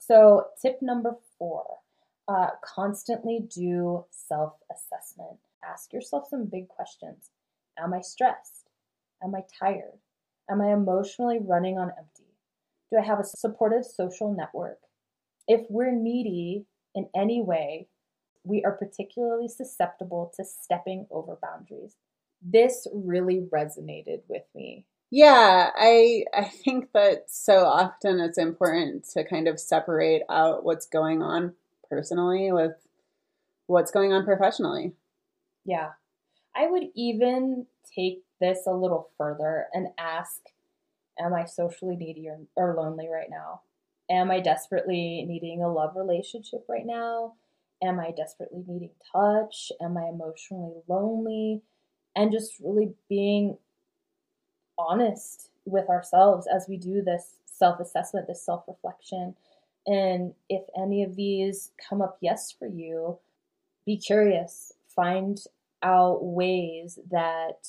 So, 0.00 0.46
tip 0.60 0.80
number 0.80 1.16
four 1.38 1.78
uh, 2.28 2.48
constantly 2.64 3.40
do 3.48 4.04
self 4.10 4.54
assessment. 4.72 5.38
Ask 5.64 5.92
yourself 5.92 6.28
some 6.28 6.46
big 6.46 6.68
questions 6.68 7.30
Am 7.78 7.92
I 7.94 8.00
stressed? 8.00 8.68
Am 9.22 9.34
I 9.34 9.42
tired? 9.60 9.98
Am 10.50 10.60
I 10.60 10.72
emotionally 10.72 11.38
running 11.40 11.78
on 11.78 11.90
empty? 11.98 12.34
Do 12.90 12.98
I 12.98 13.04
have 13.04 13.20
a 13.20 13.24
supportive 13.24 13.84
social 13.84 14.32
network? 14.32 14.78
If 15.48 15.66
we're 15.68 15.92
needy 15.92 16.66
in 16.94 17.08
any 17.14 17.42
way, 17.42 17.88
we 18.44 18.64
are 18.64 18.72
particularly 18.72 19.48
susceptible 19.48 20.32
to 20.36 20.44
stepping 20.44 21.06
over 21.10 21.36
boundaries. 21.40 21.96
This 22.40 22.86
really 22.92 23.46
resonated 23.52 24.20
with 24.28 24.44
me. 24.54 24.86
Yeah, 25.10 25.70
I 25.74 26.24
I 26.34 26.44
think 26.44 26.92
that 26.92 27.24
so 27.28 27.64
often 27.64 28.20
it's 28.20 28.38
important 28.38 29.04
to 29.14 29.24
kind 29.24 29.48
of 29.48 29.60
separate 29.60 30.22
out 30.28 30.64
what's 30.64 30.86
going 30.86 31.22
on 31.22 31.54
personally 31.88 32.50
with 32.52 32.74
what's 33.66 33.90
going 33.90 34.12
on 34.12 34.24
professionally. 34.24 34.92
Yeah. 35.64 35.90
I 36.56 36.66
would 36.66 36.84
even 36.94 37.66
take 37.94 38.24
this 38.40 38.66
a 38.66 38.72
little 38.72 39.10
further 39.18 39.66
and 39.72 39.88
ask 39.98 40.40
Am 41.18 41.32
I 41.32 41.46
socially 41.46 41.96
needy 41.96 42.28
or, 42.28 42.40
or 42.56 42.74
lonely 42.76 43.08
right 43.08 43.30
now? 43.30 43.62
Am 44.10 44.30
I 44.30 44.40
desperately 44.40 45.24
needing 45.26 45.62
a 45.62 45.72
love 45.72 45.96
relationship 45.96 46.66
right 46.68 46.84
now? 46.84 47.34
Am 47.82 47.98
I 47.98 48.10
desperately 48.10 48.64
needing 48.66 48.90
touch? 49.12 49.72
Am 49.80 49.96
I 49.96 50.08
emotionally 50.08 50.82
lonely? 50.88 51.62
And 52.14 52.32
just 52.32 52.60
really 52.60 52.92
being 53.08 53.56
honest 54.78 55.50
with 55.64 55.88
ourselves 55.88 56.46
as 56.54 56.66
we 56.68 56.76
do 56.76 57.02
this 57.02 57.36
self 57.46 57.80
assessment, 57.80 58.26
this 58.26 58.44
self 58.44 58.64
reflection. 58.68 59.34
And 59.86 60.34
if 60.48 60.62
any 60.78 61.02
of 61.02 61.16
these 61.16 61.70
come 61.88 62.02
up 62.02 62.18
yes 62.20 62.52
for 62.52 62.66
you, 62.66 63.18
be 63.84 63.96
curious, 63.96 64.72
find 64.86 65.38
out 65.86 66.24
ways 66.24 66.98
that 67.10 67.68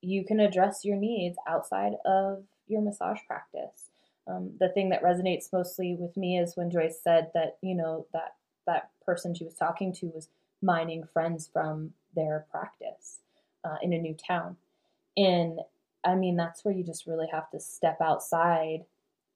you 0.00 0.24
can 0.24 0.40
address 0.40 0.84
your 0.84 0.96
needs 0.96 1.36
outside 1.46 1.92
of 2.06 2.44
your 2.66 2.80
massage 2.80 3.18
practice. 3.26 3.90
Um, 4.26 4.52
the 4.58 4.70
thing 4.70 4.88
that 4.88 5.02
resonates 5.02 5.52
mostly 5.52 5.94
with 5.98 6.16
me 6.16 6.38
is 6.38 6.56
when 6.56 6.70
Joyce 6.70 6.98
said 7.02 7.30
that, 7.34 7.58
you 7.62 7.74
know, 7.74 8.06
that 8.12 8.34
that 8.66 8.90
person 9.04 9.34
she 9.34 9.44
was 9.44 9.54
talking 9.54 9.92
to 9.94 10.06
was 10.06 10.28
mining 10.62 11.04
friends 11.04 11.48
from 11.52 11.92
their 12.14 12.46
practice 12.50 13.18
uh, 13.64 13.76
in 13.82 13.92
a 13.92 13.98
new 13.98 14.14
town. 14.14 14.56
And 15.16 15.60
I 16.02 16.14
mean, 16.14 16.36
that's 16.36 16.64
where 16.64 16.74
you 16.74 16.82
just 16.82 17.06
really 17.06 17.28
have 17.30 17.50
to 17.50 17.60
step 17.60 17.98
outside 18.00 18.84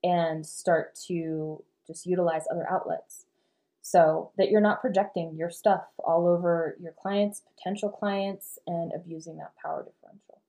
and 0.02 0.46
start 0.46 0.94
to 1.06 1.62
just 1.86 2.06
utilize 2.06 2.44
other 2.50 2.66
outlets 2.68 3.26
so 3.90 4.30
that 4.38 4.50
you're 4.50 4.60
not 4.60 4.80
projecting 4.80 5.34
your 5.36 5.50
stuff 5.50 5.82
all 5.98 6.28
over 6.28 6.76
your 6.80 6.94
clients, 7.00 7.42
potential 7.56 7.88
clients, 7.88 8.58
and 8.66 8.92
abusing 8.94 9.36
that 9.38 9.52
power 9.60 9.84
differential. 9.84 10.40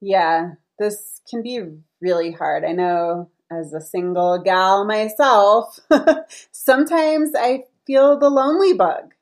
Yeah, 0.00 0.52
this 0.78 1.20
can 1.28 1.42
be 1.42 1.60
really 2.00 2.32
hard. 2.32 2.64
I 2.64 2.72
know 2.72 3.30
as 3.50 3.74
a 3.74 3.80
single 3.80 4.42
gal 4.42 4.86
myself, 4.86 5.78
sometimes 6.52 7.32
I 7.36 7.64
feel 7.86 8.18
the 8.18 8.30
lonely 8.30 8.72
bug. 8.72 9.14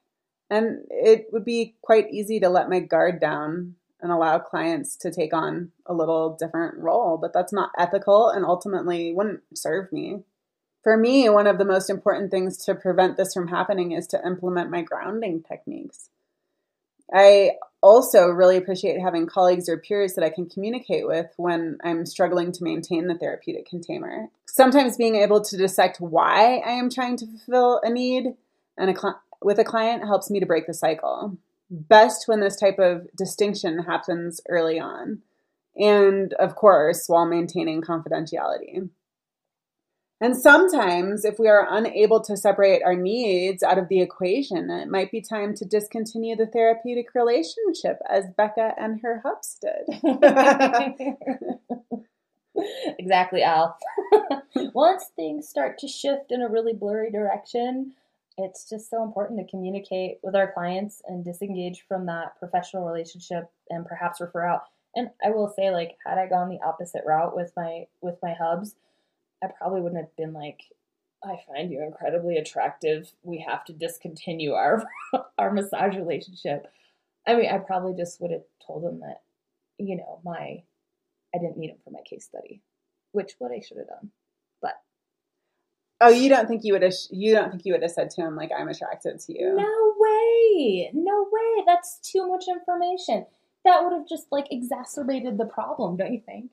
And 0.51 0.85
it 0.89 1.27
would 1.33 1.45
be 1.45 1.75
quite 1.83 2.11
easy 2.11 2.41
to 2.41 2.49
let 2.49 2.71
my 2.71 2.81
guard 2.81 3.21
down 3.21 3.75
and 4.01 4.13
allow 4.13 4.39
clients 4.39 4.97
to 4.97 5.11
take 5.11 5.35
on 5.35 5.73
a 5.85 5.93
little 5.93 6.37
different 6.39 6.79
role, 6.79 7.19
but 7.19 7.33
that's 7.33 7.53
not 7.53 7.73
ethical 7.77 8.31
and 8.31 8.45
ultimately 8.45 9.13
wouldn't 9.13 9.41
serve 9.55 9.93
me. 9.93 10.23
For 10.89 10.97
me, 10.97 11.29
one 11.29 11.47
of 11.47 11.59
the 11.59 11.67
most 11.67 11.91
important 11.91 12.31
things 12.31 12.57
to 12.65 12.75
prevent 12.75 13.19
this 13.19 13.35
from 13.35 13.49
happening 13.49 13.93
is 13.93 14.07
to 14.07 14.27
implement 14.27 14.71
my 14.71 14.81
grounding 14.81 15.43
techniques. 15.43 16.09
I 17.13 17.59
also 17.83 18.29
really 18.29 18.57
appreciate 18.57 18.99
having 18.99 19.27
colleagues 19.27 19.69
or 19.69 19.77
peers 19.77 20.15
that 20.15 20.25
I 20.25 20.31
can 20.31 20.49
communicate 20.49 21.07
with 21.07 21.27
when 21.37 21.77
I'm 21.85 22.07
struggling 22.07 22.53
to 22.53 22.65
maintain 22.65 23.07
the 23.07 23.19
therapeutic 23.19 23.69
container. 23.69 24.31
Sometimes 24.47 24.97
being 24.97 25.17
able 25.17 25.43
to 25.43 25.59
dissect 25.59 26.01
why 26.01 26.63
I 26.65 26.71
am 26.71 26.89
trying 26.89 27.19
to 27.19 27.27
fulfill 27.27 27.83
a 27.85 27.91
need 27.91 28.29
and 28.79 28.89
a 28.89 28.99
cl- 28.99 29.21
with 29.43 29.59
a 29.59 29.65
client 29.65 30.07
helps 30.07 30.31
me 30.31 30.41
to 30.41 30.47
break 30.47 30.67
the 30.67 30.73
cycle. 30.73 31.37
Best 31.71 32.27
when 32.29 32.41
this 32.41 32.57
type 32.57 32.79
of 32.79 33.15
distinction 33.15 33.81
happens 33.81 34.41
early 34.49 34.81
on, 34.81 35.21
and 35.77 36.33
of 36.33 36.55
course, 36.55 37.09
while 37.09 37.27
maintaining 37.27 37.83
confidentiality. 37.83 38.89
And 40.21 40.37
sometimes, 40.37 41.25
if 41.25 41.39
we 41.39 41.47
are 41.47 41.67
unable 41.71 42.21
to 42.25 42.37
separate 42.37 42.83
our 42.83 42.97
needs 42.97 43.63
out 43.63 43.79
of 43.79 43.89
the 43.89 44.01
equation, 44.01 44.69
it 44.69 44.89
might 44.89 45.13
be 45.13 45.21
time 45.21 45.55
to 45.55 45.65
discontinue 45.65 46.35
the 46.35 46.47
therapeutic 46.47 47.15
relationship, 47.15 48.01
as 48.11 48.25
Becca 48.37 48.75
and 48.77 49.01
her 49.01 49.23
hubs 49.25 49.61
did. 49.61 49.87
exactly, 52.99 53.45
Al. 53.45 53.79
Once 54.75 55.07
things 55.15 55.49
start 55.49 55.79
to 55.79 55.87
shift 55.87 56.33
in 56.33 56.43
a 56.43 56.49
really 56.49 56.73
blurry 56.73 57.13
direction, 57.13 57.93
it's 58.37 58.69
just 58.69 58.91
so 58.91 59.05
important 59.05 59.39
to 59.39 59.49
communicate 59.49 60.19
with 60.23 60.35
our 60.35 60.51
clients 60.51 61.01
and 61.07 61.25
disengage 61.25 61.85
from 61.87 62.07
that 62.07 62.39
professional 62.41 62.85
relationship 62.85 63.51
and 63.71 63.87
perhaps 63.87 64.21
refer 64.21 64.45
out. 64.45 64.65
And 64.97 65.11
I 65.25 65.31
will 65.31 65.53
say, 65.55 65.71
like, 65.71 65.97
had 66.05 66.19
I 66.19 66.27
gone 66.27 66.49
the 66.49 66.61
opposite 66.67 67.03
route 67.07 67.37
with 67.37 67.53
my 67.57 67.87
with 68.01 68.17
my 68.21 68.35
hubs, 68.35 68.75
I 69.43 69.49
probably 69.57 69.81
wouldn't 69.81 70.01
have 70.01 70.17
been 70.17 70.33
like, 70.33 70.61
I 71.25 71.37
find 71.47 71.71
you 71.71 71.83
incredibly 71.83 72.37
attractive. 72.37 73.13
We 73.23 73.45
have 73.49 73.65
to 73.67 73.73
discontinue 73.73 74.53
our 74.53 74.85
our 75.39 75.53
massage 75.53 75.97
relationship. 75.97 76.67
I 77.27 77.37
mean, 77.37 77.51
I 77.51 77.59
probably 77.59 77.95
just 77.95 78.21
would 78.21 78.31
have 78.31 78.45
told 78.67 78.85
him 78.85 79.01
that, 79.01 79.23
you 79.79 79.97
know, 79.97 80.21
my 80.25 80.63
I 81.35 81.39
didn't 81.39 81.59
need 81.59 81.71
him 81.71 81.79
for 81.85 81.91
my 81.91 82.01
case 82.09 82.25
study, 82.25 82.63
which 83.13 83.35
what 83.39 83.53
I 83.53 83.61
should 83.61 83.79
have 83.79 83.89
done. 83.89 84.11
But 84.63 84.81
oh, 86.01 86.09
you 86.09 86.29
don't 86.29 86.49
think 86.49 86.63
you 86.65 86.73
would 86.73 86.83
have 86.83 86.95
you 87.11 87.35
don't 87.35 87.51
think 87.51 87.65
you 87.65 87.73
would 87.73 87.83
have 87.83 87.91
said 87.91 88.11
to 88.11 88.23
him 88.23 88.37
like 88.37 88.51
I'm 88.57 88.69
attracted 88.69 89.19
to 89.21 89.39
you? 89.39 89.55
No 89.57 89.95
way. 89.99 90.91
No 90.95 91.27
way. 91.31 91.65
That's 91.67 91.99
too 91.99 92.29
much 92.29 92.45
information. 92.49 93.27
That 93.65 93.83
would 93.83 93.93
have 93.93 94.09
just 94.09 94.27
like 94.31 94.47
exacerbated 94.51 95.37
the 95.37 95.45
problem, 95.45 95.97
don't 95.97 96.13
you 96.13 96.23
think? 96.25 96.51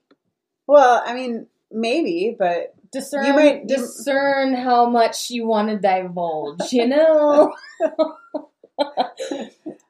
Well, 0.66 1.02
I 1.06 1.14
mean, 1.14 1.46
maybe, 1.70 2.34
but 2.36 2.74
discern 2.96 3.26
you 3.26 3.34
might 3.34 3.66
discern 3.66 4.54
how 4.54 4.88
much 4.88 5.30
you 5.30 5.46
want 5.46 5.68
to 5.68 5.78
divulge, 5.78 6.72
you 6.72 6.86
know? 6.86 7.54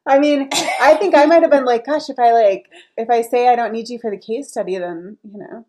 I 0.06 0.18
mean, 0.18 0.48
I 0.80 0.94
think 0.94 1.16
I 1.16 1.26
might 1.26 1.42
have 1.42 1.50
been 1.50 1.64
like, 1.64 1.86
gosh, 1.86 2.08
if 2.08 2.18
I 2.18 2.32
like 2.32 2.66
if 2.96 3.10
I 3.10 3.22
say 3.22 3.48
I 3.48 3.56
don't 3.56 3.72
need 3.72 3.88
you 3.88 3.98
for 3.98 4.10
the 4.10 4.16
case 4.16 4.48
study, 4.48 4.78
then, 4.78 5.18
you 5.24 5.38
know, 5.38 5.66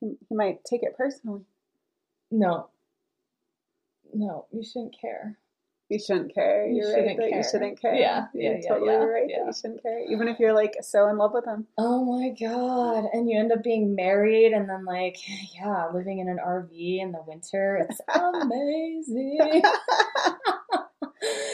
he 0.00 0.34
might 0.34 0.64
take 0.64 0.82
it 0.82 0.96
personally. 0.96 1.42
No. 2.30 2.68
No, 4.12 4.46
you 4.52 4.64
shouldn't 4.64 4.96
care. 4.98 5.38
You 5.88 5.98
shouldn't 5.98 6.34
care. 6.34 6.66
You're 6.66 6.92
right 6.92 7.16
that 7.16 7.30
care. 7.30 7.38
you 7.38 7.44
shouldn't 7.50 7.80
care. 7.80 7.94
Yeah, 7.94 8.26
you're 8.34 8.56
yeah, 8.56 8.68
totally 8.68 8.92
yeah, 8.92 8.98
right 8.98 9.26
yeah. 9.26 9.38
that 9.38 9.46
you 9.46 9.52
shouldn't 9.54 9.82
care, 9.82 10.00
even 10.00 10.28
if 10.28 10.38
you're 10.38 10.52
like 10.52 10.74
so 10.82 11.08
in 11.08 11.16
love 11.16 11.32
with 11.32 11.46
him. 11.46 11.66
Oh 11.78 12.04
my 12.04 12.28
god! 12.28 13.06
And 13.14 13.30
you 13.30 13.38
end 13.38 13.52
up 13.52 13.62
being 13.62 13.94
married, 13.94 14.52
and 14.52 14.68
then 14.68 14.84
like, 14.84 15.16
yeah, 15.54 15.88
living 15.94 16.18
in 16.18 16.28
an 16.28 16.38
RV 16.46 17.00
in 17.00 17.12
the 17.12 17.22
winter. 17.26 17.86
It's 17.88 18.00
amazing. 18.14 19.62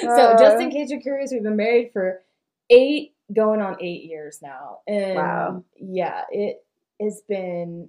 so, 0.00 0.36
just 0.36 0.60
in 0.60 0.70
case 0.72 0.90
you're 0.90 1.00
curious, 1.00 1.30
we've 1.30 1.44
been 1.44 1.54
married 1.54 1.90
for 1.92 2.20
eight, 2.70 3.14
going 3.32 3.60
on 3.60 3.76
eight 3.80 4.02
years 4.02 4.40
now, 4.42 4.78
and 4.88 5.14
wow. 5.14 5.64
yeah, 5.76 6.22
it 6.32 6.64
has 7.00 7.22
been 7.28 7.88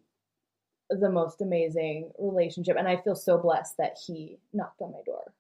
the 0.92 1.10
most 1.10 1.42
amazing 1.42 2.12
relationship, 2.20 2.78
and 2.78 2.88
I 2.88 2.98
feel 2.98 3.16
so 3.16 3.40
blessed 3.40 3.78
that 3.78 3.98
he 4.06 4.38
knocked 4.54 4.84
on 4.84 4.92
my 4.92 5.02
door 5.08 5.34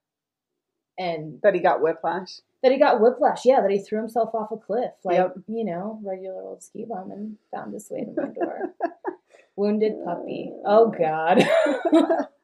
and 0.97 1.39
that 1.43 1.53
he 1.53 1.59
got 1.59 1.81
whiplash. 1.81 2.41
That 2.63 2.71
he 2.71 2.79
got 2.79 2.99
whiplash, 2.99 3.45
yeah. 3.45 3.61
That 3.61 3.71
he 3.71 3.79
threw 3.79 3.99
himself 3.99 4.33
off 4.33 4.51
a 4.51 4.57
cliff, 4.57 4.91
like 5.03 5.17
yep. 5.17 5.35
you 5.47 5.63
know, 5.63 5.99
regular 6.03 6.41
old 6.41 6.63
ski 6.63 6.85
bum, 6.87 7.11
and 7.11 7.37
found 7.53 7.73
his 7.73 7.89
way 7.89 8.05
to 8.05 8.13
my 8.15 8.27
door. 8.27 8.73
Wounded 9.57 9.93
puppy. 10.03 10.51
Oh 10.65 10.91
uh. 10.91 10.97
God. 10.97 11.47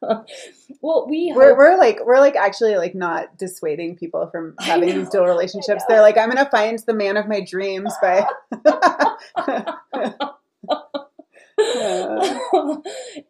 well, 0.80 1.06
we 1.08 1.32
we're, 1.34 1.56
we're 1.56 1.76
like 1.76 2.00
we're 2.06 2.20
like 2.20 2.36
actually 2.36 2.76
like 2.76 2.94
not 2.94 3.36
dissuading 3.36 3.96
people 3.96 4.28
from 4.28 4.54
having 4.60 4.96
these 4.96 5.10
dual 5.10 5.26
relationships. 5.26 5.84
They're 5.88 6.00
like, 6.00 6.16
I'm 6.16 6.30
gonna 6.30 6.48
find 6.48 6.78
the 6.86 6.94
man 6.94 7.16
of 7.16 7.28
my 7.28 7.40
dreams 7.40 7.92
by. 8.00 8.26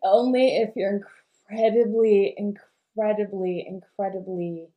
Only 0.05 0.57
if 0.59 0.71
you're 0.77 1.01
incredibly, 1.51 2.35
incredibly, 2.37 3.67
incredibly 3.67 4.69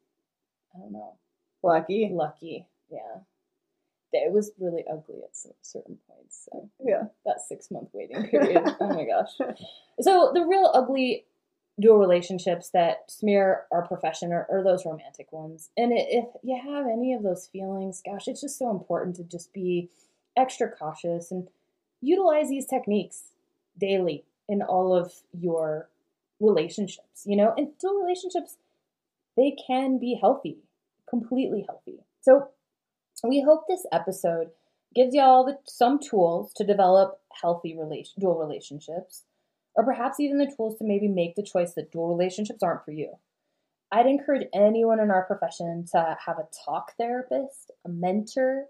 I 0.75 0.79
don't 0.79 0.91
know. 0.91 1.15
Lucky. 1.63 2.09
Lucky, 2.11 2.67
yeah. 2.91 3.21
It 4.13 4.31
was 4.31 4.51
really 4.59 4.85
ugly 4.89 5.17
at 5.23 5.35
some 5.35 5.51
certain 5.61 5.97
points. 6.07 6.47
So 6.49 6.69
yeah, 6.81 7.03
that 7.25 7.41
six 7.41 7.69
month 7.69 7.89
waiting 7.91 8.27
period. 8.27 8.63
oh 8.79 8.87
my 8.87 9.05
gosh. 9.05 9.57
So 9.99 10.31
the 10.33 10.45
real 10.45 10.71
ugly 10.73 11.25
dual 11.79 11.97
relationships 11.97 12.69
that 12.69 13.11
smear 13.11 13.63
our 13.71 13.85
profession 13.85 14.31
are, 14.31 14.47
are 14.49 14.63
those 14.63 14.85
romantic 14.85 15.31
ones. 15.31 15.69
And 15.75 15.91
it, 15.91 16.07
if 16.09 16.25
you 16.43 16.59
have 16.63 16.85
any 16.87 17.13
of 17.13 17.23
those 17.23 17.47
feelings, 17.47 18.01
gosh, 18.05 18.27
it's 18.27 18.41
just 18.41 18.57
so 18.57 18.71
important 18.71 19.17
to 19.17 19.23
just 19.23 19.53
be 19.53 19.89
extra 20.37 20.69
cautious 20.69 21.31
and 21.31 21.49
utilize 22.01 22.49
these 22.49 22.65
techniques 22.65 23.31
daily 23.77 24.23
in 24.47 24.61
all 24.61 24.95
of 24.95 25.11
your 25.33 25.89
relationships, 26.39 27.23
you 27.25 27.35
know? 27.35 27.53
And 27.57 27.77
dual 27.79 28.01
relationships, 28.01 28.57
they 29.37 29.55
can 29.67 29.99
be 29.99 30.17
healthy, 30.19 30.59
completely 31.09 31.65
healthy. 31.67 31.99
So 32.21 32.49
we 33.23 33.41
hope 33.41 33.63
this 33.67 33.85
episode 33.91 34.47
gives 34.93 35.13
y'all 35.13 35.45
the, 35.45 35.57
some 35.65 35.99
tools 35.99 36.53
to 36.55 36.63
develop 36.63 37.19
healthy 37.41 37.77
relation, 37.77 38.13
dual 38.19 38.39
relationships 38.39 39.23
or 39.75 39.83
perhaps 39.83 40.19
even 40.19 40.37
the 40.37 40.51
tools 40.55 40.77
to 40.77 40.85
maybe 40.85 41.07
make 41.07 41.35
the 41.35 41.43
choice 41.43 41.73
that 41.73 41.91
dual 41.91 42.07
relationships 42.07 42.63
aren't 42.63 42.85
for 42.85 42.91
you. 42.91 43.13
I'd 43.91 44.07
encourage 44.07 44.47
anyone 44.53 44.99
in 44.99 45.11
our 45.11 45.25
profession 45.25 45.85
to 45.91 46.17
have 46.25 46.37
a 46.37 46.47
talk 46.65 46.93
therapist, 46.97 47.71
a 47.85 47.89
mentor, 47.89 48.65